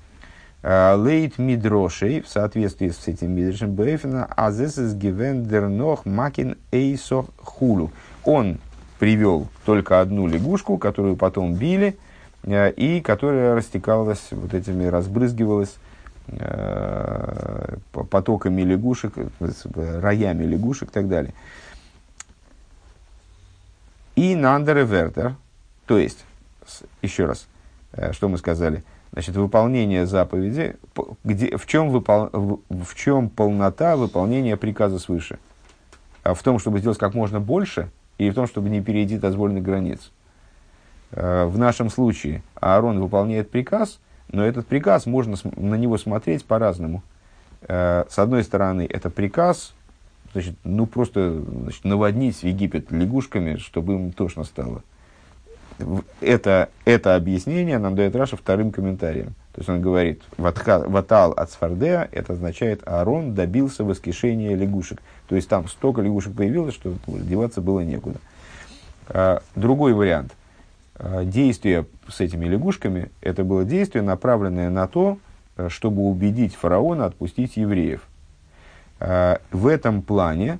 А, 0.63 0.95
לויטן 0.95 1.37
מדרש, 1.37 2.21
в 2.21 2.27
соответствии 2.27 2.89
с 2.89 3.07
этим 3.07 3.31
мидршем 3.31 3.73
באופן, 3.73 4.25
אז 4.25 4.77
עס 4.77 4.85
איז 4.85 4.95
געווען 4.95 5.45
דערנאך 5.45 6.05
מכין 6.05 6.57
אותה 6.71 7.27
כולו. 7.37 7.91
Он 8.25 8.57
привел 8.99 9.47
только 9.65 10.01
одну 10.01 10.27
лягушку, 10.27 10.77
которую 10.77 11.15
потом 11.15 11.53
били, 11.53 11.95
э, 12.43 12.71
и 12.71 13.01
которая 13.01 13.55
растекалась 13.55 14.27
вот 14.31 14.55
этими, 14.55 14.85
разбрызгивалась 14.85 15.77
Э, 15.77 15.86
потоками 17.91 18.61
лягушек, 18.61 19.13
роями 19.75 20.43
лягушек 20.43 20.89
и 20.89 20.91
так 20.91 21.07
далее. 21.07 21.33
И 24.15 24.35
нандер 24.35 24.79
вертер, 24.79 25.35
то 25.85 25.97
есть, 25.97 26.25
еще 27.01 27.25
раз, 27.25 27.47
э, 27.93 28.13
что 28.13 28.29
мы 28.29 28.39
сказали, 28.39 28.83
значит, 29.11 29.35
выполнение 29.35 30.07
заповеди, 30.07 30.75
где, 31.23 31.55
в, 31.55 31.67
чем 31.67 31.89
выпол, 31.89 32.61
в 32.67 32.95
чем 32.95 33.29
полнота 33.29 33.95
выполнения 33.95 34.57
приказа 34.57 34.97
свыше? 34.97 35.37
А 36.23 36.33
в 36.33 36.41
том, 36.41 36.57
чтобы 36.57 36.79
сделать 36.79 36.97
как 36.97 37.13
можно 37.13 37.39
больше, 37.39 37.91
или 38.17 38.31
в 38.31 38.33
том, 38.33 38.47
чтобы 38.47 38.69
не 38.69 38.81
перейти 38.81 39.19
дозволенных 39.19 39.61
границ? 39.61 40.11
Э, 41.11 41.45
в 41.45 41.59
нашем 41.59 41.91
случае 41.91 42.41
Аарон 42.55 42.99
выполняет 42.99 43.51
приказ– 43.51 43.99
но 44.31 44.45
этот 44.45 44.67
приказ, 44.67 45.05
можно 45.05 45.37
на 45.55 45.75
него 45.75 45.97
смотреть 45.97 46.45
по-разному. 46.45 47.01
Э, 47.61 48.05
с 48.09 48.19
одной 48.19 48.43
стороны, 48.43 48.87
это 48.89 49.09
приказ, 49.09 49.73
значит, 50.33 50.55
ну 50.63 50.85
просто 50.85 51.41
значит, 51.61 51.83
наводнить 51.85 52.43
Египет 52.43 52.91
лягушками, 52.91 53.57
чтобы 53.57 53.93
им 53.93 54.11
тошно 54.11 54.43
стало. 54.43 54.83
Это, 56.21 56.69
это 56.85 57.15
объяснение 57.15 57.77
нам 57.77 57.95
дает 57.95 58.15
Раша 58.15 58.35
вторым 58.35 58.71
комментарием. 58.71 59.35
То 59.53 59.61
есть 59.61 59.69
он 59.69 59.79
говорит, 59.79 60.21
ватал 60.37 61.31
от 61.33 61.51
Сфардеа, 61.51 62.09
это 62.11 62.33
означает, 62.33 62.81
Аарон 62.87 63.35
добился 63.35 63.83
воскрешения 63.83 64.55
лягушек. 64.55 65.01
То 65.29 65.35
есть 65.35 65.47
там 65.47 65.67
столько 65.67 66.01
лягушек 66.01 66.35
появилось, 66.35 66.73
что 66.73 66.95
деваться 67.07 67.61
было 67.61 67.79
некуда. 67.81 68.19
Э, 69.07 69.39
другой 69.55 69.93
вариант– 69.93 70.33
действие 71.25 71.85
с 72.07 72.21
этими 72.21 72.45
лягушками, 72.45 73.11
это 73.21 73.43
было 73.43 73.63
действие, 73.63 74.01
направленное 74.01 74.69
на 74.69 74.87
то, 74.87 75.19
э, 75.55 75.69
чтобы 75.69 76.01
убедить 76.03 76.55
фараона 76.55 77.05
отпустить 77.05 77.57
евреев. 77.57 78.01
Э, 78.99 79.37
в 79.51 79.67
этом 79.67 80.01
плане 80.01 80.59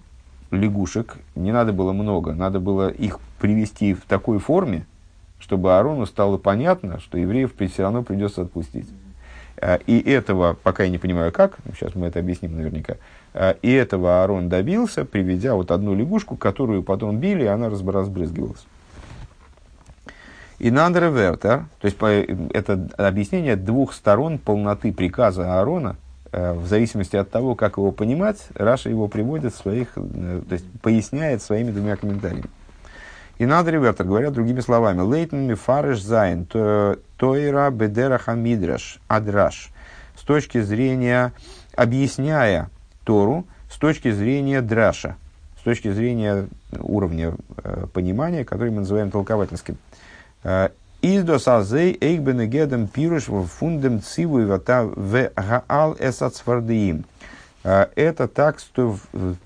лягушек 0.51 1.17
не 1.35 1.51
надо 1.51 1.73
было 1.73 1.91
много, 1.91 2.33
надо 2.33 2.59
было 2.59 2.89
их 2.89 3.19
привести 3.39 3.93
в 3.93 4.01
такой 4.01 4.39
форме, 4.39 4.85
чтобы 5.39 5.75
Аарону 5.75 6.05
стало 6.05 6.38
понятно, 6.38 6.99
что 6.99 7.17
евреев 7.17 7.53
все 7.55 7.83
равно 7.83 8.03
придется 8.03 8.43
отпустить. 8.43 8.88
И 9.88 9.99
этого, 9.99 10.55
пока 10.61 10.83
я 10.83 10.89
не 10.89 10.99
понимаю 10.99 11.31
как, 11.31 11.57
сейчас 11.73 11.95
мы 11.95 12.05
это 12.05 12.19
объясним 12.19 12.55
наверняка, 12.55 12.97
и 13.63 13.71
этого 13.71 14.21
Аарон 14.21 14.49
добился, 14.49 15.03
приведя 15.03 15.55
вот 15.55 15.71
одну 15.71 15.95
лягушку, 15.95 16.35
которую 16.35 16.83
потом 16.83 17.17
били, 17.17 17.43
и 17.43 17.47
она 17.47 17.67
разбрызгивалась. 17.69 18.67
אין 20.59 20.71
אנדערע 20.71 21.09
ווערטער, 21.09 21.65
то 21.80 21.86
есть 21.86 21.97
это 22.53 22.89
объяснение 22.97 23.55
двух 23.55 23.93
сторон 23.93 24.39
полноты 24.39 24.91
приказа 24.91 25.58
Аарона, 25.60 25.97
э, 26.32 26.53
в 26.53 26.66
зависимости 26.66 27.16
от 27.16 27.30
того, 27.30 27.53
как 27.53 27.78
его 27.78 27.91
понимать, 27.91 28.47
Раши 28.55 28.89
его 28.89 29.08
приводит 29.08 29.53
своих, 29.53 29.89
э, 29.95 30.41
то 30.47 30.53
есть 30.53 30.66
поясняет 30.82 31.43
своими 31.43 31.72
двумя 31.72 31.95
комментариями. 31.95 32.49
אין 33.38 33.45
אנדערע 33.45 33.78
ווערטער 33.78 34.07
говорят 34.08 34.34
другими 34.34 34.62
словами, 34.62 35.01
לויטן 35.01 35.45
מפרש 35.45 36.01
זיין, 36.01 36.47
תורה 36.47 37.69
בדרך 37.69 38.34
המדרש, 38.34 38.99
הדרש, 39.07 39.69
с 40.16 40.24
точки 40.24 40.60
зрения, 40.62 41.34
объясняя 41.76 42.72
Тору, 43.03 43.45
с 43.70 43.78
точки 43.78 44.10
зрения 44.10 44.62
драша, 44.62 45.18
с 45.60 45.64
точки 45.64 45.91
зрения 45.91 46.47
уровня 46.80 47.36
э, 47.64 47.86
понимания, 47.93 48.43
который 48.43 48.72
мы 48.72 48.80
называем 48.80 49.12
толковательским. 49.12 49.78
Издос 51.01 51.47
азей 51.47 51.97
эйкбенегедем 51.99 52.87
пируш 52.87 53.25
фундем 53.25 54.01
циву 54.01 54.45
вата 54.45 54.83
в 54.83 55.29
гаал 55.35 55.95
эсацфардиим. 55.99 57.05
Это 57.63 58.27
так, 58.27 58.59
что 58.59 58.97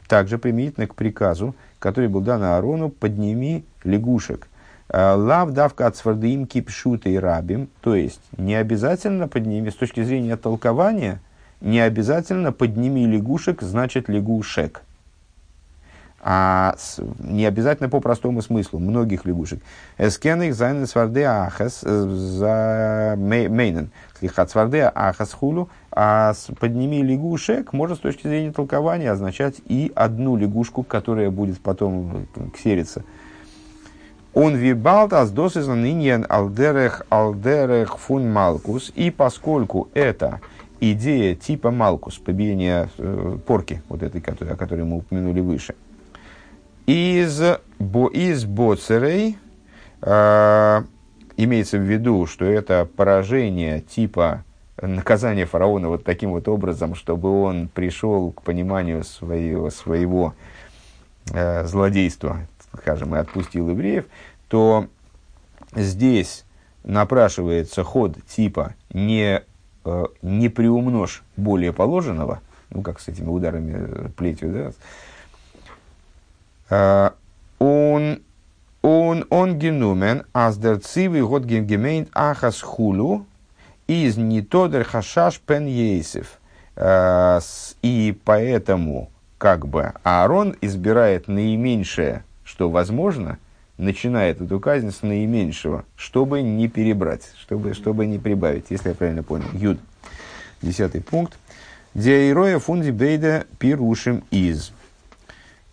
также 0.08 0.38
применительно 0.38 0.86
к 0.86 0.94
приказу, 0.94 1.56
который 1.80 2.08
был 2.08 2.22
дан 2.22 2.44
Аарону, 2.44 2.90
подними 2.90 3.66
лягушек. 3.84 4.48
Лав 4.94 5.52
давка 5.52 5.88
от 5.88 5.96
свардиим 5.96 6.46
кипшута 6.46 7.10
и 7.10 7.16
рабим, 7.16 7.70
то 7.82 7.96
есть 7.96 8.22
не 8.38 8.56
обязательно 8.56 9.28
подними, 9.28 9.72
с 9.72 9.76
точки 9.76 10.04
зрения 10.04 10.36
толкования, 10.36 11.20
не 11.62 11.80
обязательно 11.80 12.52
подними 12.52 13.08
лягушек, 13.08 13.62
значит 13.62 14.08
лягушек 14.08 14.84
а 16.24 16.76
с, 16.78 17.00
не 17.20 17.46
обязательно 17.46 17.90
по 17.90 18.00
простому 18.00 18.42
смыслу, 18.42 18.80
многих 18.80 19.26
лягушек. 19.26 19.60
Эскенных 19.98 20.54
зайнен 20.54 20.86
сварде 20.86 21.24
ахас 21.24 21.82
э, 21.84 22.08
за 22.10 23.16
мейнен. 23.18 23.90
Слихат 24.20 24.52
сварде 24.52 24.92
ахас 24.94 25.34
хулу, 25.34 25.70
а 25.92 26.34
подними 26.60 27.02
лягушек 27.02 27.74
может 27.74 27.98
с 27.98 28.02
точки 28.02 28.28
зрения 28.28 28.52
толкования 28.52 29.12
означать 29.12 29.56
и 29.66 29.92
одну 29.96 30.36
лягушку, 30.36 30.84
которая 30.84 31.32
будет 31.32 31.60
потом 31.60 32.28
ксериться. 32.56 33.04
Он 34.34 34.56
вибалтас 34.56 35.32
досызан 35.32 35.84
иньян 35.86 36.26
алдерех 36.30 37.02
алдерех 37.10 37.98
фун 37.98 38.32
малкус. 38.32 38.92
И 38.96 39.10
поскольку 39.10 39.90
это 39.96 40.40
идея 40.80 41.36
типа 41.36 41.72
малкус, 41.72 42.20
побиение 42.20 42.90
э, 43.00 43.38
порки, 43.46 43.82
вот 43.90 44.04
этой, 44.04 44.22
о 44.22 44.56
которой 44.56 44.84
мы 44.84 44.98
упомянули 44.98 45.42
выше– 45.42 45.74
из, 46.92 47.42
бо, 47.80 48.10
из 48.10 48.44
боцерей 48.46 49.38
э, 50.02 50.82
имеется 51.38 51.78
в 51.78 51.82
виду, 51.82 52.26
что 52.26 52.46
это 52.46 52.86
поражение 52.86 53.80
типа 53.80 54.44
наказания 54.82 55.46
фараона 55.46 55.88
вот 55.88 56.04
таким 56.04 56.32
вот 56.32 56.48
образом, 56.48 56.96
чтобы 56.96 57.30
он 57.44 57.70
пришел 57.70 58.32
к 58.32 58.42
пониманию 58.42 59.04
своего, 59.04 59.70
своего 59.70 60.34
э, 61.32 61.66
злодейства, 61.66 62.40
скажем, 62.78 63.16
и 63.16 63.20
отпустил 63.20 63.70
евреев, 63.70 64.06
то 64.50 64.88
здесь 65.74 66.44
напрашивается 66.84 67.84
ход 67.84 68.18
типа 68.28 68.76
не, 68.92 69.44
э, 69.86 70.06
не 70.22 70.50
приумножь 70.50 71.24
более 71.38 71.72
положенного, 71.72 72.42
ну, 72.70 72.82
как 72.82 73.00
с 73.00 73.08
этими 73.08 73.28
ударами 73.28 74.10
плетью, 74.10 74.52
да, 74.52 74.72
он 76.72 78.22
он 78.82 79.26
он 79.30 79.60
генумен 79.60 80.24
аз 80.34 80.58
дер 80.58 80.80
цивы 80.80 81.22
год 81.28 81.44
гемейнт 81.44 82.10
ахас 82.14 82.62
хулу 82.62 83.26
из 83.88 84.18
не 84.18 84.42
тодер 84.42 84.84
хашаш 84.84 85.40
пен 85.40 85.66
ейсев. 85.68 86.40
И 87.82 88.18
поэтому 88.24 89.12
как 89.38 89.68
бы 89.68 89.94
Аарон 90.04 90.56
избирает 90.62 91.28
наименьшее, 91.28 92.24
что 92.44 92.70
возможно, 92.70 93.38
начинает 93.78 94.40
эту 94.40 94.60
казнь 94.60 94.92
с 94.92 95.02
наименьшего, 95.02 95.84
чтобы 95.96 96.42
не 96.42 96.68
перебрать, 96.68 97.34
чтобы, 97.38 97.74
чтобы 97.74 98.06
не 98.06 98.20
прибавить, 98.20 98.68
если 98.70 98.90
я 98.90 98.96
правильно 98.96 99.24
понял. 99.24 99.48
Юд. 99.54 99.80
Десятый 100.62 101.02
пункт. 101.02 101.38
Диаироя 101.94 102.60
фунди 102.60 102.92
бейда 102.92 103.46
пирушим 103.60 104.24
из. 104.32 104.72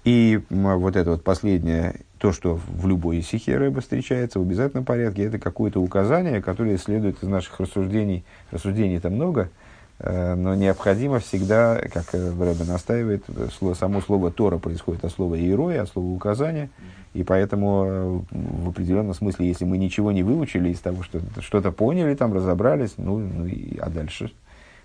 И 0.08 0.40
вот 0.48 0.96
это 0.96 1.10
вот 1.10 1.22
последнее, 1.22 1.96
то, 2.16 2.32
что 2.32 2.58
в 2.66 2.86
любой 2.86 3.20
исихе 3.20 3.58
рыба 3.58 3.82
встречается 3.82 4.38
в 4.38 4.42
обязательном 4.42 4.86
порядке, 4.86 5.24
это 5.24 5.38
какое-то 5.38 5.82
указание, 5.82 6.40
которое 6.40 6.78
следует 6.78 7.22
из 7.22 7.28
наших 7.28 7.60
рассуждений. 7.60 8.24
Рассуждений 8.50 9.00
там 9.00 9.16
много, 9.16 9.50
э, 9.98 10.34
но 10.34 10.54
необходимо 10.54 11.18
всегда, 11.18 11.78
как 11.92 12.14
Рэбе 12.14 12.64
настаивает, 12.66 13.26
слово, 13.58 13.74
само 13.74 14.00
слово 14.00 14.30
Тора 14.30 14.56
происходит 14.56 15.04
от 15.04 15.12
слова 15.12 15.38
«иероя», 15.38 15.82
от 15.82 15.90
слова 15.90 16.06
«указание», 16.06 16.70
и 17.12 17.22
поэтому 17.22 17.84
э, 17.86 18.20
в 18.30 18.70
определенном 18.70 19.12
смысле, 19.12 19.46
если 19.46 19.66
мы 19.66 19.76
ничего 19.76 20.10
не 20.10 20.22
выучили 20.22 20.70
из 20.70 20.80
того, 20.80 21.02
что 21.02 21.20
что-то 21.40 21.70
поняли, 21.70 22.14
там 22.14 22.32
разобрались, 22.32 22.94
ну, 22.96 23.18
ну 23.18 23.44
и, 23.44 23.76
а 23.76 23.90
дальше? 23.90 24.32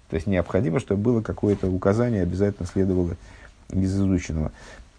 То 0.10 0.18
есть 0.18 0.28
необходимо, 0.28 0.82
чтобы 0.82 1.02
было 1.02 1.22
какое-то 1.22 1.70
указание, 1.70 2.24
обязательно 2.24 2.68
следовало 2.68 3.16
из 3.72 3.96
изученного. 3.96 4.52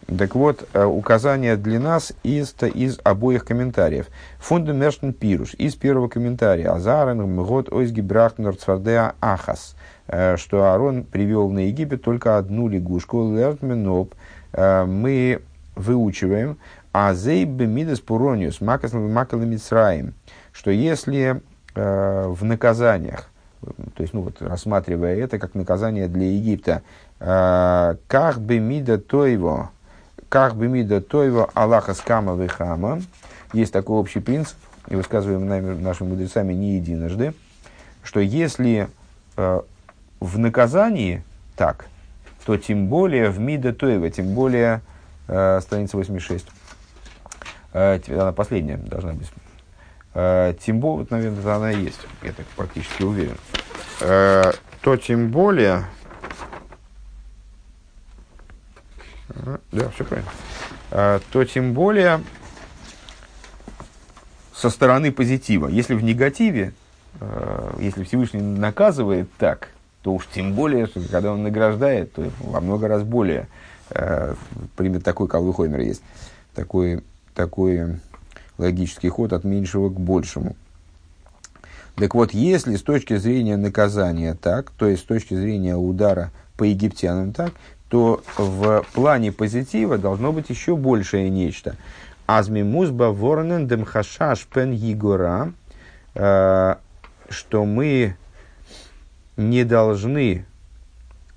Так 0.06 0.34
вот, 0.34 0.68
э, 0.72 0.84
указание 0.84 1.56
для 1.56 1.80
нас 1.80 2.12
из, 2.22 2.54
из 2.74 3.00
обоих 3.04 3.44
комментариев. 3.44 4.06
Фундамерштен 4.38 5.14
пируш, 5.14 5.54
из 5.54 5.76
первого 5.76 6.08
комментария. 6.08 6.70
Азарен 6.72 7.22
мгот 7.22 7.72
ойзги 7.72 8.02
брахтнер 8.02 8.54
цвардеа 8.56 9.14
ахас. 9.22 9.74
Э, 10.06 10.36
что 10.36 10.64
Аарон 10.64 11.04
привел 11.04 11.50
на 11.50 11.68
Египет 11.68 12.02
только 12.02 12.36
одну 12.36 12.68
лягушку. 12.68 13.34
Лертменоп. 13.34 14.14
Э, 14.52 14.84
мы 14.84 15.40
выучиваем. 15.74 16.58
Азей 16.92 17.44
бемидес 17.44 18.00
пурониус 18.00 18.60
макас 18.60 18.92
макалемицраим. 18.92 20.14
Что 20.52 20.70
если 20.70 21.40
в 21.74 22.38
наказаниях, 22.42 23.28
то 23.96 24.02
есть, 24.02 24.14
ну 24.14 24.20
вот, 24.20 24.40
рассматривая 24.40 25.16
это 25.16 25.40
как 25.40 25.56
наказание 25.56 26.06
для 26.06 26.30
Египта, 26.30 26.82
как 27.18 28.40
бы 28.40 28.60
мида 28.60 28.98
то 28.98 29.26
его, 29.26 29.70
как 30.34 30.56
бы 30.56 30.66
мида 30.66 31.00
тойва 31.00 31.48
Аллаха 31.54 31.94
скама 31.94 32.34
вихама. 32.34 33.00
Есть 33.52 33.72
такой 33.72 34.00
общий 34.00 34.18
принцип, 34.18 34.56
и 34.88 34.96
высказываем 34.96 35.46
нами, 35.46 35.80
нашими 35.80 36.08
мудрецами 36.08 36.52
не 36.52 36.74
единожды, 36.74 37.34
что 38.02 38.18
если 38.18 38.88
э, 39.36 39.60
в 40.18 40.38
наказании 40.40 41.22
так, 41.54 41.86
то 42.44 42.56
тем 42.56 42.88
более 42.88 43.30
в 43.30 43.38
мида 43.38 43.72
тойва, 43.72 44.10
тем 44.10 44.34
более 44.34 44.80
э, 45.28 45.60
страница 45.62 45.98
86. 45.98 46.44
Э, 47.72 48.00
она 48.08 48.32
последняя 48.32 48.76
должна 48.76 49.12
быть. 49.12 49.30
Э, 50.14 50.52
тем 50.60 50.80
более, 50.80 51.06
наверное, 51.10 51.54
она 51.54 51.70
есть, 51.70 52.00
я 52.24 52.32
так 52.32 52.46
практически 52.56 53.04
уверен. 53.04 53.36
Э, 54.00 54.50
то 54.80 54.96
тем 54.96 55.30
более, 55.30 55.84
да, 59.72 59.88
все 59.90 60.04
правильно. 60.04 60.30
А, 60.90 61.20
то 61.32 61.44
тем 61.44 61.72
более 61.72 62.20
со 64.54 64.70
стороны 64.70 65.12
позитива. 65.12 65.68
Если 65.68 65.94
в 65.94 66.02
негативе, 66.02 66.72
а, 67.20 67.76
если 67.80 68.04
Всевышний 68.04 68.40
наказывает 68.40 69.28
так, 69.38 69.70
то 70.02 70.14
уж 70.14 70.28
тем 70.32 70.52
более, 70.54 70.86
что 70.86 71.00
когда 71.00 71.32
он 71.32 71.42
награждает, 71.42 72.12
то 72.12 72.30
во 72.40 72.60
много 72.60 72.88
раз 72.88 73.02
более. 73.02 73.48
А, 73.90 74.34
пример 74.76 75.02
такой 75.02 75.28
Калвихоймер 75.28 75.80
есть. 75.80 76.02
Такой, 76.54 77.02
такой 77.34 78.00
логический 78.58 79.08
ход 79.08 79.32
от 79.32 79.44
меньшего 79.44 79.88
к 79.88 79.98
большему. 79.98 80.56
Так 81.96 82.14
вот, 82.14 82.34
если 82.34 82.76
с 82.76 82.82
точки 82.82 83.16
зрения 83.16 83.56
наказания 83.56 84.34
так, 84.34 84.70
то 84.70 84.86
есть 84.86 85.02
с 85.02 85.06
точки 85.06 85.34
зрения 85.34 85.76
удара 85.76 86.32
по 86.56 86.64
египтянам 86.64 87.32
так, 87.32 87.52
то 87.94 88.24
в 88.36 88.84
плане 88.92 89.30
позитива 89.30 89.98
должно 89.98 90.32
быть 90.32 90.50
еще 90.50 90.74
большее 90.74 91.30
нечто. 91.30 91.76
Азми 92.26 92.64
музба 92.64 93.12
ворнен 93.12 93.68
демхашаш 93.68 94.48
пен 94.52 94.72
егора, 94.72 95.52
э, 96.16 96.74
что 97.28 97.64
мы 97.64 98.16
не 99.36 99.62
должны, 99.62 100.44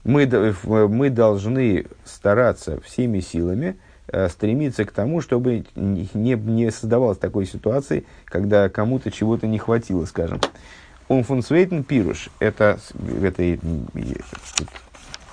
мы, 0.04 0.56
мы 0.66 1.12
должны 1.12 1.86
стараться 2.04 2.82
всеми 2.82 3.20
силами 3.20 3.78
э, 4.08 4.28
стремиться 4.28 4.84
к 4.84 4.92
тому, 4.92 5.22
чтобы 5.22 5.64
не, 5.76 6.34
не 6.34 6.72
создавалось 6.72 7.20
такой 7.20 7.46
ситуации, 7.46 8.04
когда 8.26 8.68
кому-то 8.68 9.12
чего-то 9.12 9.46
не 9.46 9.60
хватило, 9.60 10.06
скажем. 10.06 10.42
Умфунсвейтен 11.08 11.84
пируш, 11.84 12.30
это, 12.40 12.80
это 13.22 13.60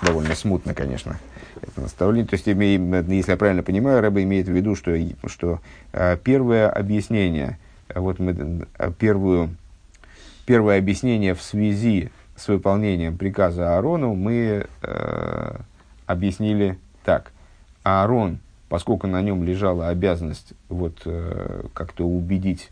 довольно 0.01 0.35
смутно, 0.35 0.73
конечно, 0.73 1.19
это 1.61 1.81
наставление. 1.81 2.27
То 2.27 2.35
есть, 2.35 2.47
если 2.47 3.31
я 3.31 3.37
правильно 3.37 3.63
понимаю, 3.63 4.01
Рэба 4.01 4.23
имеет 4.23 4.47
в 4.47 4.51
виду, 4.51 4.75
что, 4.75 4.95
что 5.27 5.59
э, 5.93 6.17
первое 6.23 6.69
объяснение, 6.69 7.57
вот 7.93 8.19
мы 8.19 8.65
э, 8.77 8.91
первую, 8.97 9.55
первое 10.45 10.77
объяснение 10.77 11.33
в 11.33 11.41
связи 11.41 12.11
с 12.35 12.47
выполнением 12.47 13.17
приказа 13.17 13.75
Аарону 13.75 14.13
мы 14.13 14.67
э, 14.81 15.55
объяснили 16.05 16.77
так. 17.03 17.31
Аарон, 17.83 18.39
поскольку 18.67 19.07
на 19.07 19.21
нем 19.21 19.43
лежала 19.43 19.89
обязанность 19.89 20.53
вот, 20.69 21.01
э, 21.05 21.63
как-то 21.73 22.05
убедить 22.05 22.71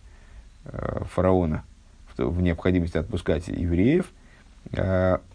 э, 0.65 1.03
фараона 1.13 1.63
в, 2.15 2.23
в 2.23 2.41
необходимости 2.41 2.97
отпускать 2.97 3.47
евреев, 3.47 4.07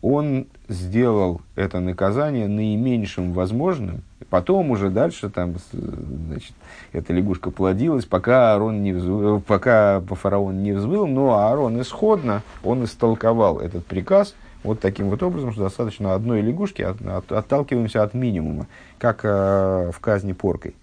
он 0.03 0.47
сделал 0.69 1.41
это 1.57 1.81
наказание 1.81 2.47
наименьшим 2.47 3.33
возможным. 3.33 4.03
Потом 4.31 4.71
уже 4.71 4.91
дальше 4.91 5.31
там, 5.31 5.55
значит, 5.73 6.53
эта 6.93 7.13
лягушка 7.15 7.51
плодилась, 7.51 8.05
пока, 8.05 8.53
Аарон 8.53 8.83
не 8.83 8.93
взвыл, 8.93 9.41
пока 9.41 10.01
фараон 10.01 10.63
не 10.63 10.73
взвыл, 10.73 11.07
но 11.07 11.39
Аарон 11.39 11.81
исходно, 11.81 12.43
он 12.63 12.85
истолковал 12.85 13.59
этот 13.61 13.87
приказ 13.87 14.35
вот 14.65 14.81
таким 14.81 15.09
вот 15.09 15.23
образом, 15.23 15.53
что 15.53 15.63
достаточно 15.63 16.15
одной 16.15 16.43
лягушки, 16.43 16.83
от, 16.83 17.01
от, 17.01 17.33
отталкиваемся 17.33 18.03
от 18.03 18.13
минимума, 18.13 18.67
как 18.99 19.21
э, 19.23 19.91
в 19.95 20.01
казни 20.01 20.33
поркой. 20.33 20.75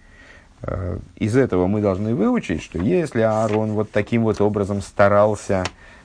Э, 0.63 0.97
из 1.17 1.35
этого 1.35 1.67
мы 1.67 1.81
должны 1.81 2.15
выучить, 2.15 2.63
что 2.63 2.79
если 2.79 3.21
Аарон 3.21 3.73
вот 3.73 3.91
таким 3.91 4.23
вот 4.23 4.41
образом 4.41 4.81
старался 4.81 5.63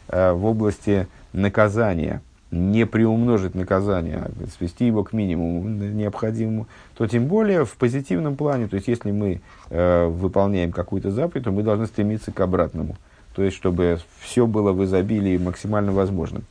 э, 0.09 0.33
в 0.33 0.45
области 0.45 1.07
наказания– 1.33 2.21
не 2.51 2.85
приумножить 2.85 3.55
наказание, 3.55 4.17
а 4.19 4.31
свести 4.59 4.87
его 4.87 5.05
к 5.05 5.13
минимуму 5.13 5.69
необходимому, 5.69 6.67
то 6.97 7.07
тем 7.07 7.27
более 7.27 7.65
в 7.65 7.77
позитивном 7.77 8.37
плане, 8.37 8.67
то 8.67 8.77
есть 8.77 8.89
если 8.89 9.13
мы 9.13 9.41
э, 9.69 10.07
выполняем 10.07 10.73
какую-то 10.73 11.11
заповедь, 11.11 11.45
то 11.45 11.53
мы 11.53 11.63
должны 11.63 11.87
стремиться 11.87 12.33
к 12.33 12.41
обратному, 12.41 12.97
то 13.35 13.43
есть 13.43 13.57
чтобы 13.57 13.99
все 14.21 14.47
было 14.47 14.73
в 14.73 14.85
изобилии 14.85 15.39
максимально 15.39 15.93
возможным. 15.93 16.45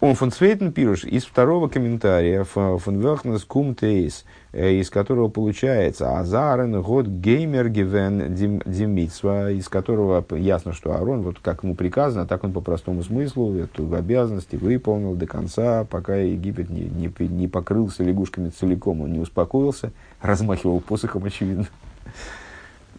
Он 0.00 0.14
фон 0.14 0.30
Свейтен 0.30 0.70
пируш 0.70 1.02
из 1.02 1.24
второго 1.24 1.66
комментария 1.66 2.44
фон 2.44 3.00
Велхнес 3.00 3.42
Кум 3.42 3.74
Тейс, 3.74 4.24
э, 4.52 4.74
из 4.74 4.90
которого 4.90 5.28
получается 5.28 6.20
Азарен 6.20 6.80
год 6.82 7.08
геймер 7.08 7.68
гивен 7.68 8.32
димитсва, 8.64 9.50
из 9.50 9.68
которого 9.68 10.24
ясно, 10.36 10.72
что 10.72 10.92
Арон, 10.92 11.22
вот 11.22 11.40
как 11.40 11.64
ему 11.64 11.74
приказано, 11.74 12.28
так 12.28 12.44
он 12.44 12.52
по 12.52 12.60
простому 12.60 13.02
смыслу 13.02 13.56
эту 13.56 13.92
обязанность 13.92 14.52
выполнил 14.52 15.16
до 15.16 15.26
конца, 15.26 15.84
пока 15.84 16.14
Египет 16.14 16.70
не, 16.70 16.82
не, 16.82 17.12
не 17.26 17.48
покрылся 17.48 18.04
лягушками 18.04 18.50
целиком, 18.50 19.00
он 19.00 19.12
не 19.12 19.18
успокоился, 19.18 19.90
размахивал 20.22 20.78
посохом, 20.78 21.24
очевидно. 21.24 21.66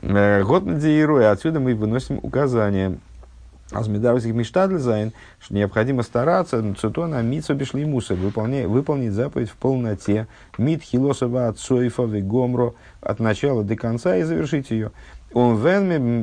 Э, 0.02 0.44
год 0.44 0.66
надеируя, 0.66 1.32
отсюда 1.32 1.62
мы 1.62 1.76
выносим 1.76 2.20
указание– 2.22 2.98
Азмидарвских 3.72 4.34
миштадльзайн, 4.34 5.14
что 5.40 5.54
необходимо 5.54 6.02
стараться, 6.02 6.64
цитона 6.80 7.22
митсо 7.22 7.54
бешли 7.54 7.86
муса, 7.86 8.16
выполнить 8.16 9.12
заповедь 9.14 9.50
в 9.50 9.56
полноте, 9.56 10.28
мит 10.58 10.82
хилосова 10.82 11.50
от 11.50 11.60
сойфа 11.60 12.08
гомро 12.08 12.74
от 13.02 13.20
начала 13.20 13.64
до 13.64 13.76
конца 13.76 14.16
и 14.18 14.24
завершить 14.24 14.72
ее. 14.72 14.92
און 15.34 15.58
ווען 15.58 16.22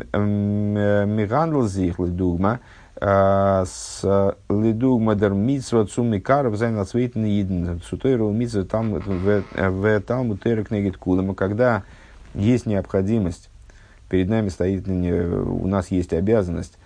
מ'האנדלט 1.16 1.62
זיך 1.66 2.00
לדוגמא, 2.00 2.58
а, 2.98 3.64
ס'לדוגמא 3.66 5.14
דער 5.14 5.32
מצוה 5.32 5.86
צו 5.86 6.18
מקרב 6.18 6.56
זיין 6.56 6.78
א 6.78 6.83
צווייטן 6.83 7.24
אידן, 7.26 7.80
צו 7.88 8.06
תורה 8.06 8.30
ומצוות 8.32 8.94
ותלמוד 8.94 10.36
תורה 10.36 10.72
כנגד 10.72 10.96
כולם, 10.96 11.34
когда 11.34 11.84
есть 12.34 12.66
необходимость, 12.66 13.50
перед 14.08 14.28
нами 14.28 14.48
стоит, 14.48 14.88
у 14.88 15.66
нас 15.68 15.92
есть 15.92 16.12
обязанность 16.12 16.78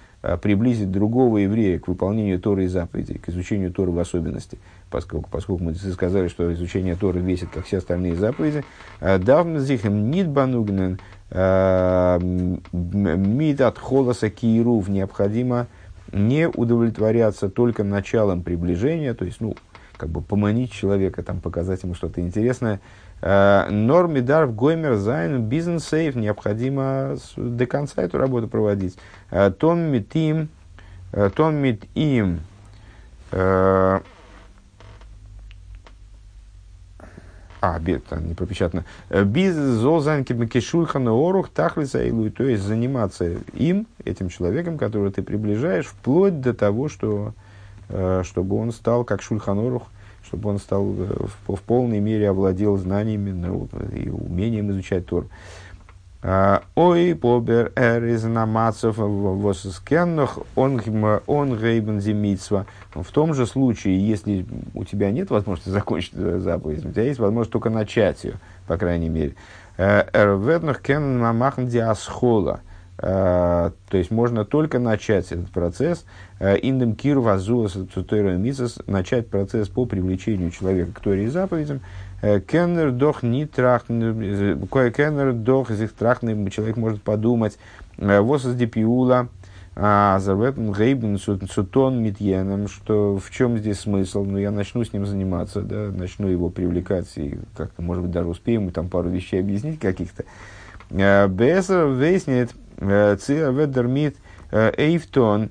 приблизить 0.43 0.91
другого 0.91 1.39
еврея 1.39 1.79
к 1.79 1.89
выполнению 1.89 2.41
Торы 2.41 2.65
и 2.65 2.67
заповедей, 2.69 3.19
к 3.19 3.29
изучению 3.31 3.73
Торы 3.73 3.91
в 3.91 3.99
особенности, 3.99 4.59
поскольку, 4.91 5.29
поскольку 5.31 5.65
мы 5.65 5.75
сказали, 5.75 6.29
что 6.29 6.53
изучение 6.53 6.95
Торы 6.95 7.21
весит, 7.21 7.49
как 7.53 7.65
все 7.65 7.79
остальные 7.79 8.17
заповеди. 8.17 8.65
Э, 9.01 9.19
דארף 9.19 9.52
מען 9.52 9.77
זיך 9.77 10.11
ניט 10.11 10.29
באנוגענען 10.29 10.99
э, 11.31 12.19
מיט 12.21 13.61
התחלת 13.61 14.29
הקירוב 14.31 14.89
необходимо 14.89 15.69
не 16.13 16.49
удовлетворяться 16.49 17.49
только 17.49 17.85
началом 17.85 18.43
приближения, 18.43 19.15
то 19.15 19.25
есть, 19.25 19.41
ну, 19.41 19.55
как 19.97 20.09
бы 20.09 20.23
поманить 20.23 20.73
человека, 20.73 21.23
там, 21.23 21.41
показать 21.41 21.83
ему 21.83 21.95
что-то 21.95 22.21
интересное, 22.21 22.81
Э, 23.23 23.69
נאר 23.71 23.96
מען 23.96 24.21
דארף 24.21 24.55
גומר 24.55 24.97
זיין 24.97 25.43
ביזן 25.43 25.87
סוף 25.89 26.15
необходимо 26.15 27.17
до 27.37 27.67
конца 27.67 28.03
эту 28.03 28.19
работу 28.19 28.49
проводить. 28.49 28.97
Э, 29.31 29.51
טאן 29.51 29.91
מיט 29.91 30.15
אים, 30.17 30.49
э, 31.13 31.31
טאן 31.35 31.57
מיט 31.57 31.85
אים, 31.95 32.41
а, 33.33 34.01
бед, 37.79 38.03
не 38.11 38.35
пропечатано. 38.35 38.85
Без 39.11 39.55
золзанки 39.55 40.33
макишульхана 40.33 41.13
орух 41.13 41.51
тахлиса 41.51 42.03
илуй. 42.03 42.31
То 42.31 42.45
есть 42.45 42.63
заниматься 42.63 43.37
им, 43.53 43.87
этим 44.05 44.31
человеком, 44.31 44.79
которого 44.79 45.13
ты 45.13 45.23
приближаешь, 45.23 45.87
вплоть 45.87 46.41
до 46.41 46.55
того, 46.55 46.89
что, 46.89 47.35
чтобы 47.89 48.57
он 48.57 48.73
стал 48.73 49.05
как 49.05 49.23
шульханорух, 49.23 49.85
чтобы 50.31 50.49
он 50.49 50.59
стал 50.59 50.85
э, 50.97 51.27
в, 51.47 51.57
в 51.57 51.61
полной 51.63 51.99
мере 51.99 52.31
овладел 52.31 52.77
знаниями 52.77 53.33
ну, 53.33 53.69
и 53.93 54.09
умением 54.09 54.71
изучать 54.71 55.07
Тор. 55.07 55.27
А, 56.23 56.63
ой, 56.77 57.17
побер 57.17 57.73
эр 57.75 58.05
из 58.05 58.23
намацов 58.25 58.97
воскенных, 58.99 60.39
он 60.55 60.81
он 61.27 61.59
гейбен 61.59 62.01
зимитсва. 62.01 62.67
В 62.95 63.11
том 63.11 63.35
же 63.35 63.45
случае, 63.45 64.07
если 64.07 64.47
у 64.75 64.85
тебя 64.85 65.11
нет 65.11 65.31
возможности 65.31 65.69
закончить 65.71 66.13
заповедь, 66.13 66.85
у 66.85 66.93
тебя 66.93 67.05
есть 67.05 67.19
возможность 67.19 67.51
только 67.51 67.71
начать 67.71 68.23
ее, 68.23 68.35
по 68.69 68.77
крайней 68.77 69.09
мере. 69.09 69.35
Э, 69.79 70.05
эр 70.13 70.37
ведных 70.37 70.81
кен 70.81 71.19
мамахн 71.19 71.67
диасхола. 71.67 72.61
Э, 73.03 73.71
то 73.89 73.99
есть 73.99 74.11
можно 74.11 74.45
только 74.45 74.79
начать 74.79 75.33
этот 75.33 75.51
процесс, 75.51 76.05
индем 76.39 76.95
кир 76.95 77.19
вазуас 77.19 77.77
мисас, 78.37 78.79
начать 78.87 79.29
процесс 79.29 79.69
по 79.69 79.87
привлечению 79.87 80.51
человека 80.51 80.93
к 80.93 81.01
Торе 81.01 81.25
и 81.25 81.29
заповедям. 81.29 81.81
Э, 82.23 82.41
кеннер 82.41 82.91
дох 82.91 83.23
не 83.23 83.47
трахный, 83.47 84.13
кеннер 84.91 85.33
дох 85.33 85.71
из 85.71 85.81
их 85.81 85.93
трахный, 85.95 86.51
человек 86.51 86.77
может 86.77 87.03
подумать, 87.03 87.59
э, 87.97 88.21
из 88.21 88.55
депиула, 88.55 89.29
а 89.75 90.19
зарветн 90.19 90.73
гейбен 90.73 91.19
сутон 91.19 92.03
митьеном, 92.03 92.69
что 92.69 93.17
в 93.17 93.31
чем 93.31 93.57
здесь 93.57 93.81
смысл, 93.81 94.25
ну 94.25 94.37
я 94.37 94.51
начну 94.51 94.85
с 94.85 94.93
ним 94.93 95.07
заниматься, 95.07 95.63
да, 95.63 95.91
начну 95.91 96.29
его 96.29 96.51
привлекать 96.51 97.07
и 97.17 97.39
как-то, 97.57 97.81
может 97.81 98.03
быть, 98.03 98.13
даже 98.13 98.29
успеем 98.29 98.71
там 98.71 98.89
пару 98.89 99.09
вещей 99.09 99.41
объяснить 99.41 99.81
каких-то. 99.81 100.25
Э, 100.91 101.27
Бесер 101.27 101.87
выяснит, 101.87 102.51
цир 102.81 103.53
ведермит 103.53 104.17
эйфтон, 104.53 105.51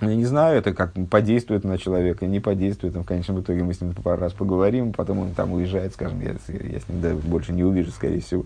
я 0.00 0.14
не 0.14 0.24
знаю, 0.24 0.58
это 0.58 0.74
как 0.74 0.92
подействует 1.10 1.64
на 1.64 1.78
человека, 1.78 2.26
не 2.26 2.40
подействует. 2.40 2.94
В 2.94 3.04
конечном 3.04 3.40
итоге 3.40 3.62
мы 3.62 3.72
с 3.72 3.80
ним 3.80 3.94
пару 3.94 4.20
раз 4.20 4.32
поговорим, 4.32 4.92
потом 4.92 5.20
он 5.20 5.30
там 5.32 5.52
уезжает, 5.52 5.94
скажем, 5.94 6.20
я, 6.20 6.32
я 6.48 6.80
с 6.80 6.88
ним 6.88 7.00
да, 7.00 7.14
больше 7.14 7.52
не 7.52 7.62
увижу, 7.64 7.90
скорее 7.90 8.20
всего. 8.20 8.44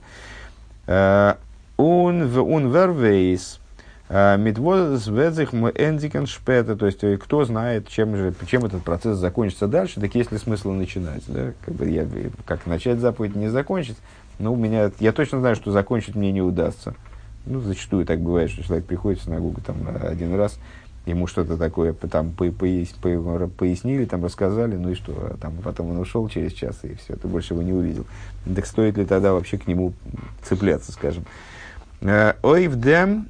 Он 1.76 2.22
вервейс, 2.28 3.60
Митвоз 4.08 5.08
ведзих 5.08 5.52
эндикен 5.52 6.26
шпета, 6.26 6.76
то 6.76 6.86
есть 6.86 7.02
э, 7.02 7.16
кто 7.16 7.44
знает, 7.44 7.88
чем, 7.88 8.14
же, 8.16 8.32
чем 8.46 8.64
этот 8.64 8.84
процесс 8.84 9.18
закончится 9.18 9.66
дальше, 9.66 10.00
так 10.00 10.14
есть 10.14 10.30
ли 10.30 10.38
смысл 10.38 10.70
начинать. 10.70 11.24
Да? 11.26 11.52
Как, 11.64 11.74
бы 11.74 11.88
я, 11.90 12.06
как 12.44 12.66
начать 12.66 13.00
заповедь, 13.00 13.34
не 13.34 13.48
закончить. 13.48 13.96
Но 14.38 14.52
у 14.52 14.56
меня, 14.56 14.92
я 15.00 15.10
точно 15.10 15.40
знаю, 15.40 15.56
что 15.56 15.72
закончить 15.72 16.14
мне 16.14 16.30
не 16.30 16.40
удастся. 16.40 16.94
Ну, 17.46 17.60
зачастую 17.60 18.04
так 18.04 18.20
бывает, 18.20 18.50
что 18.50 18.62
человек 18.64 18.84
приходит 18.86 19.20
в 19.20 19.24
синагогу 19.24 19.60
там, 19.60 19.76
один 20.02 20.34
раз, 20.34 20.58
ему 21.06 21.28
что-то 21.28 21.56
такое 21.56 21.92
там 21.92 22.32
пояснили, 22.32 24.04
там 24.04 24.24
рассказали, 24.24 24.76
ну 24.76 24.90
и 24.90 24.94
что, 24.94 25.12
а 25.12 25.36
там 25.40 25.54
потом 25.62 25.90
он 25.90 25.98
ушел 25.98 26.28
через 26.28 26.52
час, 26.52 26.80
и 26.82 26.94
все, 26.94 27.14
ты 27.14 27.28
больше 27.28 27.54
его 27.54 27.62
не 27.62 27.72
увидел. 27.72 28.04
Так 28.52 28.66
стоит 28.66 28.98
ли 28.98 29.04
тогда 29.04 29.32
вообще 29.32 29.56
к 29.56 29.68
нему 29.68 29.92
цепляться, 30.42 30.90
скажем? 30.90 31.24
Ойвдем 32.42 33.28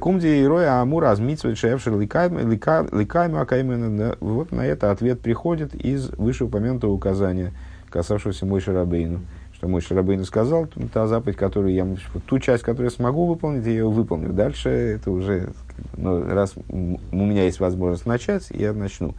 кумди 0.00 0.42
и 0.42 0.46
роя 0.46 0.80
амура 0.80 1.10
азмитсвет 1.10 1.56
шефшер 1.56 1.98
ликайма 1.98 3.40
акаймен. 3.40 4.14
Вот 4.20 4.52
на 4.52 4.66
это 4.66 4.90
ответ 4.90 5.20
приходит 5.20 5.74
из 5.74 6.10
вышеупомянутого 6.10 6.92
указания, 6.92 7.52
касавшегося 7.88 8.44
Мой 8.44 8.60
Шарабейну. 8.60 9.20
Что 9.54 9.68
Мой 9.68 9.80
Шарабейну 9.80 10.24
сказал, 10.24 10.66
та 10.92 11.06
заповедь, 11.06 11.36
которую 11.36 11.74
я, 11.74 11.86
ту 12.26 12.38
часть, 12.38 12.64
которую 12.64 12.90
я 12.90 12.96
смогу 12.96 13.26
выполнить, 13.26 13.64
я 13.64 13.70
ее 13.70 13.88
выполню. 13.88 14.32
Дальше 14.32 14.68
это 14.68 15.10
уже, 15.10 15.50
ну, 15.96 16.22
раз 16.28 16.54
у 16.68 17.16
меня 17.16 17.44
есть 17.44 17.60
возможность 17.60 18.04
начать, 18.04 18.50
я 18.50 18.72
начну. 18.72 19.14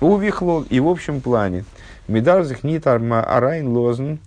Увихлол 0.00 0.62
и 0.62 0.78
в 0.78 0.88
общем 0.88 1.20
плане. 1.20 1.64
Медарзих 2.06 2.62
нитар 2.62 3.02
арайн 3.02 3.68
лозен 3.68 4.20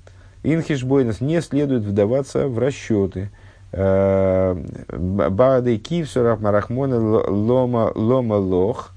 инхишбойнес 0.44 1.22
не 1.22 1.42
следует 1.42 1.84
вдаваться 1.84 2.48
в 2.48 2.60
расчеты. 2.60 3.30
Э, 3.72 4.54
Бады 4.92 5.78
кивсурах 5.78 6.42
марахмона 6.42 7.00
лома 7.00 7.92
лома 7.96 8.34
лох. 8.34 8.92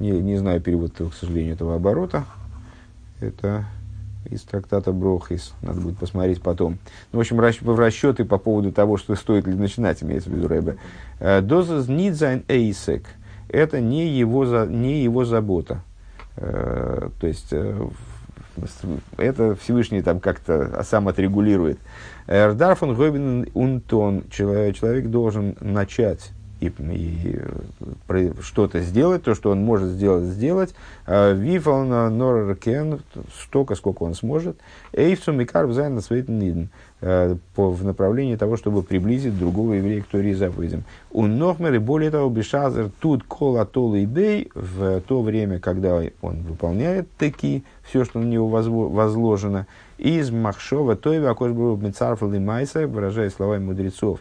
Не, 0.00 0.12
не 0.12 0.38
знаю 0.38 0.62
перевод, 0.62 0.92
к 0.92 1.12
сожалению, 1.12 1.52
этого 1.54 1.74
оборота. 1.76 2.24
Это 3.20 3.66
из 4.30 4.42
трактата 4.42 4.92
Брохис. 4.92 5.52
Надо 5.60 5.80
будет 5.80 5.98
посмотреть 5.98 6.40
потом. 6.40 6.78
Ну, 7.12 7.18
в 7.18 7.20
общем, 7.20 7.36
в 7.36 7.78
расчеты 7.78 8.24
по 8.24 8.38
поводу 8.38 8.72
того, 8.72 8.96
что 8.96 9.14
стоит 9.14 9.46
ли 9.46 9.54
начинать, 9.54 10.02
имеется 10.02 10.30
в 10.30 10.32
виду 10.32 10.48
Рэбе. 10.48 10.76
Э, 11.18 11.42
Доза 11.42 11.90
нидзайн 11.90 12.44
эйсек. 12.48 13.04
Это 13.50 13.80
не 13.80 14.08
его, 14.08 14.46
за, 14.46 14.66
не 14.66 15.02
его 15.02 15.26
забота. 15.26 15.82
Э, 16.36 17.10
то 17.20 17.26
есть, 17.26 17.48
э, 17.50 17.88
это 19.18 19.54
Всевышний 19.54 20.00
там 20.00 20.18
как-то 20.18 20.82
сам 20.82 21.08
отрегулирует. 21.08 21.78
Эрдарфон 22.26 22.94
Гобин 22.94 23.48
Унтон. 23.52 24.24
Человек 24.30 25.08
должен 25.08 25.56
начать 25.60 26.30
и, 26.60 26.68
и 26.68 28.32
что-то 28.42 28.80
сделать, 28.80 29.22
то, 29.22 29.34
что 29.34 29.50
он 29.50 29.64
может 29.64 29.90
сделать, 29.90 30.24
сделать. 30.24 30.74
А, 31.06 31.32
Вифална 31.32 32.10
Норркен, 32.10 33.00
столько, 33.42 33.74
сколько 33.74 34.02
он 34.02 34.14
сможет. 34.14 34.58
Эйфсу 34.92 35.32
Микар 35.32 35.66
Взайн 35.66 35.96
Ниден 35.96 36.68
э, 37.00 37.36
в 37.56 37.84
направлении 37.84 38.36
того, 38.36 38.56
чтобы 38.56 38.82
приблизить 38.82 39.38
другого 39.38 39.74
еврея 39.74 40.02
к 40.02 40.06
Торе 40.06 40.34
заповедям. 40.34 40.84
У 41.10 41.26
Нохмер 41.26 41.74
и 41.74 41.78
более 41.78 42.10
того, 42.10 42.28
Бешазер 42.28 42.90
тут 43.00 43.24
кола 43.24 43.64
тол 43.64 43.94
и 43.94 44.04
дей 44.04 44.50
в 44.54 45.00
то 45.00 45.22
время, 45.22 45.58
когда 45.58 46.02
он 46.20 46.42
выполняет 46.42 47.08
такие, 47.18 47.62
все, 47.82 48.04
что 48.04 48.18
на 48.18 48.26
него 48.26 48.48
возложено, 48.48 49.66
из 49.98 50.30
Махшова 50.30 50.96
Тойва 50.96 51.30
Акошбру 51.30 51.76
Мецарфал 51.76 52.32
и 52.32 52.38
Майса, 52.38 52.86
выражая 52.86 53.28
словами 53.30 53.64
мудрецов, 53.64 54.20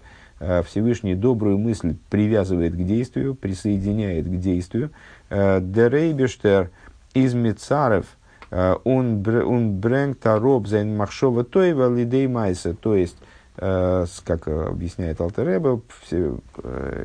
Всевышний 0.65 1.15
добрую 1.15 1.57
мысль 1.57 1.95
привязывает 2.09 2.73
к 2.73 2.77
действию, 2.77 3.35
присоединяет 3.35 4.25
к 4.25 4.39
действию. 4.39 4.91
Э, 5.29 5.59
דער 5.61 5.85
אייבערשטער 5.85 6.71
איז 7.13 7.33
מצרף 7.33 8.05
און 8.51 9.21
ברענגט 9.21 10.17
אראפ 10.17 10.67
זיין 10.67 10.95
מחשבה 10.95 11.43
טובה 11.43 11.93
לידי 11.93 12.27
מעשה. 12.27 12.73
То 12.73 12.95
есть, 12.95 13.17
э, 13.57 14.05
как 14.23 14.47
объясняет 14.47 15.21
Алтер 15.21 15.51
Ребе, 15.51 15.81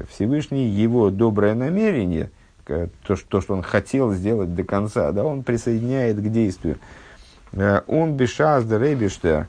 Всевышний, 0.08 0.68
его 0.68 1.10
доброе 1.10 1.54
намерение, 1.54 2.30
то, 2.64 3.16
что 3.16 3.42
он 3.48 3.62
хотел 3.62 4.14
сделать 4.14 4.54
до 4.54 4.64
конца, 4.64 5.12
да, 5.12 5.24
он 5.24 5.42
присоединяет 5.42 6.16
к 6.16 6.28
действию. 6.28 6.78
און 7.52 8.14
בשעת 8.16 8.64
דער 8.64 8.82
אייבערשטער 8.82 9.48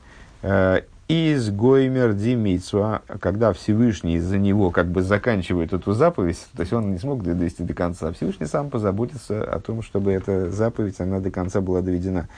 איז 1.08 1.50
גומר 1.50 2.14
די 2.14 2.36
מצוה, 2.36 3.02
когда 3.20 3.52
Всевышний 3.52 4.16
из-за 4.16 4.38
него 4.38 4.70
как 4.70 4.88
бы 4.88 5.02
заканчивает 5.02 5.72
эту 5.72 5.92
заповедь, 5.92 6.38
то 6.56 6.62
есть 6.62 6.72
он 6.72 6.92
не 6.92 6.98
смог 6.98 7.22
довести 7.22 7.62
до 7.62 7.74
конца, 7.74 8.12
Всевышний 8.12 8.46
сам 8.46 8.70
позаботится 8.70 9.44
о 9.44 9.60
том, 9.60 9.82
чтобы 9.82 10.12
эта 10.12 10.50
заповедь, 10.50 11.00
она 11.00 11.20
до 11.20 11.30
конца 11.30 11.60
была 11.60 11.80
доведена. 11.80 12.28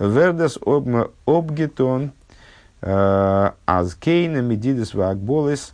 Вердес 0.00 0.58
обгетон 1.24 2.10
э, 2.80 3.50
азкейна 3.64 4.42
медидес 4.42 4.94
вакболес 4.94 5.72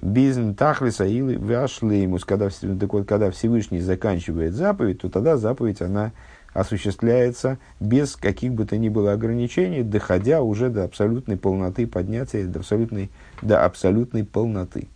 бизн 0.00 0.54
тахлиса 0.54 1.04
или 1.04 1.36
вяшлеймус, 1.36 2.24
когда, 2.24 2.48
так 2.50 2.92
вот, 2.92 3.08
когда 3.08 3.30
Всевышний 3.30 3.80
заканчивает 3.80 4.54
заповедь, 4.54 5.00
то 5.00 5.08
тогда 5.08 5.36
заповедь, 5.36 5.82
она 5.82 6.12
осуществляется 6.56 7.58
без 7.80 8.16
каких 8.16 8.52
бы 8.52 8.64
то 8.64 8.76
ни 8.76 8.88
было 8.88 9.12
ограничений, 9.12 9.82
доходя 9.82 10.42
уже 10.42 10.70
до 10.70 10.84
абсолютной 10.84 11.36
полноты 11.36 11.86
поднятия, 11.86 12.44
до 12.44 12.60
абсолютной, 12.60 13.10
до 13.42 13.64
абсолютной 13.64 14.24
полноты. 14.24 14.88